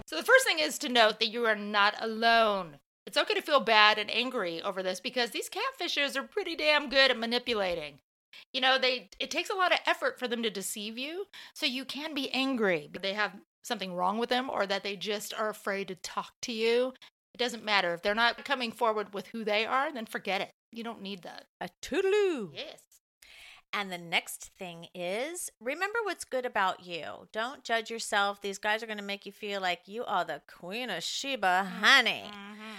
So 0.06 0.18
the 0.18 0.24
first 0.24 0.46
thing 0.46 0.60
is 0.60 0.78
to 0.80 0.90
note 0.90 1.20
that 1.20 1.28
you 1.30 1.46
are 1.46 1.56
not 1.56 1.96
alone. 2.00 2.78
It's 3.06 3.18
okay 3.18 3.34
to 3.34 3.42
feel 3.42 3.60
bad 3.60 3.98
and 3.98 4.12
angry 4.12 4.62
over 4.62 4.84
this 4.84 5.00
because 5.00 5.32
these 5.32 5.50
catfishers 5.50 6.16
are 6.16 6.24
pretty 6.24 6.56
damn 6.56 6.90
good 6.90 7.12
at 7.12 7.18
manipulating. 7.18 8.00
You 8.54 8.62
know, 8.62 8.78
they 8.80 9.10
it 9.20 9.32
takes 9.32 9.50
a 9.50 9.56
lot 9.56 9.72
of 9.72 9.80
effort 9.86 10.20
for 10.20 10.28
them 10.28 10.44
to 10.44 10.50
deceive 10.50 10.98
you, 10.98 11.26
so 11.54 11.66
you 11.66 11.86
can 11.86 12.14
be 12.14 12.32
angry. 12.32 12.90
They 13.02 13.14
have 13.14 13.34
something 13.64 13.94
wrong 13.94 14.18
with 14.18 14.30
them 14.30 14.50
or 14.50 14.66
that 14.66 14.84
they 14.84 14.96
just 14.96 15.34
are 15.34 15.50
afraid 15.50 15.88
to 15.88 15.96
talk 15.96 16.34
to 16.42 16.52
you. 16.52 16.94
It 17.34 17.38
doesn't 17.38 17.64
matter 17.64 17.94
if 17.94 18.02
they're 18.02 18.16
not 18.16 18.44
coming 18.44 18.72
forward 18.72 19.14
with 19.14 19.28
who 19.28 19.44
they 19.44 19.66
are, 19.66 19.92
then 19.94 20.06
forget 20.06 20.42
it. 20.42 20.52
You 20.72 20.84
don't 20.84 21.02
need 21.02 21.24
that. 21.24 21.46
A 21.60 21.70
toodaloo. 21.82 22.50
Yes. 22.54 22.82
And 23.74 23.90
the 23.92 23.98
next 23.98 24.52
thing 24.60 24.88
is 24.94 25.50
remember 25.62 26.00
what's 26.04 26.26
good 26.26 26.46
about 26.46 26.86
you. 26.86 27.28
Don't 27.32 27.64
judge 27.64 27.90
yourself. 27.90 28.42
These 28.42 28.58
guys 28.58 28.84
are 28.84 28.88
going 28.88 28.98
to 28.98 29.04
make 29.04 29.26
you 29.26 29.32
feel 29.32 29.62
like 29.62 29.88
you 29.88 30.04
are 30.04 30.26
the 30.26 30.42
queen 30.48 30.90
of 30.90 31.04
Sheba, 31.04 31.64
honey. 31.80 32.26
Mm-hmm. 32.26 32.71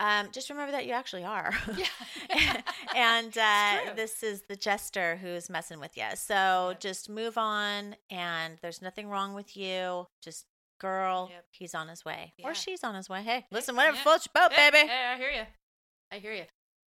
Um, 0.00 0.28
just 0.32 0.50
remember 0.50 0.72
that 0.72 0.86
you 0.86 0.92
actually 0.92 1.24
are. 1.24 1.52
Yeah. 1.76 2.60
and 2.96 3.36
uh, 3.36 3.94
this 3.94 4.22
is 4.22 4.42
the 4.48 4.56
jester 4.56 5.16
who's 5.16 5.48
messing 5.50 5.78
with 5.80 5.96
you. 5.96 6.04
So 6.14 6.74
just 6.80 7.08
move 7.08 7.36
on, 7.38 7.96
and 8.10 8.56
there's 8.62 8.80
nothing 8.82 9.08
wrong 9.08 9.34
with 9.34 9.56
you. 9.56 10.06
Just 10.22 10.46
girl, 10.80 11.28
Yep. 11.30 11.44
he's 11.52 11.74
on 11.74 11.88
his 11.88 12.04
way, 12.04 12.32
Yeah. 12.38 12.48
or 12.48 12.54
she's 12.54 12.82
on 12.82 12.94
his 12.94 13.08
way. 13.08 13.22
Hey, 13.22 13.44
listen, 13.50 13.76
whatever 13.76 13.96
Yeah. 13.96 14.02
floats 14.02 14.26
your 14.34 14.42
boat, 14.42 14.52
Yeah, 14.56 14.70
baby. 14.70 14.88
Hey, 14.88 15.04
I 15.12 15.16
hear 15.18 15.30
you. 15.30 15.46
I 16.10 16.18
hear 16.18 16.32
you. 16.32 16.44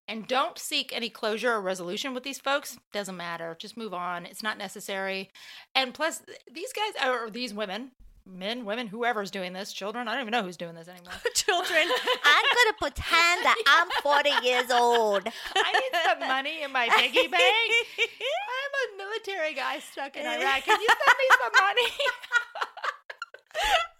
And 0.07 0.27
don't 0.27 0.57
seek 0.59 0.91
any 0.93 1.09
closure 1.09 1.53
or 1.53 1.61
resolution 1.61 2.13
with 2.13 2.23
these 2.23 2.39
folks. 2.39 2.77
Doesn't 2.91 3.15
matter. 3.15 3.55
Just 3.59 3.77
move 3.77 3.93
on. 3.93 4.25
It's 4.25 4.43
not 4.43 4.57
necessary. 4.57 5.29
And 5.75 5.93
plus, 5.93 6.21
these 6.51 6.73
guys 6.73 7.05
or 7.07 7.29
these 7.29 7.53
women, 7.53 7.91
men, 8.25 8.65
women, 8.65 8.87
whoever's 8.87 9.31
doing 9.31 9.53
this, 9.53 9.73
children. 9.73 10.07
I 10.07 10.13
don't 10.13 10.21
even 10.21 10.31
know 10.31 10.43
who's 10.43 10.57
doing 10.57 10.75
this 10.75 10.87
anymore. 10.87 11.13
Children, 11.35 11.87
I'm 12.23 12.45
gonna 12.45 12.77
pretend 12.79 13.43
that 13.45 13.55
I'm 13.67 13.89
40 14.01 14.29
years 14.47 14.71
old. 14.71 15.23
I 15.55 15.71
need 15.73 15.99
some 16.05 16.19
money 16.27 16.63
in 16.63 16.71
my 16.71 16.87
piggy 16.89 17.27
bank. 17.27 17.71
I'm 17.99 18.73
a 18.83 18.97
military 18.97 19.53
guy 19.53 19.79
stuck 19.79 20.15
in 20.15 20.25
Iraq. 20.25 20.63
Can 20.63 20.79
you 20.81 20.87
send 20.87 21.17
me 21.19 21.27
some 21.41 21.51
money? 21.65 21.91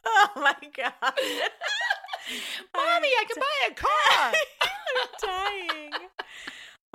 Oh 0.06 0.30
my 0.36 0.56
god. 0.76 0.94
Mommy, 2.76 3.08
I 3.08 3.26
can 3.28 3.40
buy 3.40 3.68
a 3.70 3.74
car. 3.74 4.34
I'm 4.62 5.10
dying. 5.22 5.92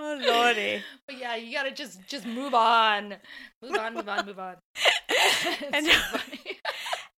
Oh 0.01 0.17
lordy. 0.25 0.81
but 1.05 1.17
yeah, 1.17 1.35
you 1.35 1.53
gotta 1.53 1.71
just 1.71 2.05
just 2.07 2.25
move 2.25 2.53
on, 2.53 3.15
move 3.61 3.75
on, 3.77 3.93
move 3.95 4.07
on, 4.09 4.25
move 4.25 4.39
on. 4.39 4.55
And- 5.73 5.85
so 5.85 5.91
funny. 5.91 6.59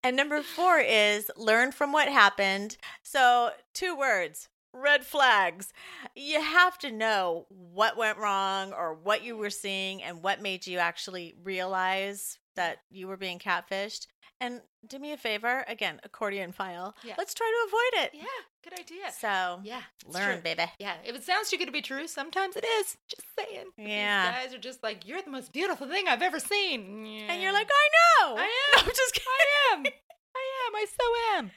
And 0.04 0.18
number 0.18 0.42
four 0.42 0.80
is 0.80 1.30
learn 1.38 1.72
from 1.72 1.92
what 1.92 2.08
happened. 2.08 2.78
So, 3.04 3.52
two 3.74 3.96
words 3.96 4.50
red 4.74 5.06
flags. 5.06 5.74
You 6.16 6.42
have 6.42 6.78
to 6.80 6.92
know 6.92 7.46
what 7.50 7.98
went 7.98 8.18
wrong 8.18 8.72
or 8.74 8.94
what 8.94 9.24
you 9.24 9.36
were 9.36 9.50
seeing 9.50 10.02
and 10.02 10.24
what 10.24 10.42
made 10.42 10.66
you 10.66 10.78
actually 10.78 11.36
realize 11.44 12.40
that 12.56 12.78
you 12.90 13.08
were 13.08 13.18
being 13.18 13.40
catfished. 13.40 14.08
And 14.40 14.62
do 14.88 14.98
me 14.98 15.12
a 15.14 15.18
favor 15.18 15.64
again, 15.68 16.00
accordion 16.04 16.52
file. 16.52 16.96
Yeah. 17.04 17.14
Let's 17.16 17.36
try 17.36 17.46
to 17.46 17.68
avoid 17.68 18.06
it. 18.06 18.12
yeah, 18.16 18.24
good 18.64 18.80
idea. 18.80 19.12
So, 19.12 19.60
Yeah, 19.64 19.82
learn, 20.08 20.34
true. 20.34 20.42
baby. 20.42 20.64
Yeah, 20.80 20.96
if 21.06 21.16
it 21.16 21.24
sounds 21.24 21.52
too 21.52 21.58
good 21.58 21.68
to 21.68 21.72
be 21.72 21.84
true, 21.84 22.08
sometimes 22.08 22.56
it 22.56 22.66
is. 22.80 22.98
Just 23.08 23.28
saying. 23.38 23.68
Yeah. 23.78 24.32
These 24.32 24.42
guys 24.50 24.54
are 24.56 24.62
just 24.62 24.82
like, 24.82 25.08
you're 25.08 25.22
the 25.22 25.30
most 25.30 25.54
beautiful 25.54 25.88
thing 25.88 26.08
I've 26.08 26.24
ever 26.24 26.40
seen. 26.40 27.06
And 27.30 27.40
you're 27.42 27.54
like, 27.54 27.70
I 27.72 28.26
know. 28.26 28.36
I 28.38 28.44
am. 28.78 28.80
I'm 28.80 28.86
just 28.88 29.14
kidding. 29.14 29.28
I 29.30 29.74
am. 29.74 29.84
I 29.86 30.68
am. 30.68 30.76
I 30.76 30.86
so 30.90 31.38
am. 31.38 31.52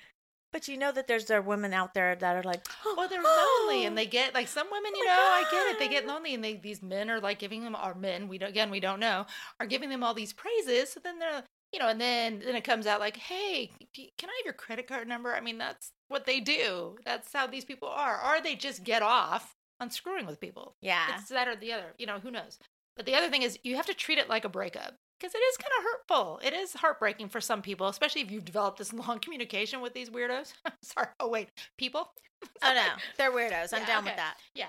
But 0.54 0.68
you 0.68 0.76
know 0.76 0.92
that 0.92 1.08
there's 1.08 1.24
there 1.24 1.38
are 1.38 1.42
women 1.42 1.74
out 1.74 1.94
there 1.94 2.14
that 2.14 2.36
are 2.36 2.44
like, 2.44 2.64
Well, 2.96 3.08
they're 3.08 3.20
lonely, 3.20 3.86
and 3.86 3.98
they 3.98 4.06
get 4.06 4.34
like 4.34 4.46
some 4.46 4.68
women, 4.70 4.92
oh 4.94 4.98
you 4.98 5.04
know, 5.04 5.12
I 5.12 5.44
get 5.50 5.66
it. 5.72 5.78
They 5.80 5.88
get 5.88 6.06
lonely, 6.06 6.32
and 6.32 6.44
they 6.44 6.54
these 6.54 6.80
men 6.80 7.10
are 7.10 7.18
like 7.18 7.40
giving 7.40 7.64
them, 7.64 7.74
our 7.74 7.96
men, 7.96 8.28
we 8.28 8.38
don't, 8.38 8.50
again, 8.50 8.70
we 8.70 8.78
don't 8.78 9.00
know, 9.00 9.26
are 9.58 9.66
giving 9.66 9.88
them 9.88 10.04
all 10.04 10.14
these 10.14 10.32
praises. 10.32 10.90
So 10.90 11.00
then 11.02 11.18
they're, 11.18 11.42
you 11.72 11.80
know, 11.80 11.88
and 11.88 12.00
then 12.00 12.40
then 12.44 12.54
it 12.54 12.62
comes 12.62 12.86
out 12.86 13.00
like, 13.00 13.16
hey, 13.16 13.72
can 13.96 14.30
I 14.30 14.38
have 14.38 14.44
your 14.44 14.54
credit 14.54 14.86
card 14.86 15.08
number? 15.08 15.34
I 15.34 15.40
mean, 15.40 15.58
that's 15.58 15.90
what 16.06 16.24
they 16.24 16.38
do. 16.38 16.98
That's 17.04 17.32
how 17.32 17.48
these 17.48 17.64
people 17.64 17.88
are, 17.88 18.20
or 18.24 18.40
they 18.40 18.54
just 18.54 18.84
get 18.84 19.02
off 19.02 19.56
on 19.80 19.90
screwing 19.90 20.24
with 20.24 20.38
people. 20.38 20.76
yeah. 20.80 21.16
It's 21.18 21.30
that 21.30 21.48
or 21.48 21.56
the 21.56 21.72
other, 21.72 21.94
you 21.98 22.06
know, 22.06 22.20
who 22.20 22.30
knows. 22.30 22.60
But 22.96 23.06
the 23.06 23.16
other 23.16 23.28
thing 23.28 23.42
is, 23.42 23.58
you 23.64 23.74
have 23.74 23.86
to 23.86 23.94
treat 23.94 24.18
it 24.18 24.28
like 24.28 24.44
a 24.44 24.48
breakup 24.48 24.94
because 25.24 25.34
it 25.34 25.38
is 25.38 25.56
kind 25.56 25.72
of 25.78 25.84
hurtful. 25.84 26.40
It 26.44 26.52
is 26.52 26.74
heartbreaking 26.74 27.28
for 27.30 27.40
some 27.40 27.62
people, 27.62 27.88
especially 27.88 28.20
if 28.20 28.30
you've 28.30 28.44
developed 28.44 28.78
this 28.78 28.92
long 28.92 29.18
communication 29.20 29.80
with 29.80 29.94
these 29.94 30.10
weirdos. 30.10 30.52
Sorry. 30.82 31.06
Oh, 31.20 31.28
wait. 31.28 31.48
People? 31.78 32.10
Oh 32.62 32.74
no, 32.74 32.82
they're 33.16 33.32
weirdos. 33.32 33.72
I'm 33.72 33.80
Yeah, 33.82 33.86
down 33.86 34.04
with 34.04 34.16
that. 34.16 34.36
Yeah. 34.54 34.66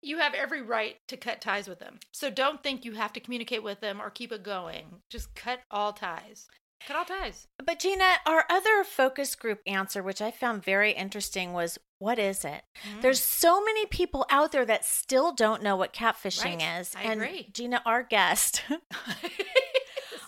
You 0.00 0.18
have 0.18 0.32
every 0.32 0.62
right 0.62 0.94
to 1.08 1.16
cut 1.16 1.40
ties 1.40 1.66
with 1.66 1.80
them. 1.80 1.98
So 2.12 2.30
don't 2.30 2.62
think 2.62 2.84
you 2.84 2.92
have 2.92 3.12
to 3.14 3.20
communicate 3.20 3.64
with 3.64 3.80
them 3.80 4.00
or 4.00 4.10
keep 4.10 4.30
it 4.30 4.44
going. 4.44 4.84
Just 5.10 5.34
cut 5.34 5.58
all 5.68 5.92
ties. 5.92 6.46
Cut 6.86 6.96
all 6.96 7.04
ties. 7.04 7.48
But 7.64 7.80
Gina, 7.80 8.04
our 8.26 8.44
other 8.48 8.84
focus 8.84 9.34
group 9.34 9.58
answer, 9.66 10.04
which 10.04 10.22
I 10.22 10.30
found 10.30 10.62
very 10.62 10.92
interesting, 10.92 11.52
was 11.52 11.78
what 11.98 12.18
is 12.20 12.44
it? 12.44 12.62
Mm. 12.94 13.00
There's 13.02 13.20
so 13.20 13.64
many 13.64 13.86
people 13.86 14.24
out 14.30 14.52
there 14.52 14.66
that 14.66 14.84
still 14.84 15.32
don't 15.32 15.62
know 15.64 15.74
what 15.74 15.92
catfishing 15.94 16.58
Right. 16.60 16.78
is. 16.80 16.94
I 16.94 17.02
and 17.04 17.22
agree. 17.22 17.48
Gina, 17.52 17.82
our 17.86 18.02
guest, 18.04 18.62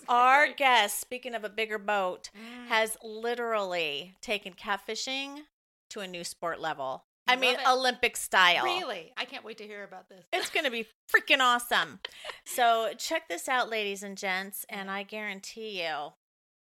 our 0.09 0.49
guest, 0.53 1.01
speaking 1.01 1.35
of 1.35 1.45
a 1.45 1.49
bigger 1.49 1.79
boat, 1.79 2.31
Mm. 2.37 2.69
has 2.69 2.97
literally 3.03 4.17
taken 4.21 4.53
catfishing 4.55 5.43
to 5.91 6.01
a 6.01 6.07
new 6.07 6.25
sport 6.25 6.61
level. 6.61 7.05
I 7.27 7.33
Love 7.33 7.41
mean, 7.41 7.55
it. 7.57 7.69
Olympic 7.69 8.17
style. 8.17 8.65
Really? 8.65 9.13
I 9.17 9.25
can't 9.27 9.45
wait 9.45 9.59
to 9.59 9.65
hear 9.67 9.85
about 9.85 10.09
this. 10.09 10.25
It's 10.33 10.49
going 10.51 10.65
to 10.65 10.71
be 10.71 10.87
freaking 11.15 11.41
awesome. 11.41 12.01
So, 12.47 12.93
check 12.97 13.29
this 13.29 13.49
out, 13.49 13.69
ladies 13.69 14.03
and 14.03 14.17
gents, 14.17 14.65
and 14.71 14.91
I 14.91 15.03
guarantee 15.03 15.83
you, 15.83 16.13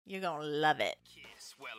you're 0.06 0.21
going 0.21 0.41
to 0.41 0.47
love 0.47 0.79
it. 0.79 0.95
Yes, 1.15 1.56
well, 1.60 1.71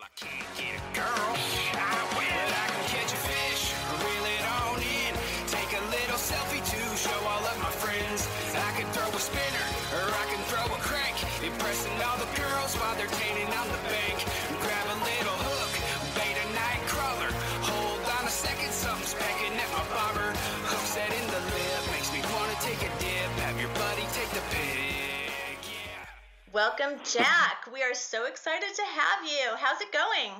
Welcome, 26.54 27.00
Jack. 27.02 27.66
we 27.72 27.82
are 27.82 27.94
so 27.94 28.26
excited 28.26 28.68
to 28.76 28.82
have 28.82 29.24
you. 29.28 29.56
How's 29.56 29.80
it 29.80 29.90
going? 29.90 30.30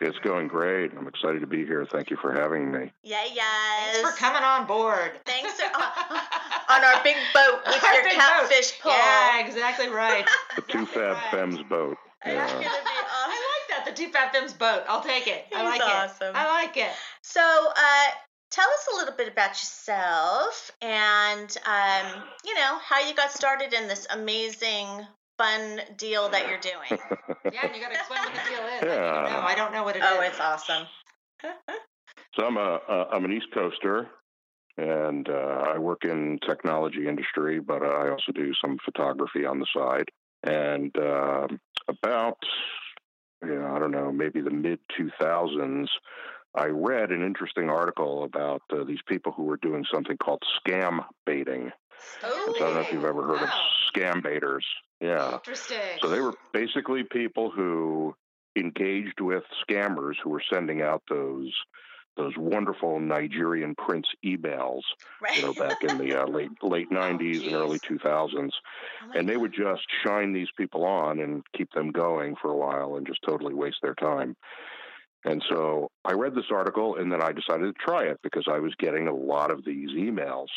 It's 0.00 0.18
going 0.18 0.48
great. 0.48 0.90
I'm 0.98 1.06
excited 1.06 1.42
to 1.42 1.46
be 1.46 1.64
here. 1.64 1.86
Thank 1.86 2.10
you 2.10 2.16
for 2.16 2.32
having 2.32 2.72
me. 2.72 2.90
Yeah, 3.04 3.22
yes. 3.32 3.94
Thanks 3.94 4.10
for 4.10 4.16
coming 4.16 4.42
on 4.42 4.66
board. 4.66 5.12
Thanks 5.26 5.52
for, 5.52 5.66
on 5.76 6.84
our 6.84 7.00
big 7.04 7.14
boat 7.32 7.60
with 7.64 7.84
Our 7.84 7.94
your 7.94 8.02
catfish 8.14 8.72
boat. 8.72 8.80
pole. 8.82 8.92
Yeah, 8.94 9.46
exactly 9.46 9.88
right. 9.90 10.26
The 10.56 10.62
Two 10.62 10.86
Fab 10.86 11.18
Femmes 11.30 11.62
boat. 11.68 11.96
Yeah. 12.26 12.48
gonna 12.48 12.64
I 12.66 13.58
like 13.68 13.68
that. 13.68 13.84
The 13.86 13.92
two 13.92 14.10
fat 14.10 14.32
femmes 14.32 14.54
boat. 14.54 14.82
I'll 14.88 15.02
take 15.02 15.26
it. 15.26 15.44
I 15.54 15.60
He's 15.72 15.80
like 15.80 15.82
awesome. 15.82 16.28
it. 16.28 16.38
I 16.38 16.62
like 16.62 16.76
it. 16.76 16.90
So, 17.22 17.40
uh, 17.40 18.06
tell 18.54 18.68
us 18.68 18.88
a 18.92 18.96
little 18.96 19.14
bit 19.16 19.26
about 19.28 19.50
yourself 19.50 20.70
and, 20.80 21.56
um, 21.66 22.22
you 22.44 22.54
know, 22.54 22.78
how 22.78 23.00
you 23.00 23.12
got 23.14 23.32
started 23.32 23.72
in 23.72 23.88
this 23.88 24.06
amazing, 24.10 24.86
fun 25.38 25.80
deal 25.96 26.28
that 26.28 26.48
you're 26.48 26.60
doing. 26.60 27.00
Yeah, 27.52 27.66
and 27.66 27.74
you 27.76 27.82
got 27.82 27.92
to 27.92 27.98
explain 27.98 28.20
what 28.20 28.32
the 28.32 28.50
deal 28.50 28.64
is. 28.66 28.82
I, 28.82 28.86
Yeah. 28.86 29.12
don't 29.12 29.32
know. 29.32 29.40
I 29.40 29.54
don't 29.54 29.72
know 29.72 29.84
what 29.84 29.96
it 29.96 30.02
is. 30.02 30.08
oh, 30.10 30.20
it's 30.22 30.40
awesome. 30.40 30.86
So 32.34 32.46
I'm 32.46 32.56
a, 32.56 32.80
a 32.88 33.06
I'm 33.12 33.24
an 33.24 33.32
East 33.32 33.46
Coaster, 33.52 34.08
and 34.78 35.28
uh, 35.28 35.72
I 35.74 35.78
work 35.78 36.04
in 36.04 36.38
technology 36.44 37.06
industry, 37.06 37.60
but 37.60 37.82
I 37.82 38.08
also 38.10 38.32
do 38.32 38.52
some 38.60 38.78
photography 38.84 39.44
on 39.44 39.60
the 39.60 39.66
side. 39.76 40.08
And 40.42 40.96
um 40.98 41.60
about 41.86 42.38
you 43.44 43.54
know 43.60 43.74
I 43.74 43.78
don't 43.78 43.92
know 43.92 44.10
maybe 44.10 44.40
the 44.40 44.50
mid 44.50 44.80
2000s, 44.98 45.86
I 46.54 46.66
read 46.66 47.10
an 47.10 47.22
interesting 47.22 47.68
article 47.68 48.24
about 48.24 48.62
uh, 48.72 48.84
these 48.84 49.02
people 49.06 49.32
who 49.32 49.44
were 49.44 49.56
doing 49.56 49.84
something 49.92 50.16
called 50.16 50.42
scam 50.66 51.04
baiting. 51.26 51.70
Oh, 52.22 52.52
I 52.56 52.58
don't 52.58 52.74
know 52.74 52.80
if 52.80 52.92
you've 52.92 53.04
ever 53.04 53.26
heard 53.26 53.42
of 53.42 53.48
scam 53.94 54.22
baiters. 54.22 54.64
Yeah. 55.00 55.32
Interesting. 55.32 55.98
So 56.02 56.08
they 56.10 56.20
were 56.20 56.34
basically 56.52 57.02
people 57.04 57.50
who 57.50 58.14
engaged 58.56 59.20
with 59.20 59.42
scammers 59.68 60.14
who 60.22 60.30
were 60.30 60.42
sending 60.52 60.82
out 60.82 61.02
those 61.08 61.52
those 62.16 62.34
wonderful 62.36 63.00
Nigerian 63.00 63.74
prince 63.74 64.06
emails, 64.24 64.82
Right. 65.20 65.34
you 65.36 65.42
know, 65.42 65.52
back 65.52 65.78
in 65.82 65.98
the 65.98 66.14
uh, 66.14 66.26
late 66.28 66.50
late 66.62 66.88
'90s 66.92 67.44
and 67.44 67.56
early 67.56 67.80
2000s, 67.80 68.52
Oh 69.02 69.10
and 69.14 69.28
they 69.28 69.36
would 69.36 69.52
just 69.52 69.82
shine 70.04 70.32
these 70.32 70.48
people 70.56 70.84
on 70.84 71.18
and 71.18 71.42
keep 71.56 71.72
them 71.72 71.90
going 71.90 72.36
for 72.40 72.50
a 72.52 72.56
while 72.56 72.94
and 72.96 73.06
just 73.06 73.20
totally 73.26 73.54
waste 73.54 73.78
their 73.82 73.94
time. 73.96 74.36
And 75.24 75.42
so 75.50 75.90
I 76.04 76.12
read 76.12 76.34
this 76.34 76.50
article 76.52 76.96
and 76.96 77.10
then 77.10 77.22
I 77.22 77.32
decided 77.32 77.74
to 77.74 77.84
try 77.86 78.04
it 78.04 78.18
because 78.22 78.44
I 78.50 78.58
was 78.58 78.74
getting 78.78 79.08
a 79.08 79.14
lot 79.14 79.50
of 79.50 79.64
these 79.64 79.90
emails. 79.90 80.48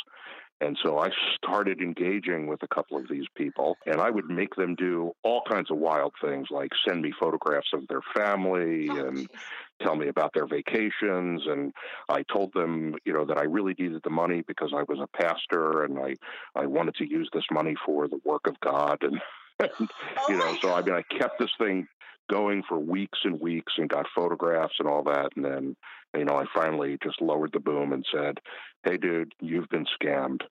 And 0.59 0.75
so 0.83 0.97
I 0.97 1.09
started 1.35 1.81
engaging 1.81 2.47
with 2.47 2.63
a 2.63 2.67
couple 2.73 2.97
of 2.97 3.07
these 3.07 3.27
people, 3.35 3.77
and 3.85 4.01
I 4.01 4.09
would 4.09 4.25
make 4.25 4.55
them 4.55 4.73
do 4.73 5.11
all 5.23 5.43
kinds 5.47 5.69
of 5.69 5.77
wild 5.77 6.13
things 6.19 6.47
like 6.49 6.71
send 6.87 7.01
me 7.03 7.13
photographs 7.19 7.69
of 7.73 7.87
their 7.87 8.01
family 8.15 8.87
Oh, 8.89 8.95
and 8.97 9.27
geez. 9.31 9.47
tell 9.83 9.95
me 9.95 10.07
about 10.07 10.31
their 10.33 10.47
vacations. 10.47 11.43
And 11.45 11.71
I 12.09 12.23
told 12.23 12.53
them, 12.53 12.95
you 13.05 13.13
know, 13.13 13.23
that 13.25 13.37
I 13.37 13.43
really 13.43 13.75
needed 13.77 14.01
the 14.03 14.09
money 14.09 14.43
because 14.47 14.73
I 14.75 14.83
was 14.87 14.99
a 14.99 15.21
pastor 15.21 15.83
and 15.83 15.99
I, 15.99 16.15
I 16.55 16.65
wanted 16.65 16.95
to 16.95 17.07
use 17.07 17.29
this 17.33 17.45
money 17.51 17.75
for 17.85 18.07
the 18.07 18.19
work 18.25 18.47
of 18.47 18.59
God. 18.59 18.97
And, 19.03 19.21
and 19.79 19.91
Oh 20.15 20.27
you 20.27 20.37
know, 20.37 20.55
so 20.59 20.73
I 20.73 20.81
mean, 20.81 20.95
I 20.95 21.03
kept 21.19 21.37
this 21.37 21.51
thing 21.59 21.87
going 22.29 22.63
for 22.67 22.77
weeks 22.79 23.19
and 23.23 23.39
weeks 23.39 23.73
and 23.77 23.89
got 23.89 24.05
photographs 24.15 24.75
and 24.79 24.87
all 24.87 25.03
that. 25.03 25.29
And 25.35 25.45
then, 25.45 25.75
you 26.15 26.25
know, 26.25 26.35
I 26.35 26.45
finally 26.53 26.97
just 27.03 27.21
lowered 27.21 27.51
the 27.53 27.59
boom 27.59 27.93
and 27.93 28.05
said, 28.13 28.39
hey, 28.83 28.97
dude, 28.97 29.33
you've 29.41 29.69
been 29.69 29.85
scammed. 30.01 30.41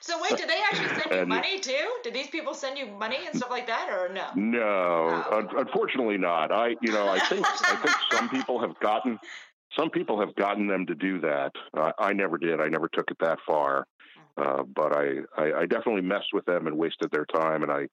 So 0.00 0.20
wait, 0.20 0.36
did 0.36 0.48
they 0.48 0.60
actually 0.70 0.88
send 0.88 1.10
you 1.12 1.16
And- 1.20 1.28
money 1.28 1.60
too? 1.60 1.86
Did 2.02 2.14
these 2.14 2.28
people 2.28 2.54
send 2.54 2.76
you 2.78 2.86
money 2.86 3.18
and 3.26 3.36
stuff 3.36 3.50
like 3.50 3.66
that, 3.68 3.88
or 3.90 4.12
no? 4.12 4.26
No, 4.34 5.24
Oh. 5.30 5.38
un- 5.38 5.50
unfortunately 5.56 6.18
not. 6.18 6.50
I, 6.50 6.76
you 6.80 6.90
know, 6.92 7.08
I 7.08 7.20
think 7.20 7.46
I 7.46 7.76
think 7.76 7.96
some 8.10 8.28
people 8.28 8.58
have 8.60 8.78
gotten 8.80 9.18
some 9.76 9.90
people 9.90 10.18
have 10.20 10.34
gotten 10.34 10.66
them 10.66 10.86
to 10.86 10.94
do 10.94 11.20
that. 11.20 11.52
Uh, 11.76 11.92
I 11.98 12.14
never 12.14 12.38
did. 12.38 12.60
I 12.60 12.68
never 12.68 12.88
took 12.88 13.10
it 13.10 13.18
that 13.20 13.38
far, 13.46 13.86
uh, 14.38 14.62
but 14.62 14.96
I, 14.96 15.18
I, 15.36 15.52
I 15.60 15.66
definitely 15.66 16.00
messed 16.00 16.32
with 16.32 16.46
them 16.46 16.66
and 16.66 16.78
wasted 16.78 17.10
their 17.10 17.26
time. 17.26 17.62
And 17.62 17.70
I, 17.70 17.86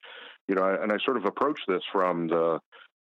you 0.48 0.56
know, 0.56 0.78
and 0.82 0.92
I 0.92 0.98
sort 1.04 1.18
of 1.18 1.26
approach 1.26 1.60
this 1.68 1.84
from 1.92 2.28
the 2.28 2.60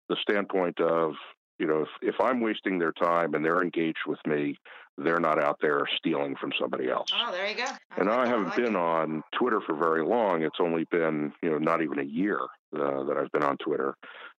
the 0.08 0.16
standpoint 0.22 0.80
of, 0.80 1.14
you 1.58 1.66
know, 1.66 1.82
if 1.82 2.14
if 2.14 2.20
I'm 2.20 2.40
wasting 2.40 2.78
their 2.78 2.92
time 2.92 3.34
and 3.34 3.44
they're 3.44 3.62
engaged 3.62 4.06
with 4.06 4.18
me, 4.26 4.56
they're 4.98 5.20
not 5.20 5.42
out 5.42 5.58
there 5.60 5.84
stealing 5.96 6.36
from 6.36 6.52
somebody 6.60 6.90
else. 6.90 7.08
Oh, 7.14 7.32
there 7.32 7.48
you 7.48 7.56
go. 7.56 7.64
and 7.96 8.08
like 8.08 8.18
I 8.18 8.26
haven't 8.26 8.46
like 8.46 8.56
been 8.56 8.74
it. 8.74 8.76
on 8.76 9.22
Twitter 9.38 9.60
for 9.60 9.74
very 9.74 10.04
long. 10.04 10.42
It's 10.42 10.58
only 10.60 10.84
been, 10.90 11.32
you 11.42 11.50
know, 11.50 11.58
not 11.58 11.82
even 11.82 11.98
a 11.98 12.04
year 12.04 12.40
uh, 12.74 13.04
that 13.04 13.16
I've 13.16 13.32
been 13.32 13.42
on 13.42 13.56
Twitter. 13.58 13.94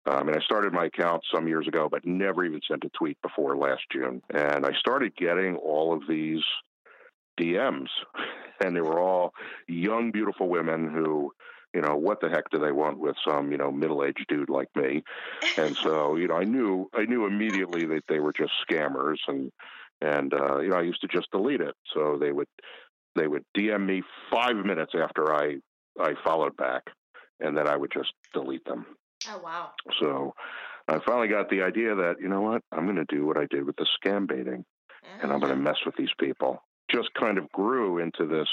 Um, 0.07 0.28
and 0.28 0.36
I 0.36 0.40
started 0.40 0.72
my 0.72 0.86
account 0.86 1.22
some 1.32 1.46
years 1.46 1.68
ago, 1.68 1.88
but 1.90 2.07
never 2.07 2.44
even 2.44 2.61
sent 2.66 2.84
a 2.84 2.90
tweet 2.90 3.20
before 3.22 3.57
last 3.57 3.82
June. 3.92 4.22
And 4.30 4.64
I 4.64 4.72
started 4.78 5.14
getting 5.16 5.57
all 5.57 5.92
of 5.92 6.03
these 6.09 6.42
DMs, 7.38 7.88
and 8.64 8.74
they 8.74 8.80
were 8.80 8.98
all 8.98 9.32
young, 9.68 10.11
beautiful 10.11 10.48
women 10.48 10.90
who, 10.90 11.32
you 11.75 11.81
know, 11.81 11.97
what 11.97 12.21
the 12.21 12.29
heck 12.29 12.51
do 12.51 12.59
they 12.59 12.73
want 12.73 12.99
with 12.99 13.16
some, 13.27 13.53
you 13.53 13.59
know, 13.59 13.71
middle-aged 13.71 14.27
dude 14.29 14.51
like 14.51 14.68
me? 14.77 15.03
And 15.57 15.77
so, 15.85 16.16
you 16.16 16.29
know, 16.29 16.37
I 16.37 16.45
knew, 16.45 16.89
I 16.95 17.05
knew 17.05 17.27
immediately 17.27 17.87
that 17.87 18.03
they 18.09 18.21
were 18.21 18.33
just 18.33 18.53
scammers, 18.68 19.18
and 19.29 19.53
and 20.01 20.33
uh, 20.35 20.61
you 20.61 20.68
know, 20.71 20.77
I 20.77 20.83
used 20.83 21.01
to 21.03 21.09
just 21.09 21.31
delete 21.31 21.61
it. 21.61 21.75
So 21.95 22.18
they 22.21 22.33
would, 22.33 22.49
they 23.16 23.27
would 23.29 23.45
DM 23.57 23.87
me 23.87 24.03
five 24.33 24.57
minutes 24.57 24.93
after 24.95 25.33
I 25.35 25.57
I 26.01 26.14
followed 26.25 26.57
back, 26.57 26.85
and 27.41 27.57
then 27.57 27.68
I 27.68 27.77
would 27.77 27.93
just 27.93 28.12
delete 28.33 28.64
them. 28.64 28.87
Oh 29.27 29.39
wow. 29.39 29.73
So 30.01 30.35
I 30.89 30.99
finally 31.07 31.29
got 31.29 31.49
the 31.51 31.62
idea 31.62 31.95
that 31.95 32.16
you 32.21 32.29
know 32.29 32.41
what, 32.41 32.62
I'm 32.73 32.85
going 32.85 32.97
to 32.97 33.05
do 33.14 33.27
what 33.27 33.37
I 33.39 33.47
did 33.51 33.64
with 33.64 33.77
the 33.77 33.87
scam 34.05 34.27
baiting, 34.29 34.64
and 35.21 35.33
I'm 35.33 35.41
going 35.41 35.51
to 35.51 35.57
Mm-hmm. 35.57 35.62
mess 35.62 35.79
with 35.87 35.97
these 35.97 36.12
people. 36.18 36.62
Just 36.91 37.11
kind 37.14 37.39
of 37.39 37.51
grew 37.53 37.99
into 37.99 38.27
this 38.27 38.49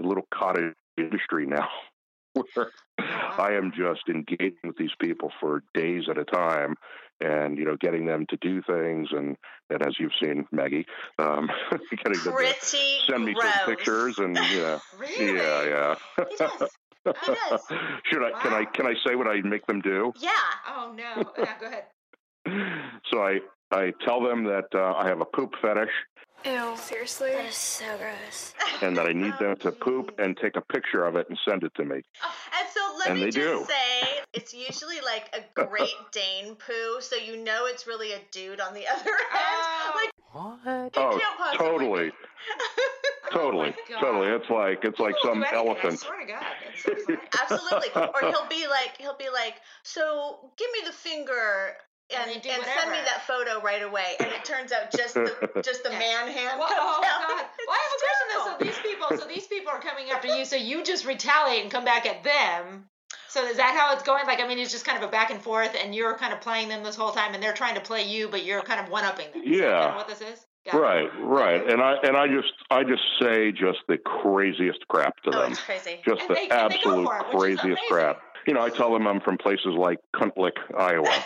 little 0.00 0.26
cottage 0.32 0.74
industry 0.98 1.46
now, 1.46 1.68
where 2.54 2.70
I 3.38 3.52
am 3.52 3.72
just 3.76 4.08
engaging 4.08 4.56
with 4.64 4.76
these 4.76 4.94
people 5.00 5.30
for 5.40 5.62
days 5.74 6.04
at 6.10 6.18
a 6.18 6.24
time, 6.24 6.76
and 7.20 7.58
you 7.58 7.64
know, 7.64 7.76
getting 7.80 8.06
them 8.06 8.26
to 8.30 8.36
do 8.40 8.62
things, 8.62 9.08
and 9.12 9.36
and 9.70 9.86
as 9.86 9.94
you've 9.98 10.12
seen, 10.22 10.46
Maggie, 10.52 10.86
um, 11.18 11.48
getting 11.90 12.22
them 12.24 12.34
to 12.36 12.54
send 13.10 13.24
me 13.24 13.34
gross. 13.34 13.44
some 13.44 13.74
pictures, 13.74 14.14
and 14.18 14.36
yeah, 14.54 14.78
Really? 14.98 15.36
yeah, 15.36 15.64
yeah. 15.64 15.94
He 16.28 16.36
does. 16.36 16.68
Should 18.04 18.22
I? 18.22 18.42
Can 18.42 18.52
I? 18.52 18.64
Can 18.64 18.86
I 18.86 18.94
say 19.06 19.14
what 19.14 19.28
I 19.28 19.40
make 19.42 19.66
them 19.66 19.80
do? 19.80 20.12
Yeah. 20.16 20.30
Oh 20.68 20.92
no. 20.96 21.22
Yeah, 21.38 21.54
go 21.60 21.66
ahead. 21.66 21.84
So 23.12 23.22
I 23.22 23.40
I 23.70 23.92
tell 24.04 24.22
them 24.22 24.44
that 24.44 24.66
uh, 24.74 24.94
I 24.96 25.08
have 25.08 25.20
a 25.20 25.24
poop 25.24 25.52
fetish 25.60 25.90
Ew. 26.44 26.76
Seriously? 26.76 27.30
That 27.32 27.46
is 27.46 27.54
so 27.56 27.84
gross. 27.98 28.54
and 28.82 28.96
that 28.96 29.06
I 29.06 29.12
need 29.12 29.34
them 29.40 29.56
to 29.60 29.72
poop 29.72 30.14
and 30.18 30.36
take 30.36 30.56
a 30.56 30.60
picture 30.60 31.04
of 31.04 31.16
it 31.16 31.26
and 31.28 31.38
send 31.48 31.64
it 31.64 31.72
to 31.76 31.84
me. 31.84 32.02
Oh, 32.22 32.34
and 32.58 32.68
so 32.72 32.96
let 32.98 33.08
And 33.08 33.18
me 33.18 33.24
they 33.26 33.30
just 33.30 33.68
do. 33.68 33.72
say, 33.72 34.08
it's 34.32 34.54
usually 34.54 35.00
like 35.04 35.34
a 35.34 35.64
Great 35.66 35.88
Dane 36.12 36.54
poo, 36.54 37.00
so 37.00 37.16
you 37.16 37.36
know 37.42 37.66
it's 37.66 37.86
really 37.86 38.12
a 38.12 38.20
dude 38.30 38.60
on 38.60 38.74
the 38.74 38.86
other 38.86 39.10
end. 39.10 39.10
Oh. 39.32 39.92
Like, 40.02 40.10
What? 40.32 40.92
Oh, 40.96 41.18
totally, 41.56 42.12
totally, 43.32 43.74
oh 43.74 43.82
God. 43.88 44.00
totally. 44.00 44.28
It's 44.28 44.50
like 44.50 44.84
it's 44.84 45.00
like 45.00 45.14
Ooh, 45.14 45.28
some 45.28 45.42
Reddit, 45.42 45.52
I 45.52 45.56
elephant. 45.56 45.98
swear 46.00 46.26
to 46.26 46.32
God. 46.32 46.44
So. 46.84 47.16
Absolutely. 47.40 47.88
Or 47.96 48.20
he'll 48.30 48.46
be 48.48 48.66
like, 48.66 48.92
he'll 48.98 49.16
be 49.16 49.30
like, 49.32 49.54
so 49.82 50.50
give 50.58 50.68
me 50.72 50.80
the 50.84 50.92
finger. 50.92 51.72
And 52.08 52.30
And, 52.30 52.46
and, 52.46 52.64
send 52.64 52.90
me 52.92 52.98
that 53.04 53.22
photo 53.26 53.60
right 53.62 53.82
away, 53.82 54.14
and 54.20 54.28
it 54.28 54.44
turns 54.44 54.70
out 54.70 54.92
just 54.92 55.14
the 55.14 55.34
just 55.64 55.82
the 55.82 55.90
Yeah. 55.90 55.98
man 55.98 56.28
hand. 56.28 56.58
Well, 56.58 56.68
comes 56.68 56.78
oh 56.80 57.02
out. 57.04 57.28
God! 57.28 57.44
Well, 57.66 57.76
I 57.76 57.80
have 57.82 57.92
a 57.96 58.00
question 58.00 58.26
though. 58.30 58.44
So 58.46 58.64
these 58.64 58.78
people, 58.78 59.18
so 59.18 59.26
these 59.26 59.46
people 59.48 59.72
are 59.72 59.80
coming 59.80 60.10
after 60.10 60.28
you. 60.28 60.44
So 60.44 60.54
you 60.54 60.84
just 60.84 61.04
retaliate 61.04 61.62
and 61.62 61.70
come 61.70 61.84
back 61.84 62.06
at 62.06 62.22
them. 62.22 62.88
So 63.28 63.44
is 63.44 63.56
that 63.56 63.74
how 63.76 63.92
it's 63.92 64.04
going? 64.04 64.24
Like, 64.26 64.40
I 64.40 64.46
mean, 64.46 64.58
it's 64.60 64.70
just 64.70 64.84
kind 64.86 65.02
of 65.02 65.08
a 65.08 65.10
back 65.10 65.30
and 65.30 65.42
forth, 65.42 65.74
and 65.82 65.94
you're 65.94 66.16
kind 66.16 66.32
of 66.32 66.40
playing 66.40 66.68
them 66.68 66.84
this 66.84 66.94
whole 66.96 67.10
time, 67.12 67.34
and 67.34 67.42
they're 67.42 67.52
trying 67.52 67.74
to 67.74 67.80
play 67.80 68.04
you, 68.08 68.28
but 68.28 68.44
you're 68.44 68.62
kind 68.62 68.80
of 68.80 68.88
one 68.88 69.04
upping 69.04 69.26
them. 69.32 69.42
Is 69.42 69.58
that 69.58 69.64
Yeah. 69.66 69.78
kind 69.80 69.90
of 69.90 69.96
what 69.96 70.08
this 70.08 70.20
is? 70.20 70.46
Got 70.64 70.74
it. 70.74 70.78
Right, 70.78 71.10
right. 71.18 71.70
And 71.70 71.82
I 71.82 71.94
and 72.04 72.16
I 72.16 72.28
just 72.28 72.52
I 72.70 72.84
just 72.84 73.02
say 73.20 73.50
just 73.50 73.78
the 73.88 73.98
craziest 73.98 74.86
crap 74.88 75.20
to 75.24 75.30
Oh, 75.34 75.42
them. 75.42 75.52
it's 75.52 75.60
crazy. 75.60 76.00
Just 76.06 76.20
And 76.22 76.30
the 76.30 76.34
they- 76.34 76.48
and 76.50 76.70
they 76.72 76.78
go 76.84 77.10
absolute 77.10 77.10
it, 77.32 77.36
craziest 77.36 77.82
crap. 77.90 78.22
You 78.46 78.54
know, 78.54 78.62
I 78.62 78.70
tell 78.70 78.92
them 78.92 79.08
I'm 79.08 79.20
from 79.20 79.38
places 79.38 79.74
like 79.76 79.98
Kuntlick, 80.14 80.52
Iowa. 80.78 81.08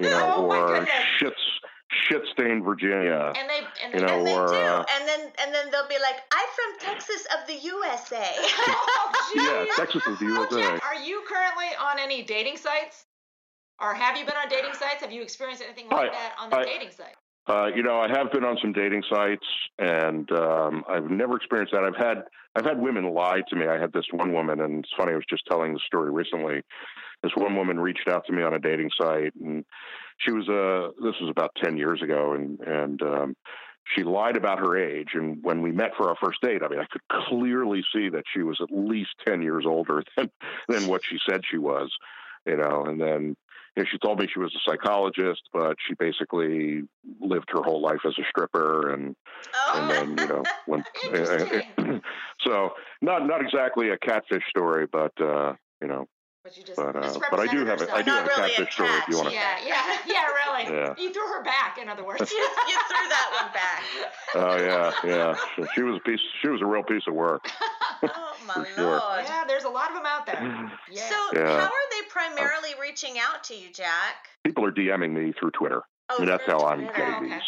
you 0.00 0.10
know, 0.10 0.34
Oh, 0.36 0.46
or 0.46 0.86
shit 1.18 1.32
shit 2.08 2.22
stained 2.32 2.64
Virginia. 2.64 3.32
And 3.36 3.48
they 3.48 3.60
and 3.84 3.94
You 3.94 4.00
they 4.00 4.06
know, 4.06 4.18
and 4.18 4.26
they 4.26 4.34
or, 4.36 4.46
do, 4.48 4.54
uh, 4.54 4.84
and 4.96 5.08
then 5.08 5.20
and 5.42 5.54
then 5.54 5.70
they'll 5.70 5.88
be 5.88 5.98
like, 6.00 6.16
"I'm 6.32 6.48
from 6.54 6.78
Texas 6.94 7.26
of 7.38 7.46
the 7.46 7.54
USA." 7.54 8.24
Oh, 9.32 9.32
yeah. 9.66 9.74
Texas 9.76 10.04
is 10.08 10.18
the 10.18 10.24
Oh, 10.26 10.42
USA. 10.50 10.60
Jack, 10.62 10.82
are 10.84 11.00
you 11.00 11.22
currently 11.28 11.66
on 11.80 11.98
any 12.00 12.22
dating 12.22 12.56
sites? 12.56 13.06
Or 13.80 13.94
have 13.94 14.16
you 14.16 14.24
been 14.26 14.34
on 14.34 14.48
dating 14.48 14.72
sites? 14.74 15.00
Have 15.00 15.12
you 15.12 15.22
experienced 15.22 15.62
anything 15.62 15.88
like 15.88 16.10
I- 16.10 16.12
that 16.12 16.34
on 16.38 16.50
the 16.50 16.56
I- 16.56 16.64
dating 16.64 16.90
site? 16.90 17.14
Uh, 17.48 17.66
you 17.74 17.82
know, 17.82 17.98
I 17.98 18.08
have 18.08 18.30
been 18.32 18.44
on 18.44 18.58
some 18.60 18.72
dating 18.72 19.02
sites, 19.10 19.46
and 19.78 20.30
um, 20.32 20.84
I've 20.88 21.10
never 21.10 21.36
experienced 21.36 21.72
that. 21.72 21.82
I've 21.82 21.96
had 21.96 22.24
I've 22.54 22.64
had 22.64 22.78
women 22.80 23.12
lie 23.14 23.40
to 23.48 23.56
me. 23.56 23.66
I 23.66 23.78
had 23.78 23.92
this 23.92 24.04
one 24.12 24.32
woman, 24.32 24.60
and 24.60 24.84
it's 24.84 24.92
funny. 24.96 25.12
I 25.12 25.16
was 25.16 25.24
just 25.28 25.46
telling 25.46 25.72
the 25.72 25.80
story 25.86 26.10
recently. 26.10 26.62
This 27.22 27.32
one 27.34 27.56
woman 27.56 27.78
reached 27.78 28.08
out 28.08 28.26
to 28.26 28.32
me 28.32 28.42
on 28.42 28.54
a 28.54 28.58
dating 28.58 28.90
site, 29.00 29.34
and 29.40 29.64
she 30.18 30.32
was 30.32 30.48
uh 30.48 30.92
This 31.02 31.14
was 31.20 31.30
about 31.30 31.54
ten 31.62 31.76
years 31.76 32.02
ago, 32.02 32.32
and 32.32 32.60
and 32.60 33.02
um, 33.02 33.36
she 33.94 34.04
lied 34.04 34.36
about 34.36 34.58
her 34.58 34.76
age. 34.76 35.10
And 35.14 35.42
when 35.42 35.62
we 35.62 35.72
met 35.72 35.92
for 35.96 36.08
our 36.08 36.16
first 36.22 36.40
date, 36.42 36.62
I 36.62 36.68
mean, 36.68 36.80
I 36.80 36.86
could 36.90 37.02
clearly 37.28 37.82
see 37.94 38.08
that 38.10 38.24
she 38.32 38.42
was 38.42 38.58
at 38.60 38.68
least 38.70 39.10
ten 39.26 39.42
years 39.42 39.64
older 39.66 40.02
than 40.16 40.30
than 40.68 40.86
what 40.86 41.02
she 41.04 41.18
said 41.28 41.42
she 41.50 41.58
was. 41.58 41.90
You 42.46 42.56
know, 42.56 42.84
and 42.86 42.98
then 43.00 43.36
you 43.76 43.82
know, 43.82 43.88
she 43.90 43.98
told 43.98 44.18
me 44.18 44.26
she 44.32 44.40
was 44.40 44.54
a 44.54 44.70
psychologist, 44.70 45.42
but 45.52 45.76
she 45.86 45.94
basically 45.94 46.82
lived 47.20 47.50
her 47.50 47.62
whole 47.62 47.82
life 47.82 48.00
as 48.06 48.14
a 48.18 48.22
stripper, 48.28 48.92
and 48.92 49.14
oh. 49.54 49.72
and 49.74 49.90
then 49.90 50.26
you 50.26 50.32
know 50.32 50.42
when 50.66 50.84
Interesting. 51.04 52.02
so 52.40 52.70
not 53.02 53.26
not 53.26 53.42
exactly 53.42 53.90
a 53.90 53.98
catfish 53.98 54.42
story, 54.48 54.86
but 54.90 55.12
uh, 55.20 55.54
you 55.82 55.88
know, 55.88 56.06
But 56.42 56.56
you 56.56 56.62
just 56.62 56.76
but 56.76 56.96
uh, 56.96 57.00
misrepresented 57.00 57.30
but 57.30 57.40
I 57.40 57.46
do 57.52 57.66
have 57.66 57.80
a, 57.82 57.92
I 57.92 57.98
herself. 58.00 58.04
do 58.04 58.10
Not 58.10 58.16
have 58.16 58.24
a 58.24 58.40
really 58.40 58.52
a 58.54 58.56
catfish 58.56 58.74
story 58.74 58.88
if 58.90 59.08
you 59.08 59.16
want 59.18 59.28
to. 59.28 59.34
Yeah, 59.34 59.58
yeah, 59.66 59.98
yeah, 60.06 60.26
really. 60.26 60.74
Yeah. 60.74 60.94
You 60.96 61.12
threw 61.12 61.26
her 61.28 61.42
back, 61.44 61.76
in 61.80 61.88
other 61.88 62.02
words. 62.02 62.30
you, 62.30 62.38
you 62.68 62.78
threw 62.88 63.08
that 63.08 63.28
one 63.42 63.52
back. 63.52 63.82
Oh 64.34 64.56
yeah, 64.56 64.92
yeah. 65.04 65.34
She, 65.54 65.62
she 65.74 65.82
was 65.82 65.96
a 65.96 66.00
piece. 66.08 66.20
She 66.40 66.48
was 66.48 66.62
a 66.62 66.66
real 66.66 66.82
piece 66.82 67.02
of 67.06 67.14
work. 67.14 67.50
Oh 68.02 68.34
my 68.46 68.54
For 68.54 68.64
sure. 68.74 68.84
lord. 68.98 69.24
yeah, 69.26 69.44
there's 69.46 69.64
a 69.64 69.68
lot 69.68 69.90
of 69.90 69.96
them 69.96 70.06
out 70.06 70.24
there. 70.24 70.40
Yeah. 70.90 71.08
So 71.10 71.38
Yeah. 71.38 71.60
how 71.60 71.66
are 71.66 71.88
they 71.90 72.08
primarily 72.08 72.70
reaching 72.80 73.18
out 73.18 73.44
to 73.44 73.54
you, 73.54 73.70
Jack? 73.74 74.28
People 74.42 74.64
are 74.64 74.72
DMing 74.72 75.12
me 75.12 75.34
through 75.38 75.50
Twitter. 75.50 75.82
Oh, 76.08 76.16
I 76.16 76.18
mean, 76.20 76.28
that's 76.28 76.44
through 76.46 76.54
how 76.60 76.66
I'm 76.66 76.78
Twitter. 76.78 76.94
getting 76.96 77.14
okay. 77.26 77.34
these. 77.34 77.42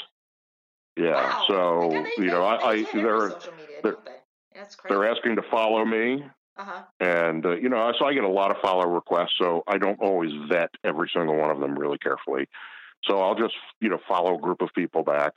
Yeah. 1.07 1.15
Wow. 1.15 1.45
So 1.49 1.89
they- 1.91 2.23
you 2.23 2.29
know, 2.31 2.41
they- 2.43 2.47
I, 2.47 2.55
I 2.69 2.73
they 2.75 2.83
hit 2.83 2.89
every 2.97 3.03
they're 3.03 3.31
social 3.31 3.53
media, 3.55 3.77
they're- 3.83 3.93
don't 3.93 4.05
they? 4.05 4.13
That's 4.55 4.77
crazy. 4.77 4.95
they're 4.95 5.11
asking 5.11 5.37
to 5.37 5.43
follow 5.51 5.83
me. 5.87 6.23
Uh 6.57 6.65
huh. 6.65 6.83
and 7.01 7.47
uh, 7.47 7.57
you 7.57 7.69
know 7.69 7.93
so 7.99 8.05
i 8.05 8.13
get 8.13 8.25
a 8.25 8.29
lot 8.29 8.51
of 8.51 8.59
follow 8.63 8.87
requests 8.87 9.35
so 9.41 9.63
i 9.67 9.79
don't 9.79 10.01
always 10.01 10.31
vet 10.51 10.69
every 10.85 11.11
single 11.15 11.37
one 11.37 11.51
of 11.51 11.61
them 11.61 11.79
really 11.79 11.97
carefully 11.99 12.47
so 13.05 13.21
i'll 13.21 13.35
just 13.35 13.55
you 13.81 13.89
know 13.89 13.99
follow 14.07 14.37
a 14.37 14.39
group 14.39 14.61
of 14.61 14.69
people 14.75 15.03
back 15.03 15.33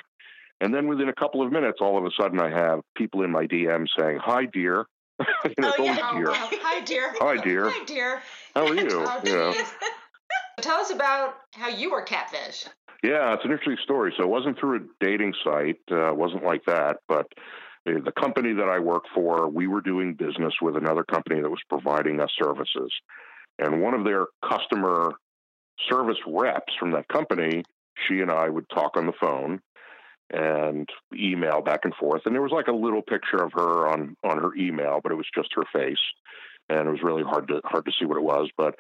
and 0.60 0.74
then 0.74 0.88
within 0.88 1.08
a 1.08 1.14
couple 1.14 1.42
of 1.42 1.52
minutes 1.54 1.78
all 1.80 1.98
of 1.98 2.04
a 2.04 2.10
sudden 2.20 2.40
i 2.42 2.50
have 2.50 2.82
people 2.98 3.24
in 3.24 3.32
my 3.32 3.48
dm 3.48 3.86
saying 3.98 4.20
hi 4.22 4.46
dear 4.46 4.86
you 5.46 5.54
know, 5.60 5.72
Oh, 5.78 5.84
yeah. 5.84 5.98
Oh, 6.12 6.18
dear 6.18 6.28
wow. 6.28 6.50
Hi, 6.52 6.82
dear. 6.82 7.16
Hi, 7.20 7.42
dear. 7.42 7.70
Hi, 7.70 7.84
dear. 7.86 8.22
how 8.54 8.68
are 8.68 8.76
you 8.76 8.90
Oh, 8.92 9.20
you 9.24 9.32
know. 9.32 9.54
Tell 10.62 10.80
us 10.80 10.92
about 10.92 11.36
how 11.54 11.70
you 11.70 11.92
were 11.92 12.02
catfish. 12.02 12.66
Yeah, 13.04 13.34
it's 13.34 13.46
an 13.46 13.52
interesting 13.52 13.78
story. 13.84 14.14
So 14.18 14.24
it 14.24 14.30
wasn't 14.30 14.60
through 14.60 14.78
a 14.78 15.06
dating 15.06 15.34
site, 15.44 15.80
uh, 15.92 16.12
wasn't 16.14 16.44
like 16.44 16.66
that, 16.66 16.98
but 17.08 17.28
the 17.86 18.14
company 18.20 18.54
that 18.54 18.68
I 18.68 18.80
work 18.80 19.04
for, 19.14 19.48
we 19.48 19.68
were 19.68 19.82
doing 19.82 20.16
business 20.16 20.54
with 20.62 20.76
another 20.76 21.04
company 21.04 21.42
that 21.42 21.50
was 21.50 21.62
providing 21.70 22.20
us 22.20 22.32
services. 22.42 22.92
And 23.60 23.82
one 23.82 23.94
of 23.94 24.04
their 24.04 24.26
customer 24.44 25.14
service 25.90 26.18
reps 26.28 26.74
from 26.80 26.92
that 26.92 27.08
company, 27.08 27.64
she 28.08 28.20
and 28.20 28.32
I 28.32 28.50
would 28.50 28.68
talk 28.70 28.98
on 28.98 29.06
the 29.06 29.14
phone 29.20 29.62
and 30.32 30.90
email 31.14 31.62
back 31.62 31.82
and 31.84 31.94
forth. 31.96 32.24
And 32.26 32.34
there 32.34 32.42
was 32.42 32.52
like 32.52 32.68
a 32.68 32.72
little 32.72 33.02
picture 33.02 33.44
of 33.44 33.52
her 33.54 33.88
on 33.88 34.16
on 34.24 34.38
her 34.40 34.56
email, 34.56 35.00
but 35.02 35.12
it 35.12 35.16
was 35.16 35.28
just 35.36 35.50
her 35.54 35.66
face, 35.72 36.02
and 36.70 36.88
it 36.88 36.92
was 36.92 37.04
really 37.04 37.24
hard 37.24 37.48
to 37.50 37.62
hard 37.64 37.86
to 37.86 37.92
see 38.00 38.06
what 38.06 38.18
it 38.18 38.24
was. 38.24 38.50
But 38.58 38.76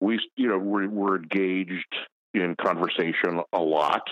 we, 0.00 0.20
you 0.36 0.48
know, 0.48 0.58
we're, 0.58 0.88
we're 0.88 1.16
engaged 1.16 1.94
in 2.32 2.54
conversation 2.56 3.42
a 3.52 3.60
lot. 3.60 4.02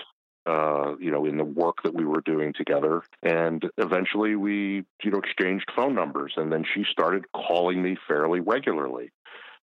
Uh, 0.44 0.96
you 0.98 1.12
know, 1.12 1.24
in 1.24 1.36
the 1.36 1.44
work 1.44 1.76
that 1.84 1.94
we 1.94 2.04
were 2.04 2.20
doing 2.22 2.52
together, 2.52 3.02
and 3.22 3.70
eventually 3.78 4.34
we, 4.34 4.84
you 5.04 5.10
know, 5.12 5.18
exchanged 5.18 5.70
phone 5.76 5.94
numbers, 5.94 6.32
and 6.36 6.52
then 6.52 6.64
she 6.74 6.84
started 6.90 7.24
calling 7.32 7.80
me 7.80 7.96
fairly 8.08 8.40
regularly. 8.40 9.12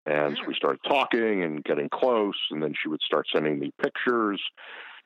And 0.05 0.35
so 0.35 0.43
we 0.45 0.53
started 0.53 0.81
talking 0.85 1.43
and 1.43 1.63
getting 1.63 1.87
close, 1.87 2.35
and 2.51 2.61
then 2.61 2.73
she 2.79 2.89
would 2.89 3.01
start 3.01 3.25
sending 3.33 3.57
me 3.57 3.71
pictures, 3.81 4.41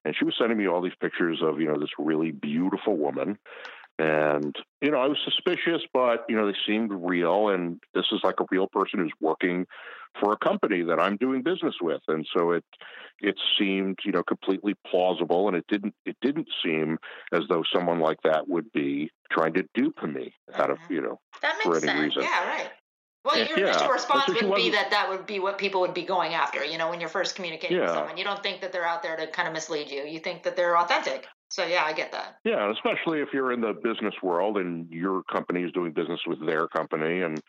and 0.03 0.15
she 0.17 0.25
was 0.25 0.33
sending 0.39 0.57
me 0.57 0.67
all 0.67 0.81
these 0.81 0.95
pictures 0.99 1.39
of 1.43 1.61
you 1.61 1.67
know 1.67 1.79
this 1.79 1.89
really 1.99 2.31
beautiful 2.31 2.97
woman. 2.97 3.37
And 3.99 4.55
you 4.81 4.91
know 4.91 4.99
i 4.99 5.07
was 5.07 5.17
suspicious 5.25 5.81
but 5.93 6.25
you 6.29 6.37
know 6.37 6.47
they 6.47 6.57
seemed 6.65 6.91
real 6.93 7.49
and 7.49 7.81
this 7.93 8.05
is 8.13 8.21
like 8.23 8.39
a 8.39 8.45
real 8.49 8.67
person 8.67 8.99
who's 8.99 9.11
working 9.19 9.67
for 10.19 10.33
a 10.33 10.37
company 10.37 10.83
that 10.83 10.99
I'm 10.99 11.17
doing 11.17 11.41
business 11.41 11.75
with, 11.81 12.01
and 12.07 12.25
so 12.35 12.51
it 12.51 12.63
it 13.19 13.35
seemed 13.57 13.99
you 14.03 14.11
know 14.11 14.23
completely 14.23 14.75
plausible, 14.89 15.47
and 15.47 15.57
it 15.57 15.65
didn't 15.67 15.93
it 16.05 16.17
didn't 16.21 16.47
seem 16.63 16.97
as 17.33 17.41
though 17.49 17.63
someone 17.73 17.99
like 17.99 18.21
that 18.23 18.47
would 18.47 18.71
be 18.71 19.11
trying 19.31 19.53
to 19.53 19.63
dupe 19.73 20.01
me 20.03 20.33
out 20.55 20.69
of 20.71 20.77
you 20.89 21.01
know 21.01 21.19
That 21.41 21.55
for 21.63 21.77
any 21.77 21.87
sense. 21.87 21.99
reason. 22.01 22.23
Yeah, 22.23 22.45
right. 22.45 22.69
Well, 23.25 23.37
your 23.37 23.59
yeah. 23.59 23.71
initial 23.71 23.89
response 23.89 24.25
So 24.27 24.33
wouldn't 24.33 24.55
be 24.55 24.69
that 24.71 24.91
that 24.91 25.09
would 25.09 25.25
be 25.25 25.39
what 25.39 25.57
people 25.57 25.81
would 25.81 25.93
be 25.93 26.03
going 26.03 26.33
after. 26.33 26.63
You 26.63 26.77
know, 26.77 26.89
when 26.89 27.01
you're 27.01 27.09
first 27.09 27.35
communicating 27.35 27.79
with 27.79 27.89
someone, 27.89 28.17
you 28.17 28.23
don't 28.23 28.41
think 28.41 28.61
that 28.61 28.71
they're 28.71 28.87
out 28.87 29.03
there 29.03 29.17
to 29.17 29.27
kind 29.27 29.47
of 29.47 29.53
mislead 29.53 29.91
you. 29.91 30.03
You 30.03 30.19
think 30.19 30.43
that 30.43 30.55
they're 30.55 30.77
authentic. 30.77 31.27
So 31.49 31.65
yeah, 31.65 31.83
I 31.83 31.93
get 31.93 32.11
that. 32.13 32.37
Yeah, 32.45 32.71
especially 32.71 33.19
if 33.19 33.29
you're 33.33 33.51
in 33.51 33.59
the 33.59 33.73
business 33.73 34.13
world 34.23 34.57
and 34.57 34.89
your 34.89 35.23
company 35.23 35.63
is 35.63 35.71
doing 35.73 35.91
business 35.91 36.21
with 36.27 36.45
their 36.45 36.67
company, 36.67 37.21
and 37.21 37.41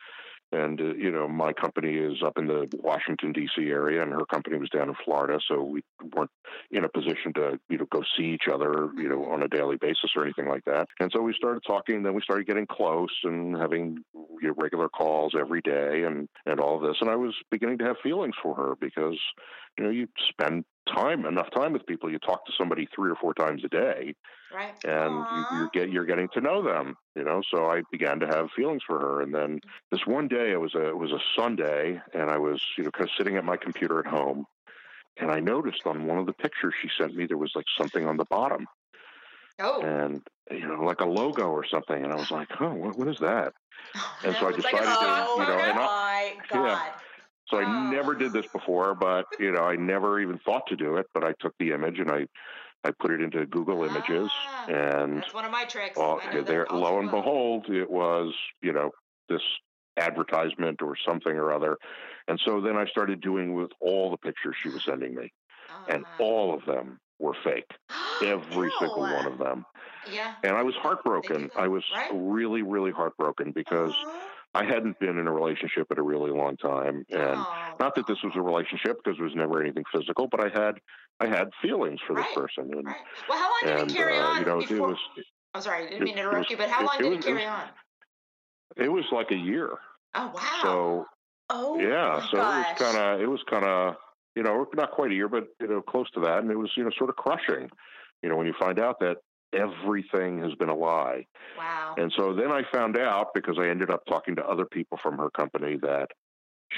and 0.53 0.81
uh, 0.81 0.95
you 0.95 1.11
know 1.11 1.29
my 1.29 1.53
company 1.53 1.95
is 1.95 2.23
up 2.25 2.39
in 2.39 2.47
the 2.47 2.69
Washington 2.83 3.33
D.C. 3.33 3.69
area, 3.71 4.03
and 4.03 4.13
her 4.13 4.25
company 4.27 4.59
was 4.59 4.71
down 4.71 4.89
in 4.89 4.95
Florida, 5.05 5.39
so 5.49 5.63
we 5.63 5.83
weren't 6.15 6.31
in 6.71 6.85
a 6.85 6.89
position 6.89 7.33
to 7.35 7.59
you 7.69 7.79
know 7.79 7.87
go 7.91 8.03
see 8.17 8.25
each 8.25 8.49
other 8.53 8.91
you 8.97 9.09
know 9.09 9.25
on 9.27 9.43
a 9.43 9.49
daily 9.49 9.77
basis 9.77 10.11
or 10.17 10.25
anything 10.25 10.49
like 10.49 10.65
that. 10.65 10.89
And 10.99 11.11
so 11.15 11.21
we 11.21 11.35
started 11.35 11.63
talking, 11.67 12.03
then 12.03 12.15
we 12.15 12.23
started 12.23 12.47
getting 12.47 12.67
close 12.67 13.15
and 13.25 13.57
having 13.57 14.03
you 14.15 14.49
know, 14.49 14.55
regular 14.57 14.89
calls 14.89 15.35
every 15.39 15.61
day, 15.61 16.05
and 16.05 16.29
and 16.47 16.61
all 16.61 16.79
this. 16.79 16.97
And 17.01 17.11
I 17.11 17.17
was 17.17 17.35
beginning 17.51 17.79
to 17.79 17.85
have 17.85 17.97
feelings 18.03 18.35
for 18.43 18.55
her 18.55 18.75
because 18.81 19.19
you 19.81 19.87
know 19.87 19.93
you 19.93 20.09
spend 20.31 20.67
time 20.89 21.27
enough 21.27 21.51
time 21.53 21.75
with 21.75 21.87
people, 21.87 22.13
you 22.13 22.21
talk 22.21 22.47
to 22.47 22.53
somebody 22.59 22.89
three 22.95 23.11
or 23.11 23.17
four 23.17 23.35
times 23.35 23.65
a 23.65 23.71
day 23.71 24.15
Right. 24.53 24.75
and 24.85 25.27
you, 25.31 25.47
you're 25.51 25.69
get 25.69 25.91
you're 25.91 26.07
getting 26.07 26.29
to 26.35 26.41
know 26.41 26.63
them, 26.63 26.97
you 27.17 27.25
know. 27.25 27.43
So 27.55 27.67
I 27.67 27.83
began 27.93 28.21
to 28.21 28.29
have 28.29 28.51
feelings 28.57 28.83
for 28.87 29.01
her, 29.01 29.23
and 29.23 29.35
then 29.35 29.61
this 29.93 30.07
one 30.07 30.29
day 30.29 30.53
it 30.53 30.61
was 30.61 30.75
a 30.75 30.89
it 30.89 30.99
was 30.99 31.13
a 31.13 31.21
Sunday, 31.41 32.01
and 32.15 32.31
I 32.31 32.39
was 32.39 32.63
you 32.79 32.85
know 32.85 32.93
kind 32.93 33.09
of 33.09 33.15
sitting 33.17 33.37
at 33.37 33.45
my 33.45 33.59
computer 33.59 34.01
at 34.01 34.07
home, 34.07 34.47
and 35.19 35.31
I 35.31 35.41
noticed 35.41 35.87
on 35.87 36.07
one 36.07 36.19
of 36.19 36.27
the 36.27 36.35
pictures 36.35 36.75
she 36.83 36.91
sent 36.99 37.15
me 37.17 37.27
there 37.27 37.39
was 37.39 37.53
like 37.57 37.67
something 37.79 38.07
on 38.07 38.19
the 38.19 38.27
bottom, 38.27 38.67
Oh. 39.61 39.85
and 39.85 40.27
you 40.51 40.67
know 40.67 40.83
like 40.83 41.01
a 41.01 41.07
logo 41.09 41.49
or 41.49 41.65
something, 41.67 42.03
and 42.03 42.13
I 42.13 42.17
was 42.17 42.31
like, 42.31 42.49
oh, 42.61 42.75
what, 42.75 42.97
what 42.97 43.09
is 43.09 43.19
that? 43.21 43.55
And 44.25 44.37
so 44.37 44.49
I 44.49 44.53
It's 44.53 44.65
like 44.65 44.75
decided 44.75 44.99
to, 45.01 45.29
Oh 45.29 45.37
you 45.37 45.47
know, 45.47 45.59
and 45.65 45.79
I, 45.79 45.87
my 45.87 46.41
God. 46.49 46.93
yeah. 46.93 47.00
So 47.51 47.59
I 47.59 47.65
Oh. 47.65 47.91
never 47.91 48.15
did 48.15 48.33
this 48.33 48.47
before, 48.53 48.95
but 48.95 49.27
you 49.39 49.53
know, 49.53 49.63
I 49.63 49.77
never 49.77 50.21
even 50.21 50.39
thought 50.45 50.63
to 50.69 50.77
do 50.77 50.97
it. 50.97 51.07
But 51.15 51.25
I 51.25 51.33
took 51.41 51.55
the 51.59 51.73
image 51.73 51.99
and 51.99 52.11
I, 52.11 52.27
I 52.85 52.93
put 53.01 53.11
it 53.11 53.21
into 53.21 53.45
Google 53.47 53.85
Images, 53.85 54.31
Ah, 54.53 54.65
and 54.69 55.15
That's 55.15 55.35
one 55.35 55.45
of 55.45 55.51
my 55.51 55.65
tricks. 55.65 55.97
well, 55.97 56.21
there, 56.47 56.67
lo 56.71 56.99
and 56.99 57.11
well. 57.11 57.21
behold, 57.23 57.67
it 57.69 57.91
was 57.91 58.35
you 58.63 58.73
know 58.73 58.91
this 59.29 59.43
advertisement 59.99 60.81
or 60.83 60.97
something 61.07 61.33
or 61.33 61.53
other, 61.53 61.77
and 62.29 62.41
so 62.45 62.61
then 62.61 62.77
I 62.77 62.87
started 62.87 63.21
doing 63.21 63.55
with 63.55 63.71
all 63.81 64.11
the 64.11 64.17
pictures 64.19 64.57
she 64.63 64.71
was 64.71 64.83
sending 64.89 65.15
me, 65.15 65.33
and 65.89 66.05
Ah. 66.05 66.17
all 66.19 66.55
of 66.55 66.65
them 66.67 66.99
were 67.19 67.35
fake, 67.45 67.71
every 68.23 68.73
single 68.81 69.03
one 69.09 69.27
of 69.27 69.39
them, 69.39 69.65
yeah. 70.07 70.37
and 70.43 70.53
I 70.57 70.63
was 70.63 70.75
heartbroken. 70.81 71.51
I 71.57 71.69
was 71.69 71.85
right? 71.97 72.11
really, 72.15 72.63
really 72.63 72.93
heartbroken 72.93 73.53
because 73.53 73.95
Aw. 74.09 74.40
I 74.55 74.65
hadn't 74.65 74.99
been 74.99 75.17
in 75.19 75.27
a 75.29 75.33
relationship 75.33 75.87
in 75.93 75.99
a 75.99 76.03
really 76.03 76.31
long 76.33 76.57
time, 76.57 77.05
and 77.11 77.41
Oh. 77.41 77.75
not 77.79 77.95
that 77.95 78.07
this 78.09 78.21
was 78.23 78.33
a 78.35 78.43
relationship 78.43 78.97
because 79.03 79.17
there 79.17 79.25
was 79.27 79.35
never 79.37 79.61
anything 79.63 79.85
physical, 79.93 80.27
but 80.29 80.41
I 80.41 80.49
had 80.49 80.81
I 81.21 81.27
had 81.27 81.51
feelings 81.63 82.01
for 82.07 82.15
this 82.15 82.25
Right, 82.25 82.35
person, 82.35 82.73
and 82.75 82.87
Right. 82.87 82.97
Well, 83.29 83.39
how 83.39 83.49
long 83.51 83.87
did 83.87 83.91
it 83.91 83.97
carry 83.97 84.19
uh, 84.19 84.23
on 84.27 84.39
you 84.39 84.45
know 84.47 84.61
before? 84.61 84.77
it 84.77 84.81
was 84.81 84.99
I'm 85.55 85.61
sorry, 85.63 85.87
I 85.87 85.91
didn't 85.91 86.05
mean 86.05 86.15
to 86.15 86.21
interrupt 86.23 86.39
was- 86.39 86.51
you, 86.51 86.57
but 86.57 86.69
how 86.71 86.81
long 86.85 86.95
it 86.99 87.03
did 87.03 87.09
was- 87.11 87.19
it 87.19 87.21
it 87.21 87.25
carry 87.33 87.45
was- 87.47 87.71
on? 88.77 88.85
it 88.85 88.89
was 88.93 89.05
like 89.13 89.31
a 89.31 89.37
year. 89.37 89.71
Oh 90.15 90.33
wow. 90.35 90.59
So 90.63 91.07
Oh 91.51 91.79
yeah, 91.79 92.21
so 92.31 92.39
gosh. 92.39 92.67
it 92.71 92.81
was 92.81 92.93
kind 92.93 92.97
of 92.97 93.21
it 93.21 93.27
was 93.27 93.43
kind 93.51 93.65
of 93.65 93.97
you 94.35 94.43
know 94.43 94.67
not 94.75 94.91
quite 94.93 95.11
a 95.13 95.15
year, 95.15 95.29
but 95.29 95.49
you 95.61 95.69
know 95.69 95.83
close 95.83 96.11
to 96.13 96.21
that, 96.21 96.39
and 96.39 96.51
it 96.51 96.57
was 96.57 96.71
you 96.77 96.83
know 96.85 96.91
sort 96.91 97.11
of 97.11 97.17
crushing, 97.17 97.71
you 98.23 98.29
know 98.29 98.37
when 98.37 98.47
you 98.47 98.55
find 98.59 98.81
out 98.81 98.99
that 99.01 99.19
everything 99.53 100.43
has 100.43 100.55
been 100.55 100.69
a 100.69 100.75
lie. 100.75 101.27
wow. 101.59 101.95
And 101.97 102.13
so 102.17 102.33
then 102.35 102.51
I 102.51 102.63
found 102.73 102.97
out 102.97 103.35
because 103.35 103.57
I 103.59 103.69
ended 103.69 103.91
up 103.91 104.05
talking 104.07 104.37
to 104.37 104.45
other 104.45 104.65
people 104.65 104.99
from 105.03 105.19
her 105.19 105.31
company 105.31 105.77
that 105.83 106.11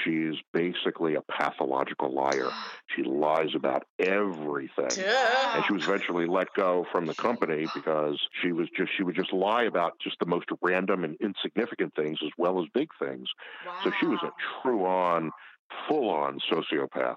she's 0.03 0.35
basically 0.53 1.15
a 1.15 1.21
pathological 1.21 2.13
liar. 2.13 2.49
She 2.95 3.01
lies 3.01 3.55
about 3.55 3.85
everything. 3.97 4.89
Duh. 4.89 5.51
And 5.55 5.65
she 5.65 5.73
was 5.73 5.83
eventually 5.87 6.27
let 6.27 6.53
go 6.53 6.85
from 6.91 7.07
the 7.07 7.15
company 7.15 7.65
because 7.73 8.19
she 8.39 8.51
was 8.51 8.67
just 8.77 8.91
she 8.95 9.01
would 9.01 9.15
just 9.15 9.33
lie 9.33 9.63
about 9.63 9.93
just 9.99 10.19
the 10.19 10.27
most 10.27 10.45
random 10.61 11.03
and 11.03 11.17
insignificant 11.19 11.95
things 11.95 12.19
as 12.23 12.29
well 12.37 12.61
as 12.61 12.67
big 12.71 12.89
things. 12.99 13.27
wow. 13.65 13.73
So 13.83 13.91
she 13.99 14.05
was 14.05 14.19
a 14.21 14.29
true 14.61 14.85
on, 14.85 15.31
full 15.87 16.07
on 16.09 16.39
sociopath. 16.51 17.15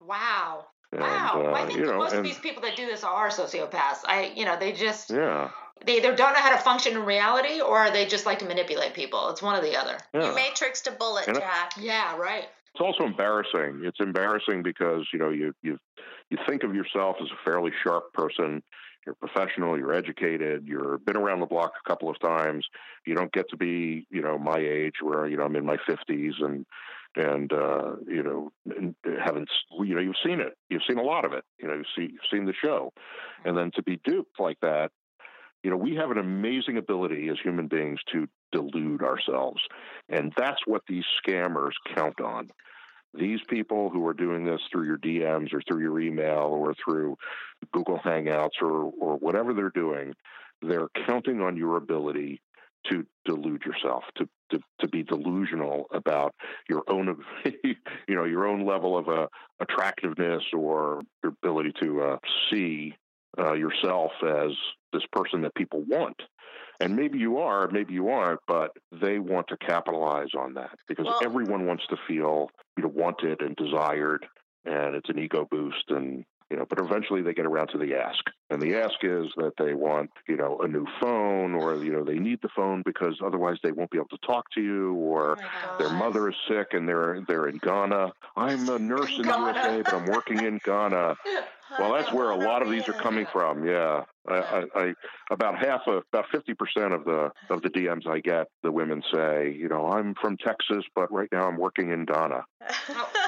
wow. 0.00 0.64
And 0.92 1.00
Wow. 1.02 1.42
Well, 1.42 1.54
I 1.54 1.62
uh, 1.62 1.66
think 1.66 1.78
you 1.80 1.86
know, 1.86 1.98
most 1.98 2.14
of 2.14 2.24
these 2.24 2.38
people 2.38 2.62
that 2.62 2.76
do 2.76 2.86
this 2.86 3.04
are 3.04 3.28
sociopaths. 3.28 3.98
I, 4.06 4.32
you 4.34 4.44
know, 4.44 4.56
they 4.58 4.72
just 4.72 5.10
yeah, 5.10 5.50
they 5.84 5.98
either 5.98 6.14
don't 6.14 6.32
know 6.32 6.40
how 6.40 6.50
to 6.50 6.58
function 6.62 6.94
in 6.94 7.04
reality 7.04 7.60
or 7.60 7.90
they 7.90 8.06
just 8.06 8.26
like 8.26 8.38
to 8.40 8.46
manipulate 8.46 8.94
people. 8.94 9.28
It's 9.30 9.42
one 9.42 9.56
or 9.56 9.62
the 9.62 9.76
other. 9.76 9.98
yeah. 10.14 10.30
You 10.30 10.36
matrixed 10.36 10.86
a 10.88 10.92
bullet, 10.92 11.28
And 11.28 11.36
I- 11.36 11.40
Jack. 11.40 11.72
Yeah. 11.78 12.16
Right. 12.16 12.44
it's 12.74 12.80
also 12.80 13.04
embarrassing. 13.04 13.82
It's 13.84 14.00
embarrassing 14.00 14.62
because 14.62 15.06
you 15.12 15.18
know 15.18 15.30
you 15.30 15.54
you 15.62 15.78
you 16.30 16.38
think 16.48 16.62
of 16.64 16.74
yourself 16.74 17.16
as 17.20 17.28
a 17.30 17.44
fairly 17.44 17.72
sharp 17.82 18.12
person. 18.12 18.62
You're 19.06 19.14
professional. 19.14 19.78
You're 19.78 19.94
educated. 19.94 20.66
You've 20.66 21.04
been 21.06 21.16
around 21.16 21.40
the 21.40 21.46
block 21.46 21.72
a 21.84 21.88
couple 21.88 22.10
of 22.10 22.18
times. 22.20 22.66
You 23.06 23.14
don't 23.14 23.32
get 23.32 23.48
to 23.50 23.56
be 23.56 24.06
you 24.10 24.22
know 24.22 24.38
my 24.38 24.58
age 24.58 24.96
where 25.02 25.26
you 25.26 25.36
know 25.36 25.44
I'm 25.44 25.56
in 25.56 25.66
my 25.66 25.76
fifties 25.86 26.34
and 26.40 26.64
and 27.18 27.52
uh, 27.52 27.96
you 28.06 28.22
know 28.22 28.52
haven't 29.24 29.48
you 29.80 29.94
know 29.94 30.00
you've 30.00 30.14
seen 30.24 30.40
it. 30.40 30.56
You've 30.70 30.82
seen 30.88 30.98
a 30.98 31.02
lot 31.02 31.24
of 31.24 31.32
it. 31.32 31.44
You 31.58 31.68
know 31.68 31.74
you've 31.74 31.86
seen 31.96 32.10
you've 32.10 32.30
seen 32.32 32.46
the 32.46 32.54
show, 32.64 32.92
and 33.44 33.56
then 33.56 33.70
to 33.74 33.82
be 33.82 34.00
duped 34.04 34.38
like 34.38 34.58
that. 34.62 34.90
You 35.64 35.70
know, 35.70 35.76
we 35.76 35.96
have 35.96 36.12
an 36.12 36.18
amazing 36.18 36.78
ability 36.78 37.28
as 37.28 37.36
human 37.42 37.66
beings 37.66 37.98
to 38.12 38.28
delude 38.52 39.02
ourselves. 39.02 39.60
And 40.08 40.32
that's 40.36 40.60
what 40.66 40.82
these 40.86 41.02
scammers 41.26 41.72
count 41.96 42.20
on 42.20 42.50
these 43.14 43.40
people 43.48 43.90
who 43.90 44.06
are 44.06 44.14
doing 44.14 44.44
this 44.44 44.60
through 44.70 44.86
your 44.86 44.98
DMs 44.98 45.52
or 45.52 45.60
through 45.66 45.80
your 45.80 46.00
email 46.00 46.48
or 46.52 46.74
through 46.74 47.16
Google 47.72 47.98
Hangouts 47.98 48.60
or, 48.60 48.92
or 49.00 49.16
whatever 49.16 49.54
they're 49.54 49.70
doing, 49.70 50.14
they're 50.62 50.88
counting 51.06 51.40
on 51.40 51.56
your 51.56 51.76
ability 51.76 52.40
to 52.90 53.06
delude 53.24 53.62
yourself, 53.64 54.04
to, 54.16 54.28
to, 54.50 54.60
to 54.80 54.88
be 54.88 55.02
delusional 55.02 55.86
about 55.92 56.34
your 56.68 56.82
own, 56.88 57.22
you 57.64 58.14
know, 58.14 58.24
your 58.24 58.46
own 58.46 58.64
level 58.66 58.96
of 58.96 59.08
uh, 59.08 59.26
attractiveness 59.60 60.42
or 60.52 61.02
your 61.22 61.32
ability 61.42 61.72
to 61.80 62.02
uh, 62.02 62.18
see 62.50 62.94
uh, 63.38 63.52
yourself 63.54 64.12
as 64.26 64.52
this 64.92 65.02
person 65.12 65.42
that 65.42 65.54
people 65.54 65.84
want. 65.86 66.16
And 66.80 66.94
maybe 66.94 67.18
you 67.18 67.38
are, 67.38 67.68
maybe 67.68 67.94
you 67.94 68.08
aren't, 68.08 68.40
but 68.46 68.70
they 68.92 69.18
want 69.18 69.48
to 69.48 69.56
capitalize 69.56 70.28
on 70.38 70.54
that 70.54 70.78
because 70.86 71.06
Well- 71.06 71.20
everyone 71.22 71.66
wants 71.66 71.84
to 71.88 71.96
feel 72.06 72.50
you 72.76 72.84
know 72.84 72.88
wanted 72.94 73.42
and 73.42 73.56
desired, 73.56 74.26
and 74.64 74.94
it's 74.94 75.08
an 75.08 75.18
ego 75.18 75.46
boost. 75.50 75.84
And 75.88 76.24
you 76.50 76.56
know, 76.56 76.66
but 76.68 76.78
eventually 76.78 77.22
they 77.22 77.34
get 77.34 77.46
around 77.46 77.68
to 77.68 77.78
the 77.78 77.94
ask, 77.94 78.24
and 78.50 78.60
the 78.60 78.76
ask 78.76 78.94
is 79.02 79.26
that 79.36 79.52
they 79.58 79.74
want 79.74 80.10
you 80.28 80.36
know 80.36 80.58
a 80.62 80.68
new 80.68 80.86
phone, 81.00 81.54
or 81.54 81.82
you 81.82 81.92
know 81.92 82.04
they 82.04 82.18
need 82.18 82.40
the 82.42 82.48
phone 82.56 82.82
because 82.84 83.20
otherwise 83.24 83.56
they 83.62 83.72
won't 83.72 83.90
be 83.90 83.98
able 83.98 84.08
to 84.08 84.26
talk 84.26 84.50
to 84.52 84.62
you, 84.62 84.94
or 84.94 85.38
Oh 85.38 85.76
their 85.78 85.90
mother 85.90 86.28
is 86.28 86.34
sick 86.48 86.68
and 86.72 86.88
they're 86.88 87.22
they're 87.26 87.48
in 87.48 87.58
Ghana. 87.58 88.12
I'm 88.36 88.68
a 88.68 88.78
nurse 88.78 89.12
in 89.18 89.26
the 89.26 89.38
USA, 89.38 89.82
but 89.82 89.94
I'm 89.94 90.06
working 90.06 90.42
in 90.44 90.58
Ghana. 90.64 91.16
Well, 91.78 91.92
that's 91.92 92.12
where 92.12 92.30
a 92.30 92.36
lot 92.36 92.62
of 92.62 92.70
these 92.70 92.88
are 92.88 92.94
coming 92.94 93.26
from. 93.30 93.64
Yeah, 93.66 94.04
I, 94.32 94.64
I, 94.74 94.94
about 95.30 95.58
half 95.58 95.82
of 95.86 96.02
about 96.12 96.26
fifty 96.30 96.54
percent 96.54 96.92
of 96.92 97.04
the 97.04 97.30
of 97.50 97.62
the 97.62 97.70
DMs 97.70 98.06
I 98.06 98.20
get, 98.20 98.46
the 98.62 98.70
women 98.72 99.02
say, 99.12 99.54
you 99.56 99.68
know, 99.68 99.88
I'm 99.88 100.14
from 100.20 100.36
Texas, 100.36 100.84
but 100.94 101.10
right 101.12 101.28
now 101.32 101.46
I'm 101.48 101.56
working 101.58 101.90
in 101.90 102.04
Ghana, 102.04 102.44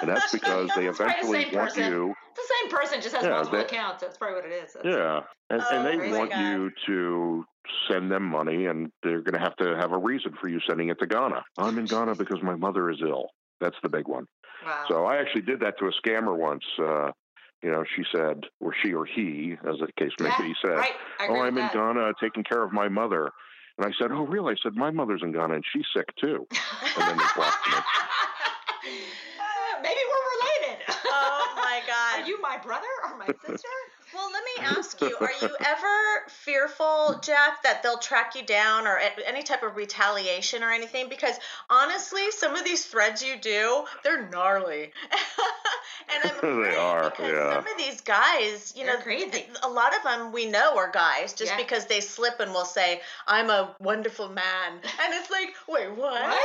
and 0.02 0.08
that's 0.10 0.30
because 0.32 0.68
they 0.76 0.86
probably 0.86 0.86
the 0.86 0.88
eventually 0.90 1.44
want 1.56 1.68
person. 1.74 1.92
you. 1.92 2.14
It's 2.32 2.48
the 2.48 2.54
same 2.62 2.70
person, 2.70 3.00
just 3.00 3.14
has 3.16 3.24
Yeah, 3.24 3.30
multiple 3.30 3.58
they- 3.58 3.64
accounts. 3.64 4.02
That's 4.02 4.16
probably 4.16 4.36
what 4.36 4.44
it 4.46 4.52
is. 4.64 4.72
That's- 4.74 4.94
Yeah, 4.94 5.20
and, 5.50 5.62
Oh 5.62 5.76
and 5.76 5.86
they 5.86 6.10
my 6.10 6.18
want 6.18 6.30
God. 6.30 6.40
you 6.40 6.70
to 6.86 7.44
send 7.90 8.10
them 8.10 8.24
money, 8.24 8.66
and 8.66 8.90
they're 9.02 9.20
going 9.20 9.34
to 9.34 9.40
have 9.40 9.56
to 9.56 9.76
have 9.76 9.92
a 9.92 9.98
reason 9.98 10.32
for 10.40 10.48
you 10.48 10.60
sending 10.68 10.88
it 10.88 10.98
to 11.00 11.06
Ghana. 11.06 11.42
I'm 11.58 11.78
in 11.78 11.84
Ghana 11.86 12.14
because 12.14 12.38
my 12.42 12.54
mother 12.54 12.90
is 12.90 12.98
ill. 13.02 13.26
That's 13.60 13.76
the 13.82 13.88
big 13.88 14.08
one. 14.08 14.26
Wow. 14.64 14.84
So 14.88 15.04
I 15.06 15.16
actually 15.18 15.42
did 15.42 15.60
that 15.60 15.74
to 15.78 15.86
a 15.86 15.92
scammer 15.92 16.36
once. 16.36 16.64
Uh, 16.78 17.10
you 17.62 17.70
know, 17.70 17.84
she 17.84 18.02
said, 18.10 18.44
or 18.60 18.74
she 18.82 18.92
or 18.92 19.04
he, 19.04 19.56
as 19.68 19.78
the 19.80 19.88
case 19.98 20.12
may 20.18 20.28
Yeah, 20.28 20.42
be, 20.42 20.54
said, 20.62 20.76
right. 20.76 20.94
"Oh, 21.28 21.40
I'm 21.40 21.58
in 21.58 21.64
that. 21.64 21.72
Ghana 21.72 22.14
taking 22.20 22.44
care 22.44 22.62
of 22.62 22.72
my 22.72 22.88
mother." 22.88 23.30
And 23.76 23.86
I 23.86 23.92
said, 23.98 24.12
"Oh, 24.12 24.26
really?" 24.26 24.54
I 24.54 24.56
said, 24.62 24.76
"My 24.76 24.90
mother's 24.90 25.22
in 25.22 25.32
Ghana 25.32 25.54
and 25.54 25.64
she's 25.72 25.86
sick 25.94 26.14
too." 26.16 26.46
And 26.96 27.06
then 27.08 27.18
they 27.18 27.24
blocked 27.36 27.68
me. 27.68 27.74
Uh, 27.76 27.82
maybe 29.82 30.00
we're 30.10 30.26
related. 30.34 30.82
Oh 31.06 31.52
my 31.56 31.80
God. 31.86 32.16
Are 32.24 32.26
you 32.26 32.40
my 32.42 32.56
brother 32.58 32.88
or 33.04 33.16
my 33.16 33.26
sister? 33.26 33.68
Well, 34.30 34.40
let 34.40 34.64
me 34.64 34.78
ask 34.78 35.00
you: 35.00 35.16
Are 35.20 35.32
you 35.42 35.56
ever 35.66 36.26
fearful, 36.28 37.20
Jack, 37.22 37.62
that 37.62 37.82
they'll 37.82 37.98
track 37.98 38.34
you 38.34 38.44
down 38.44 38.86
or 38.86 38.98
any 39.26 39.42
type 39.42 39.62
of 39.62 39.76
retaliation 39.76 40.62
or 40.62 40.70
anything? 40.70 41.08
Because 41.08 41.36
honestly, 41.68 42.30
some 42.30 42.54
of 42.54 42.64
these 42.64 42.84
threads 42.86 43.22
you 43.22 43.36
do, 43.40 43.84
they're 44.04 44.28
gnarly, 44.28 44.92
and 46.14 46.22
I'm 46.24 46.40
They 46.62 46.76
are, 46.76 47.10
because 47.10 47.32
yeah. 47.32 47.54
some 47.54 47.66
of 47.66 47.76
these 47.78 48.00
guys, 48.02 48.72
you 48.76 48.84
They're 48.84 48.96
know, 48.98 49.02
crazy. 49.02 49.46
a 49.62 49.68
lot 49.68 49.96
of 49.96 50.02
them 50.02 50.32
we 50.32 50.46
know 50.46 50.76
are 50.76 50.90
guys 50.90 51.32
just 51.32 51.52
Yeah. 51.52 51.56
because 51.56 51.86
they 51.86 52.00
slip 52.00 52.38
and 52.40 52.52
will 52.52 52.64
say, 52.64 53.00
"I'm 53.26 53.50
a 53.50 53.74
wonderful 53.80 54.28
man," 54.28 54.72
and 55.02 55.14
it's 55.14 55.30
like, 55.30 55.54
wait, 55.68 55.90
what? 55.92 56.40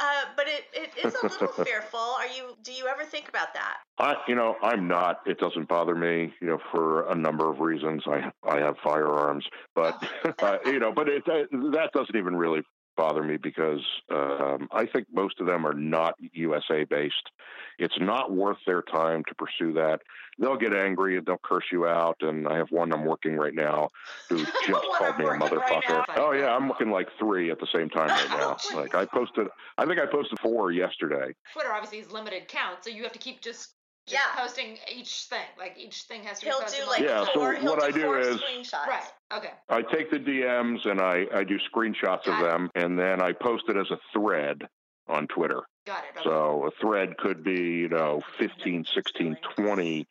Uh, 0.00 0.24
but 0.36 0.46
it, 0.46 0.64
it 0.72 1.06
is 1.06 1.14
a 1.14 1.26
little 1.26 1.64
fearful. 1.64 1.98
Are 1.98 2.26
you? 2.26 2.56
Do 2.62 2.72
you 2.72 2.86
ever 2.86 3.04
think 3.04 3.28
about 3.28 3.54
that? 3.54 3.78
I, 3.98 4.16
you 4.28 4.34
know, 4.34 4.56
I'm 4.62 4.86
not. 4.86 5.22
It 5.26 5.38
doesn't 5.38 5.68
bother 5.68 5.94
me, 5.94 6.32
you 6.40 6.46
know, 6.46 6.58
for 6.70 7.07
a 7.08 7.14
number 7.14 7.50
of 7.50 7.60
reasons. 7.60 8.02
I, 8.06 8.30
I 8.42 8.58
have 8.58 8.76
firearms, 8.82 9.44
but 9.74 10.02
uh, 10.42 10.58
you 10.66 10.78
know, 10.78 10.92
but 10.92 11.08
it, 11.08 11.24
that 11.24 11.90
doesn't 11.92 12.16
even 12.16 12.36
really 12.36 12.62
bother 12.98 13.22
me 13.22 13.36
because 13.36 13.80
um, 14.10 14.68
I 14.72 14.84
think 14.84 15.06
most 15.14 15.40
of 15.40 15.46
them 15.46 15.64
are 15.66 15.72
not 15.72 16.14
USA 16.32 16.84
based. 16.84 17.30
It's 17.78 17.94
not 18.00 18.32
worth 18.32 18.58
their 18.66 18.82
time 18.82 19.22
to 19.28 19.34
pursue 19.36 19.72
that. 19.74 20.00
They'll 20.38 20.56
get 20.56 20.74
angry 20.74 21.16
and 21.16 21.24
they'll 21.24 21.40
curse 21.42 21.64
you 21.70 21.86
out. 21.86 22.16
And 22.20 22.48
I 22.48 22.56
have 22.56 22.70
one 22.70 22.92
I'm 22.92 23.04
working 23.04 23.36
right 23.36 23.54
now 23.54 23.90
who 24.28 24.38
just 24.66 24.86
called 24.96 25.16
me 25.16 25.24
a 25.24 25.28
working 25.28 25.40
right 25.40 25.40
motherfucker. 25.40 26.04
oh 26.16 26.32
yeah, 26.32 26.54
I'm 26.54 26.66
looking 26.66 26.90
like 26.90 27.08
three 27.20 27.50
at 27.52 27.60
the 27.60 27.68
same 27.72 27.88
time 27.88 28.08
right 28.08 28.28
now. 28.30 28.56
like 28.74 28.96
I 28.96 29.04
posted, 29.06 29.46
I 29.78 29.86
think 29.86 30.00
I 30.00 30.06
posted 30.06 30.38
four 30.40 30.72
yesterday. 30.72 31.32
Twitter 31.52 31.72
obviously 31.72 32.00
is 32.00 32.10
limited 32.10 32.48
count, 32.48 32.82
so 32.82 32.90
you 32.90 33.04
have 33.04 33.12
to 33.12 33.18
keep 33.20 33.40
just, 33.40 33.74
just 34.08 34.12
Yeah. 34.12 34.40
posting 34.42 34.78
each 34.94 35.24
thing. 35.24 35.44
Like 35.58 35.76
each 35.78 36.02
thing 36.02 36.22
has 36.24 36.38
to 36.40 36.46
be 36.46 36.50
He'll 36.50 36.60
posted. 36.60 36.84
do 36.84 36.90
like 36.90 37.00
Yeah, 37.02 37.24
so 37.24 37.32
four. 37.34 37.54
he'll 37.54 37.70
what 37.72 37.80
do 37.80 37.86
I 37.86 37.90
do 37.90 38.02
four 38.02 38.18
is- 38.18 38.36
screenshots. 38.38 38.86
right. 38.86 39.02
Okay. 39.32 39.52
I 39.68 39.82
take 39.82 40.10
the 40.10 40.18
DMs 40.18 40.86
and 40.86 41.00
I, 41.00 41.26
I 41.34 41.44
do 41.44 41.58
screenshots 41.58 42.24
Got 42.24 42.28
of 42.28 42.40
it. 42.40 42.42
them, 42.44 42.70
and 42.74 42.98
then 42.98 43.20
I 43.22 43.32
post 43.32 43.64
it 43.68 43.76
as 43.76 43.90
a 43.90 43.98
thread 44.12 44.68
on 45.08 45.26
Twitter. 45.28 45.62
Got 45.86 45.98
it. 46.04 46.18
Okay. 46.20 46.24
So 46.28 46.66
a 46.66 46.70
thread 46.82 47.16
could 47.16 47.42
be, 47.42 47.52
you 47.78 47.88
know, 47.88 48.20
15, 48.38 48.84
16, 48.84 49.36
20 49.56 50.06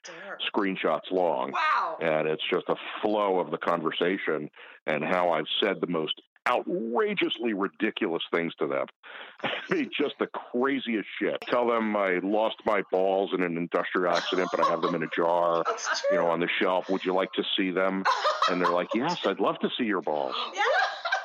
screenshots 0.51 1.11
long. 1.11 1.51
wow. 1.51 1.97
And 2.01 2.27
it's 2.27 2.43
just 2.49 2.65
a 2.69 2.75
flow 3.01 3.39
of 3.39 3.51
the 3.51 3.57
conversation 3.57 4.49
and 4.85 5.03
how 5.03 5.31
I've 5.31 5.47
said 5.59 5.81
the 5.81 5.87
most 5.87 6.19
outrageously 6.47 7.53
ridiculous 7.53 8.23
things 8.33 8.53
to 8.55 8.67
them. 8.67 8.85
I 9.43 9.73
mean, 9.73 9.89
just 9.97 10.15
the 10.19 10.27
craziest 10.27 11.07
shit. 11.19 11.37
Tell 11.41 11.67
them 11.67 11.95
I 11.95 12.19
lost 12.23 12.57
my 12.65 12.83
balls 12.91 13.31
in 13.33 13.43
an 13.43 13.57
industrial 13.57 14.15
accident, 14.15 14.49
but 14.51 14.65
I 14.65 14.69
have 14.69 14.81
them 14.81 14.95
in 14.95 15.03
a 15.03 15.09
jar, 15.15 15.63
you 16.11 16.17
know, 16.17 16.27
on 16.27 16.39
the 16.39 16.49
shelf. 16.59 16.89
Would 16.89 17.05
you 17.05 17.13
like 17.13 17.31
to 17.33 17.43
see 17.55 17.71
them? 17.71 18.03
And 18.49 18.61
they're 18.61 18.71
like, 18.71 18.89
yes, 18.95 19.19
I'd 19.25 19.39
love 19.39 19.59
to 19.59 19.69
see 19.77 19.83
your 19.85 20.01
balls. 20.01 20.35
yeah. 20.55 20.61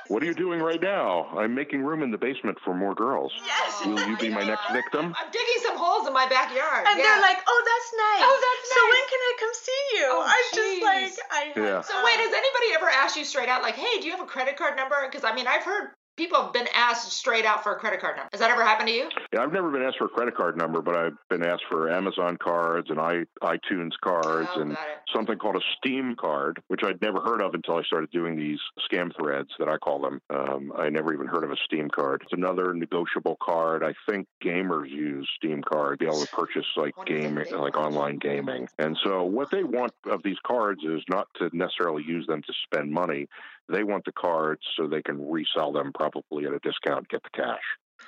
What 0.09 0.23
are 0.23 0.27
you 0.27 0.35
doing 0.35 0.61
right 0.61 0.81
now? 0.81 1.27
I'm 1.37 1.55
making 1.55 1.83
room 1.83 2.03
in 2.03 2.11
the 2.11 2.19
basement 2.19 2.59
for 2.65 2.75
more 2.75 2.95
girls. 2.95 3.33
Yes. 3.45 3.87
Will 3.87 3.99
you 4.09 4.17
be 4.17 4.31
my 4.31 4.45
next 4.45 4.71
victim? 4.73 5.15
I'm 5.19 5.31
digging 5.31 5.61
some 5.63 5.77
holes 5.77 6.07
in 6.07 6.13
my 6.13 6.27
backyard. 6.29 6.87
And 6.87 6.99
yeah. 6.99 7.05
they're 7.05 7.23
like, 7.23 7.39
"Oh, 7.47 7.61
that's 7.65 7.91
nice. 7.97 8.25
Oh, 8.27 8.37
that's 8.43 8.65
nice. 8.67 8.77
So 8.77 8.83
when 8.91 9.05
can 9.09 9.21
I 9.23 9.33
come 9.39 9.55
see 9.55 9.83
you?" 9.95 10.07
Oh, 10.11 10.23
I'm 10.27 10.47
just 10.55 10.83
like, 10.83 11.15
I. 11.31 11.43
Yeah. 11.57 11.81
So 11.83 11.95
wait, 12.05 12.19
has 12.19 12.33
anybody 12.33 12.69
ever 12.75 12.91
asked 12.91 13.17
you 13.17 13.25
straight 13.25 13.49
out, 13.49 13.63
like, 13.63 13.77
"Hey, 13.77 14.01
do 14.01 14.07
you 14.07 14.13
have 14.13 14.21
a 14.21 14.29
credit 14.29 14.57
card 14.57 14.77
number?" 14.77 14.97
Because 15.07 15.25
I 15.25 15.35
mean, 15.35 15.47
I've 15.47 15.63
heard 15.63 15.91
people 16.17 16.43
have 16.43 16.53
been 16.53 16.69
asked 16.75 17.11
straight 17.13 17.45
out 17.45 17.63
for 17.63 17.73
a 17.73 17.77
credit 17.77 18.01
card 18.01 18.17
number. 18.17 18.29
Has 18.33 18.41
that 18.41 18.51
ever 18.51 18.65
happened 18.65 18.89
to 18.89 18.95
you? 18.95 19.09
Yeah, 19.33 19.43
I've 19.43 19.53
never 19.53 19.71
been 19.71 19.83
asked 19.83 19.99
for 19.99 20.07
a 20.07 20.11
credit 20.11 20.37
card 20.37 20.57
number, 20.57 20.83
but 20.83 20.97
I've 20.97 21.17
been 21.31 21.45
asked 21.45 21.65
for 21.71 21.91
Amazon 21.91 22.37
cards 22.37 22.91
and 22.91 23.01
i 23.01 23.25
iTunes 23.43 23.93
cards 24.03 24.49
Oh, 24.55 24.61
and 24.61 24.77
something 25.13 25.39
called 25.39 25.57
a 25.57 25.61
Steam 25.79 26.17
card, 26.19 26.63
which 26.69 26.81
I'd 26.85 27.01
never 27.01 27.21
heard 27.21 27.41
of 27.43 27.55
until 27.55 27.77
I 27.77 27.83
started 27.83 28.11
doing 28.11 28.37
these 28.37 28.59
scam 28.91 29.11
threads 29.19 29.51
that 29.59 29.69
I 29.69 29.77
call 29.79 30.01
them. 30.01 30.21
Um, 30.31 30.73
I 30.77 30.89
never 30.89 31.13
even 31.13 31.27
heard 31.27 31.45
of 31.45 31.51
a 31.51 31.57
Steam 31.65 31.89
card. 31.89 32.23
It's 32.23 32.33
another 32.33 32.75
negotiable 32.75 33.37
card. 33.43 33.83
I 33.83 33.95
think 34.09 34.27
gamers 34.43 34.91
use 34.91 35.29
Steam 35.37 35.63
card 35.63 35.99
to 35.99 36.05
be 36.05 36.11
able 36.11 36.25
to 36.25 36.33
purchase 36.33 36.67
like 36.77 36.95
game, 37.07 37.37
like 37.37 37.77
online 37.77 38.19
gaming. 38.19 38.69
And 38.79 38.99
so 39.03 39.25
what 39.25 39.51
they 39.51 39.65
want 39.65 39.93
of 40.07 40.23
these 40.23 40.39
cards 40.47 40.83
is 40.85 41.03
not 41.09 41.29
to 41.37 41.51
necessarily 41.53 42.03
use 42.07 42.27
them 42.27 42.43
to 42.43 42.53
spend 42.65 42.91
money. 42.93 43.29
They 43.69 43.85
want 43.85 44.05
the 44.05 44.13
cards 44.13 44.63
so 44.77 44.87
they 44.87 45.03
can 45.03 45.31
resell 45.31 45.73
them 45.73 45.93
probably 45.93 46.47
at 46.47 46.53
a 46.53 46.59
discount, 46.61 47.09
get 47.09 47.23
the 47.23 47.31
cash. 47.31 47.63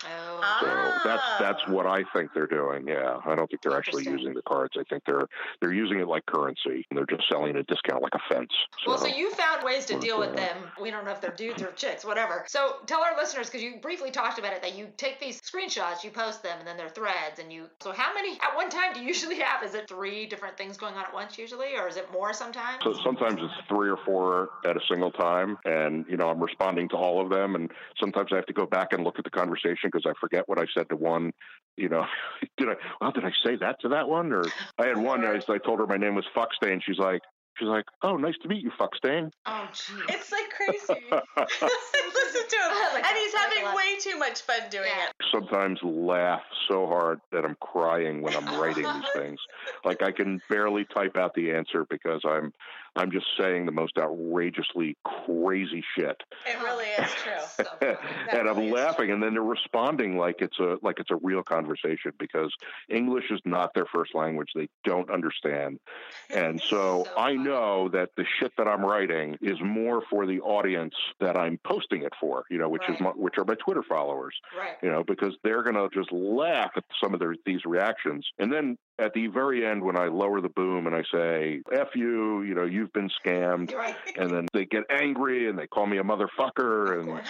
Oh. 0.06 1.00
So 1.02 1.08
that's 1.08 1.22
that's 1.38 1.62
Ah. 1.66 1.70
what 1.72 1.86
I 1.86 2.04
think 2.12 2.32
they're 2.34 2.46
doing. 2.46 2.86
Yeah, 2.88 3.18
I 3.24 3.34
don't 3.34 3.48
think 3.48 3.62
they're 3.62 3.76
actually 3.76 4.04
using 4.04 4.34
the 4.34 4.42
cards. 4.42 4.76
I 4.78 4.84
think 4.84 5.04
they're 5.04 5.28
they're 5.60 5.72
using 5.72 6.00
it 6.00 6.08
like 6.08 6.26
currency. 6.26 6.86
And 6.90 6.98
they're 6.98 7.06
just 7.06 7.28
selling 7.28 7.56
a 7.56 7.62
discount 7.62 8.02
like 8.02 8.14
a 8.14 8.34
fence. 8.34 8.50
So, 8.84 8.90
Well, 8.90 8.98
so 8.98 9.06
you 9.06 9.30
found 9.32 9.64
ways 9.64 9.86
to 9.86 9.94
What's 9.94 10.04
deal 10.04 10.18
with 10.18 10.34
going 10.34 10.46
them. 10.46 10.56
We 10.80 10.90
don't 10.90 11.04
know 11.04 11.12
if 11.12 11.20
they're 11.20 11.30
dudes 11.34 11.62
or 11.62 11.72
chicks, 11.72 12.04
whatever. 12.04 12.44
So 12.46 12.76
tell 12.86 13.00
our 13.02 13.16
listeners, 13.16 13.46
because 13.48 13.62
you 13.62 13.76
briefly 13.80 14.10
talked 14.10 14.38
about 14.38 14.52
it, 14.52 14.62
that 14.62 14.76
you 14.76 14.88
take 14.96 15.20
these 15.20 15.40
screenshots, 15.40 16.04
you 16.04 16.10
post 16.10 16.42
them, 16.42 16.58
and 16.58 16.66
then 16.66 16.76
they're 16.76 16.88
threads, 16.88 17.38
and 17.38 17.52
you. 17.52 17.68
So 17.80 17.92
how 17.92 18.12
many 18.14 18.32
at 18.34 18.54
one 18.54 18.70
time 18.70 18.92
do 18.94 19.00
you 19.00 19.06
usually 19.06 19.38
have? 19.40 19.62
Is 19.62 19.74
it 19.74 19.88
three 19.88 20.26
different 20.26 20.56
things 20.56 20.76
going 20.76 20.94
on 20.94 21.04
at 21.04 21.14
once 21.14 21.38
usually, 21.38 21.76
or 21.76 21.88
is 21.88 21.96
it 21.96 22.10
more 22.12 22.32
sometimes? 22.32 22.82
so 22.82 22.92
sometimes 23.04 23.40
it's 23.40 23.68
three 23.68 23.88
or 23.88 23.96
four 24.04 24.50
at 24.64 24.76
a 24.76 24.80
single 24.88 25.10
time, 25.10 25.58
and 25.64 26.04
you 26.08 26.16
know 26.16 26.28
I'm 26.28 26.40
responding 26.42 26.88
to 26.90 26.96
all 26.96 27.20
of 27.20 27.30
them, 27.30 27.54
and 27.54 27.70
sometimes 27.98 28.30
I 28.32 28.36
have 28.36 28.46
to 28.46 28.52
go 28.52 28.66
back 28.66 28.92
and 28.92 29.04
look 29.04 29.18
at 29.18 29.24
the 29.24 29.30
conversation 29.30 29.83
because 29.92 30.04
I 30.06 30.12
forget 30.20 30.44
what 30.48 30.58
I 30.58 30.64
said 30.76 30.88
to 30.90 30.96
one. 30.96 31.32
You 31.76 31.88
know, 31.88 32.04
did 32.56 32.68
I? 32.68 32.74
Well, 33.00 33.12
did 33.12 33.24
I 33.24 33.32
say 33.44 33.56
that 33.56 33.80
to 33.80 33.88
that 33.90 34.08
one? 34.08 34.32
Or 34.32 34.44
I 34.78 34.86
had 34.86 34.96
one. 34.98 35.24
I, 35.24 35.40
I 35.48 35.58
told 35.58 35.80
her 35.80 35.86
my 35.86 35.96
name 35.96 36.14
was 36.14 36.24
Fuckstain. 36.36 36.80
She's 36.84 36.98
like, 36.98 37.20
she's 37.58 37.68
like, 37.68 37.84
oh, 38.02 38.16
nice 38.16 38.34
to 38.42 38.48
meet 38.48 38.62
you, 38.62 38.70
Fuckstain. 38.80 39.30
Oh, 39.46 39.68
jeez. 39.72 40.00
It's 40.08 40.30
like 40.32 40.50
crazy. 40.50 41.02
Listen 41.10 42.48
to 42.48 42.56
him, 42.56 42.94
Like 42.94 43.04
and 43.06 43.16
he's 43.18 43.34
having 43.34 43.74
way 43.74 43.96
too 44.00 44.18
much 44.18 44.40
fun 44.42 44.60
doing 44.70 44.86
Yeah. 44.86 45.06
it. 45.06 45.12
sometimes 45.32 45.78
laugh 45.82 46.42
so 46.70 46.86
hard 46.86 47.20
that 47.32 47.44
I'm 47.44 47.56
crying 47.60 48.22
when 48.22 48.34
I'm 48.36 48.58
writing 48.60 48.84
these 48.84 49.22
things. 49.22 49.38
Like 49.84 50.02
I 50.02 50.12
can 50.12 50.40
barely 50.48 50.84
type 50.94 51.16
out 51.16 51.32
the 51.34 51.52
answer 51.52 51.86
because 51.90 52.20
I'm 52.24 52.52
I'm 52.96 53.10
just 53.10 53.26
saying 53.38 53.66
the 53.66 53.72
most 53.72 53.98
outrageously 53.98 54.96
crazy 55.04 55.82
shit. 55.96 56.22
It 56.46 56.62
really 56.62 56.86
is 56.86 57.10
true. 57.22 57.32
So 57.80 57.96
and 58.38 58.48
I'm 58.48 58.56
really 58.56 58.68
is 58.68 58.74
laughing 58.74 59.10
and 59.10 59.22
then 59.22 59.34
they're 59.34 59.42
responding 59.42 60.16
like 60.16 60.36
it's 60.40 60.58
a 60.58 60.76
like 60.82 60.98
it's 60.98 61.10
a 61.10 61.16
real 61.16 61.42
conversation 61.42 62.12
because 62.18 62.52
English 62.88 63.30
is 63.30 63.40
not 63.44 63.74
their 63.74 63.86
first 63.86 64.14
language. 64.14 64.48
They 64.54 64.68
don't 64.84 65.10
understand. 65.10 65.78
And 66.34 66.60
so, 66.70 67.04
So 67.04 67.10
I 67.16 67.34
know 67.34 67.88
that 67.90 68.10
the 68.16 68.24
shit 68.40 68.52
that 68.56 68.66
I'm 68.66 68.84
writing 68.84 69.36
is 69.40 69.58
more 69.62 70.02
for 70.10 70.26
the 70.26 70.40
audience 70.40 70.94
that 71.20 71.36
I'm 71.36 71.58
posting 71.64 72.02
it 72.02 72.12
for, 72.18 72.44
you 72.50 72.58
know, 72.58 72.68
which 72.68 72.82
is 72.88 72.98
my, 72.98 73.10
which 73.10 73.34
are 73.38 73.44
my 73.44 73.54
Twitter 73.54 73.82
followers 73.86 74.34
Right. 74.58 74.76
you 74.82 74.90
know, 74.90 75.04
because 75.04 75.36
they're 75.44 75.62
going 75.62 75.76
to 75.76 75.88
just 75.92 76.10
laugh 76.12 76.70
at 76.76 76.84
some 77.02 77.12
of 77.14 77.20
their, 77.20 77.36
these 77.44 77.64
reactions. 77.66 78.26
And 78.38 78.52
then 78.52 78.78
at 78.98 79.12
the 79.12 79.26
very 79.28 79.66
end, 79.66 79.82
when 79.82 79.96
I 79.96 80.06
lower 80.06 80.40
the 80.40 80.48
boom 80.48 80.86
and 80.86 80.96
I 80.96 81.02
say, 81.12 81.60
F 81.72 81.88
you, 81.94 82.42
you 82.42 82.54
know, 82.54 82.64
you've 82.84 82.92
been 82.92 83.10
scammed. 83.24 83.74
Right. 83.74 83.96
And 84.16 84.30
then 84.30 84.46
they 84.52 84.66
get 84.66 84.84
angry 84.90 85.48
and 85.48 85.58
they 85.58 85.66
call 85.66 85.86
me 85.86 85.96
a 85.98 86.02
motherfucker 86.04 87.00
and, 87.00 87.22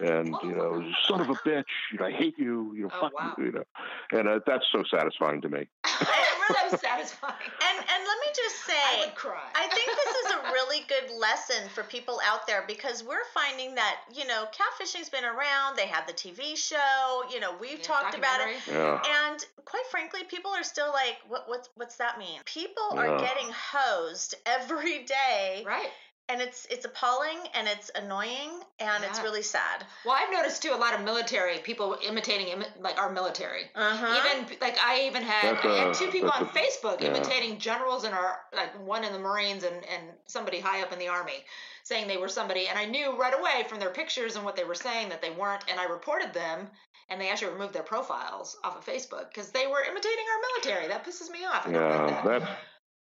and 0.00 0.34
you 0.42 0.54
know, 0.56 0.82
son 1.06 1.20
of 1.20 1.28
a 1.28 1.34
bitch, 1.34 1.64
you 1.92 1.98
know, 1.98 2.06
I 2.06 2.10
hate 2.12 2.38
you, 2.38 2.72
you 2.74 2.82
know, 2.84 2.90
Oh, 2.94 3.00
fuck 3.00 3.18
wow. 3.18 3.34
you, 3.38 3.44
you 3.46 3.52
know. 3.52 3.64
And 4.12 4.28
uh, 4.28 4.40
that's 4.46 4.64
so 4.72 4.82
satisfying 4.90 5.40
to 5.42 5.48
me. 5.48 5.66
so 5.98 6.76
satisfying. 6.76 7.34
And 7.60 7.78
and 7.78 8.00
let 8.10 8.18
me 8.20 8.30
just 8.34 8.56
say, 8.66 8.72
I 8.76 9.04
would 9.06 9.14
cry. 9.14 9.40
I 9.54 9.66
think 9.68 9.86
this 9.86 10.14
is 10.24 10.30
a 10.32 10.52
really 10.52 10.84
good 10.88 11.10
lesson 11.18 11.68
for 11.74 11.82
people 11.84 12.20
out 12.24 12.46
there 12.46 12.64
because 12.66 13.02
we're 13.02 13.24
finding 13.34 13.74
that, 13.74 14.00
you 14.14 14.26
know, 14.26 14.44
catfishing's 14.52 15.08
been 15.08 15.24
around. 15.24 15.76
They 15.76 15.86
have 15.86 16.06
the 16.06 16.12
TV 16.12 16.56
show, 16.56 17.24
you 17.32 17.40
know, 17.40 17.54
we've 17.60 17.78
Yeah, 17.78 17.84
talked 17.84 18.16
about 18.16 18.40
it. 18.40 18.56
Yeah. 18.70 19.00
And 19.02 19.23
quite 19.64 19.86
frankly, 19.90 20.20
people 20.28 20.50
are 20.52 20.62
still 20.64 20.90
like, 20.92 21.16
what, 21.28 21.48
what's, 21.48 21.68
what's 21.76 21.96
that 21.96 22.18
mean? 22.18 22.40
People 22.44 22.90
are 22.98 23.06
Yeah. 23.06 23.20
getting 23.20 23.50
hosed 23.52 24.34
every 24.46 25.04
day, 25.04 25.62
Right. 25.66 25.88
and 26.28 26.40
it's 26.40 26.66
it's 26.70 26.84
appalling 26.86 27.38
and 27.54 27.68
it's 27.68 27.90
annoying 27.94 28.50
and 28.80 29.04
it's 29.04 29.20
really 29.20 29.42
sad. 29.42 29.84
Well, 30.06 30.16
I've 30.18 30.32
noticed 30.32 30.62
too 30.62 30.72
a 30.72 30.76
lot 30.76 30.94
of 30.94 31.02
military 31.04 31.58
people 31.58 31.98
imitating 32.06 32.46
imi- 32.46 32.80
like 32.80 32.98
our 32.98 33.10
military. 33.12 33.64
Uh-huh. 33.74 34.20
Even 34.24 34.58
like 34.60 34.78
I 34.82 35.02
even 35.06 35.22
had 35.22 35.56
That's 35.56 35.64
I 35.66 35.76
had 35.84 35.94
two 35.94 36.08
people 36.10 36.30
that's 36.30 36.42
on 36.42 36.48
a- 36.48 36.58
Facebook 36.58 37.00
yeah. 37.02 37.08
imitating 37.08 37.58
generals 37.58 38.04
in 38.04 38.12
our 38.12 38.38
like 38.54 38.72
one 38.86 39.04
in 39.04 39.12
the 39.12 39.18
Marines 39.18 39.64
and 39.64 39.74
and 39.76 40.02
somebody 40.26 40.60
high 40.60 40.80
up 40.82 40.92
in 40.94 40.98
the 40.98 41.08
army 41.08 41.44
saying 41.82 42.08
they 42.08 42.16
were 42.16 42.28
somebody 42.30 42.68
and 42.68 42.78
I 42.78 42.86
knew 42.86 43.14
right 43.18 43.38
away 43.38 43.66
from 43.68 43.78
their 43.78 43.90
pictures 43.90 44.36
and 44.36 44.44
what 44.46 44.56
they 44.56 44.64
were 44.64 44.74
saying 44.74 45.10
that 45.10 45.20
they 45.20 45.30
weren't 45.30 45.64
and 45.70 45.78
I 45.78 45.84
reported 45.84 46.32
them 46.32 46.68
and 47.08 47.20
they 47.20 47.30
actually 47.30 47.52
removed 47.52 47.72
their 47.74 47.82
profiles 47.82 48.56
off 48.64 48.76
of 48.76 48.84
Facebook 48.84 49.28
because 49.28 49.50
they 49.50 49.66
were 49.66 49.82
imitating 49.82 50.24
our 50.32 50.40
military. 50.62 50.88
That 50.88 51.04
pisses 51.04 51.30
me 51.30 51.44
off. 51.44 51.66
I 51.66 51.72
don't 51.72 51.82
like 51.82 51.90
Yeah, 52.10 52.22
that. 52.22 52.40
that's 52.40 52.50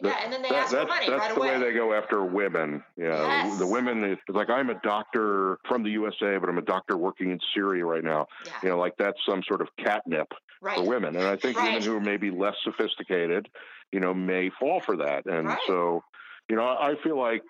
yeah, 0.04 0.18
and 0.24 0.32
then 0.32 0.42
they 0.42 0.48
that- 0.48 0.56
ask 0.64 0.70
for 0.70 0.76
that's, 0.78 0.88
money 0.88 1.08
that's 1.08 1.20
right 1.20 1.34
the 1.34 1.40
away. 1.40 1.58
way 1.58 1.64
they 1.70 1.72
go 1.72 1.92
after 1.94 2.24
women. 2.24 2.82
Yeah, 2.96 3.44
Yes. 3.44 3.58
the 3.58 3.66
women 3.66 4.02
is 4.04 4.18
like 4.28 4.50
I'm 4.50 4.68
a 4.70 4.74
doctor 4.82 5.58
from 5.68 5.84
the 5.84 5.90
USA, 5.90 6.38
but 6.38 6.48
I'm 6.48 6.58
a 6.58 6.62
doctor 6.62 6.96
working 6.96 7.30
in 7.30 7.38
Syria 7.54 7.84
right 7.86 8.02
now. 8.02 8.26
yeah, 8.44 8.52
You 8.64 8.68
know, 8.70 8.78
like 8.78 8.94
that's 8.98 9.18
some 9.24 9.42
sort 9.44 9.60
of 9.60 9.68
catnip 9.78 10.32
right. 10.60 10.76
for 10.76 10.82
women. 10.84 11.14
And 11.16 11.24
I 11.26 11.36
think 11.36 11.56
Right. 11.56 11.66
women 11.74 11.82
who 11.82 11.96
are 11.96 12.00
maybe 12.00 12.30
less 12.32 12.56
sophisticated, 12.64 13.48
you 13.92 14.00
know, 14.00 14.12
may 14.12 14.50
fall 14.58 14.80
for 14.80 14.96
that. 14.96 15.26
And 15.26 15.46
Right. 15.46 15.58
so, 15.68 16.02
you 16.48 16.56
know, 16.56 16.64
I 16.66 16.96
feel 17.04 17.16
like 17.16 17.42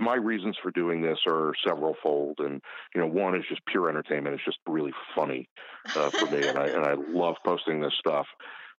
my 0.00 0.14
reasons 0.14 0.56
for 0.62 0.70
doing 0.70 1.02
this 1.02 1.18
are 1.26 1.52
several 1.66 1.96
fold, 2.02 2.38
and 2.38 2.60
you 2.94 3.00
know, 3.00 3.06
one 3.06 3.36
is 3.36 3.44
just 3.48 3.64
pure 3.66 3.88
entertainment. 3.88 4.34
It's 4.34 4.44
just 4.44 4.58
really 4.66 4.92
funny 5.14 5.48
uh, 5.96 6.10
for 6.10 6.26
me, 6.26 6.46
and 6.46 6.58
I 6.58 6.66
and 6.68 6.84
I 6.84 6.94
love 6.94 7.36
posting 7.44 7.80
this 7.80 7.94
stuff. 7.98 8.26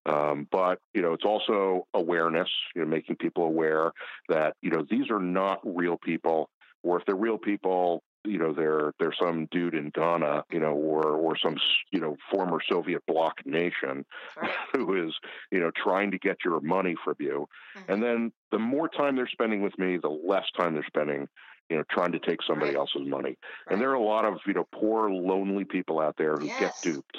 Um, 0.06 0.48
but 0.52 0.80
you 0.94 1.02
know, 1.02 1.14
it's 1.14 1.26
also 1.26 1.88
awareness. 1.94 2.50
You 2.76 2.82
know, 2.82 2.88
making 2.88 3.18
people 3.18 3.44
aware 3.44 3.92
that 4.30 4.56
you 4.62 4.72
know 4.72 4.86
these 4.90 5.10
are 5.10 5.20
not 5.20 5.60
real 5.64 5.98
people, 5.98 6.50
or 6.84 7.00
if 7.00 7.06
they're 7.06 7.16
real 7.16 7.38
people, 7.38 8.04
you 8.26 8.38
know 8.38 8.54
they're 8.54 8.94
they're 9.00 9.14
some 9.20 9.48
dude 9.52 9.74
in 9.76 9.90
Ghana, 9.92 10.44
you 10.52 10.60
know, 10.60 10.74
or 10.74 11.04
or 11.16 11.38
some 11.38 11.56
you 11.92 12.00
know 12.00 12.18
former 12.32 12.60
Soviet 12.68 13.06
bloc 13.08 13.46
nation 13.46 14.06
Right. 14.36 14.60
who 14.74 15.06
is 15.08 15.16
you 15.52 15.60
know 15.60 15.72
trying 15.76 16.12
to 16.12 16.20
get 16.20 16.38
your 16.44 16.60
money 16.62 16.96
from 17.04 17.16
you, 17.20 17.48
Mhm. 17.76 17.88
and 17.88 18.04
then 18.04 18.32
the 18.52 18.60
more 18.60 18.90
time 18.90 19.16
they're 19.16 19.28
spending 19.28 19.62
with 19.62 19.78
me, 19.78 19.98
the 19.98 20.10
less 20.10 20.46
time 20.58 20.74
they're 20.74 20.84
spending, 20.88 21.28
you 21.70 21.78
know, 21.78 21.84
trying 21.92 22.12
to 22.12 22.20
take 22.20 22.42
somebody 22.42 22.74
Right. 22.74 22.76
else's 22.76 23.06
money. 23.06 23.38
Right. 23.66 23.70
And 23.70 23.80
there 23.82 23.90
are 23.92 23.96
a 23.96 24.04
lot 24.04 24.26
of 24.26 24.40
you 24.46 24.54
know 24.54 24.68
poor 24.74 25.10
lonely 25.12 25.66
people 25.66 26.00
out 26.00 26.16
there 26.18 26.40
who 26.40 26.52
Yes. 26.58 26.58
get 26.58 26.76
duped, 26.82 27.18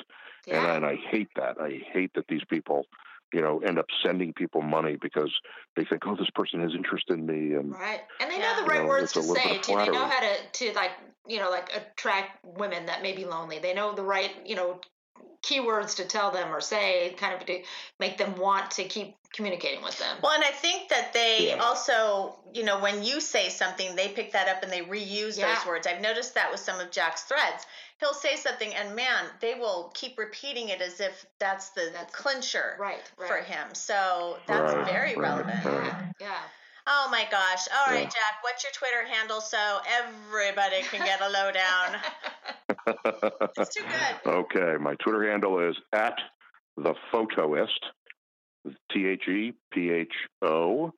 and, 0.51 0.67
and 0.67 0.85
I 0.85 0.97
hate 0.97 1.31
that. 1.37 1.61
I 1.61 1.81
hate 1.93 2.13
that 2.15 2.27
these 2.29 2.45
people. 2.49 2.87
You 3.33 3.43
know, 3.43 3.61
end 3.61 3.79
up 3.79 3.87
sending 4.05 4.33
people 4.33 4.63
money 4.63 4.97
because 5.01 5.33
they 5.77 5.85
think, 5.85 6.03
"Oh, 6.07 6.17
this 6.17 6.31
person 6.35 6.61
has 6.61 6.73
interest 6.75 7.11
in 7.11 7.27
me," 7.27 7.55
and 7.55 7.71
Right. 7.71 8.01
And 8.21 8.31
they 8.31 8.39
know 8.39 8.57
the 8.57 8.67
right 8.67 8.83
know, 8.83 8.89
words 8.89 9.13
to 9.13 9.21
a 9.21 9.21
little 9.21 9.35
bit 9.35 9.43
say 9.45 9.57
of 9.57 9.63
too. 9.63 9.77
They 9.77 9.99
know 9.99 10.07
how 10.07 10.21
to 10.21 10.37
to 10.53 10.73
like 10.75 10.93
you 11.29 11.39
know 11.39 11.51
like 11.51 11.71
attract 11.75 12.45
women 12.45 12.87
that 12.87 13.03
may 13.03 13.15
be 13.15 13.25
lonely. 13.25 13.59
They 13.59 13.75
know 13.75 13.95
the 13.95 14.03
right 14.03 14.31
you 14.45 14.57
know 14.57 14.81
keywords 15.43 15.97
to 15.97 16.05
tell 16.05 16.31
them 16.31 16.55
or 16.55 16.61
say, 16.61 17.15
kind 17.19 17.35
of 17.35 17.47
to 17.47 17.63
make 17.99 18.19
them 18.19 18.37
want 18.39 18.71
to 18.73 18.85
keep 18.85 19.15
communicating 19.33 19.83
with 19.83 19.99
them. 19.99 20.17
Well, 20.23 20.33
and 20.33 20.45
I 20.45 20.51
think 20.51 20.89
that 20.89 21.13
they 21.13 21.49
Yeah. 21.51 21.63
also, 21.63 22.37
you 22.53 22.65
know, 22.65 22.79
when 22.81 23.03
you 23.05 23.21
say 23.21 23.49
something, 23.49 23.95
they 23.97 24.09
pick 24.09 24.33
that 24.33 24.49
up 24.49 24.63
and 24.63 24.71
they 24.73 24.81
reuse 24.83 25.39
Yeah. 25.39 25.55
those 25.55 25.67
words. 25.67 25.87
I've 25.87 26.01
noticed 26.01 26.35
that 26.35 26.51
with 26.51 26.61
some 26.61 26.81
of 26.81 26.91
Jack's 26.91 27.23
threads. 27.23 27.65
He'll 28.01 28.15
say 28.15 28.37
something, 28.37 28.75
and 28.75 28.97
man, 28.97 29.27
they 29.41 29.55
will 29.55 29.91
keep 29.95 30.19
repeating 30.19 30.69
it 30.71 30.81
as 30.81 31.01
if 31.01 31.25
that's 31.39 31.69
the 31.71 31.91
That's- 31.93 32.11
clincher 32.15 32.77
right. 32.79 33.03
Right. 33.17 33.29
for 33.29 33.37
him. 33.39 33.75
So 33.75 34.41
that's 34.47 34.75
Right, 34.75 34.87
very 34.87 35.09
right, 35.15 35.19
relevant. 35.19 35.65
right. 35.65 35.95
Yeah. 36.19 36.41
Oh 36.87 37.09
my 37.11 37.25
gosh. 37.31 37.69
All 37.69 37.87
right, 37.93 38.05
Yeah. 38.05 38.09
Jack, 38.11 38.39
what's 38.43 38.65
your 38.65 38.73
Twitter 38.73 39.05
handle 39.07 39.41
so 39.41 39.81
everybody 39.87 40.83
can 40.83 41.05
get 41.05 41.21
a 41.21 41.29
lowdown? 41.29 42.01
It's 42.87 43.75
too 43.75 43.83
good. 44.25 44.33
okay, 44.33 44.77
my 44.81 44.95
Twitter 44.97 45.31
handle 45.31 45.59
is 45.69 45.77
at 45.93 46.15
the 46.77 46.95
photoist. 47.13 47.69
T 48.93 49.07
H 49.07 49.27
E 49.29 49.53
P 49.73 49.91
H 49.91 50.13
O 50.43 50.93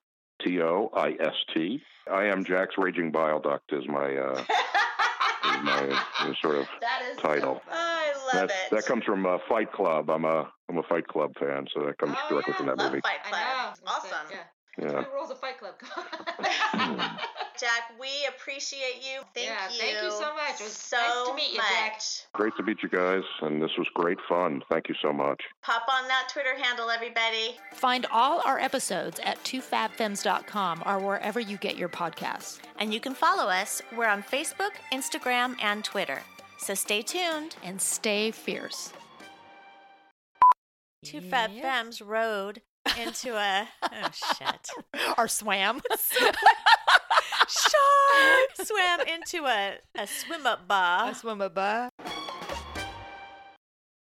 T 0.44 0.60
O 0.60 0.90
I 0.94 1.10
S 1.20 1.34
T. 1.54 1.80
I 2.10 2.24
am 2.24 2.44
Jack's 2.44 2.74
raging 2.76 3.12
bile 3.12 3.40
duct 3.40 3.72
is 3.72 3.84
my 3.86 4.16
uh, 4.16 4.40
is 4.40 5.62
my 5.62 6.02
uh, 6.20 6.32
sort 6.42 6.56
of 6.56 6.66
that 6.80 7.02
is 7.10 7.16
title. 7.18 7.62
So. 7.64 7.70
I 7.72 8.12
love 8.34 8.48
That's, 8.48 8.52
it. 8.52 8.70
that 8.72 8.86
comes 8.86 9.04
from 9.04 9.24
uh, 9.26 9.38
Fight 9.48 9.70
Club. 9.72 10.10
I'm 10.10 10.24
a 10.24 10.50
I'm 10.68 10.78
a 10.78 10.82
Fight 10.82 11.06
Club 11.06 11.32
fan, 11.38 11.66
so 11.72 11.84
that 11.86 11.98
comes 11.98 12.16
Oh, 12.16 12.28
directly 12.30 12.52
yeah, 12.54 12.56
from 12.58 12.66
that 12.66 12.78
love 12.78 12.90
movie. 12.90 13.00
Fight 13.02 13.20
I 13.24 13.30
Club. 13.30 13.76
know. 13.86 13.92
Awesome. 13.92 14.26
Yeah. 14.32 14.38
Yeah. 14.78 15.02
Two 15.04 15.10
rules 15.12 15.30
of 15.30 15.38
Fight 15.38 15.58
Club. 15.58 15.74
Jack, 17.58 17.92
we 18.00 18.08
appreciate 18.28 18.96
you. 19.02 19.20
Thank 19.34 19.48
Yeah, 19.48 19.68
you. 19.70 19.78
thank 19.78 20.02
you 20.02 20.10
so 20.10 20.34
much. 20.34 20.60
It 20.60 20.64
was 20.64 20.72
so 20.72 20.96
nice 20.96 21.28
to 21.28 21.34
meet 21.34 21.50
you, 21.52 21.58
much. 21.58 21.68
Jack. 21.70 22.00
Great 22.34 22.56
to 22.56 22.62
meet 22.62 22.82
you 22.82 22.88
guys, 22.88 23.22
and 23.42 23.62
this 23.62 23.70
was 23.78 23.86
great 23.94 24.18
fun. 24.28 24.62
Thank 24.70 24.88
you 24.88 24.94
so 25.02 25.12
much. 25.12 25.40
Pop 25.62 25.82
on 25.88 26.08
that 26.08 26.28
Twitter 26.32 26.56
handle, 26.60 26.90
everybody. 26.90 27.56
Find 27.72 28.06
all 28.12 28.40
our 28.44 28.58
episodes 28.58 29.20
at 29.24 29.42
twofabfems.com 29.44 30.82
or 30.86 30.98
wherever 30.98 31.40
you 31.40 31.56
get 31.58 31.76
your 31.76 31.88
podcasts. 31.88 32.58
And 32.78 32.92
you 32.92 33.00
can 33.00 33.14
follow 33.14 33.44
us. 33.50 33.80
We're 33.96 34.08
on 34.08 34.22
Facebook, 34.22 34.70
Instagram, 34.92 35.56
and 35.62 35.84
Twitter. 35.84 36.20
So 36.58 36.74
stay 36.74 37.02
tuned. 37.02 37.56
And 37.62 37.80
stay 37.80 38.30
fierce. 38.30 38.92
Two 41.04 41.20
Fat 41.20 41.50
Femmes 41.50 42.00
rode 42.00 42.62
into 43.00 43.34
a 43.36 43.68
oh 43.82 44.10
shit 44.12 44.68
Or 45.18 45.26
swam. 45.28 45.80
shark 47.52 48.66
swam 48.66 49.00
into 49.08 49.46
a 49.46 49.78
a 49.94 50.06
swim 50.06 50.46
up 50.46 50.66
bar. 50.66 51.10
A 51.10 51.14
swim 51.14 51.40
a 51.40 51.50
bar. 51.50 51.90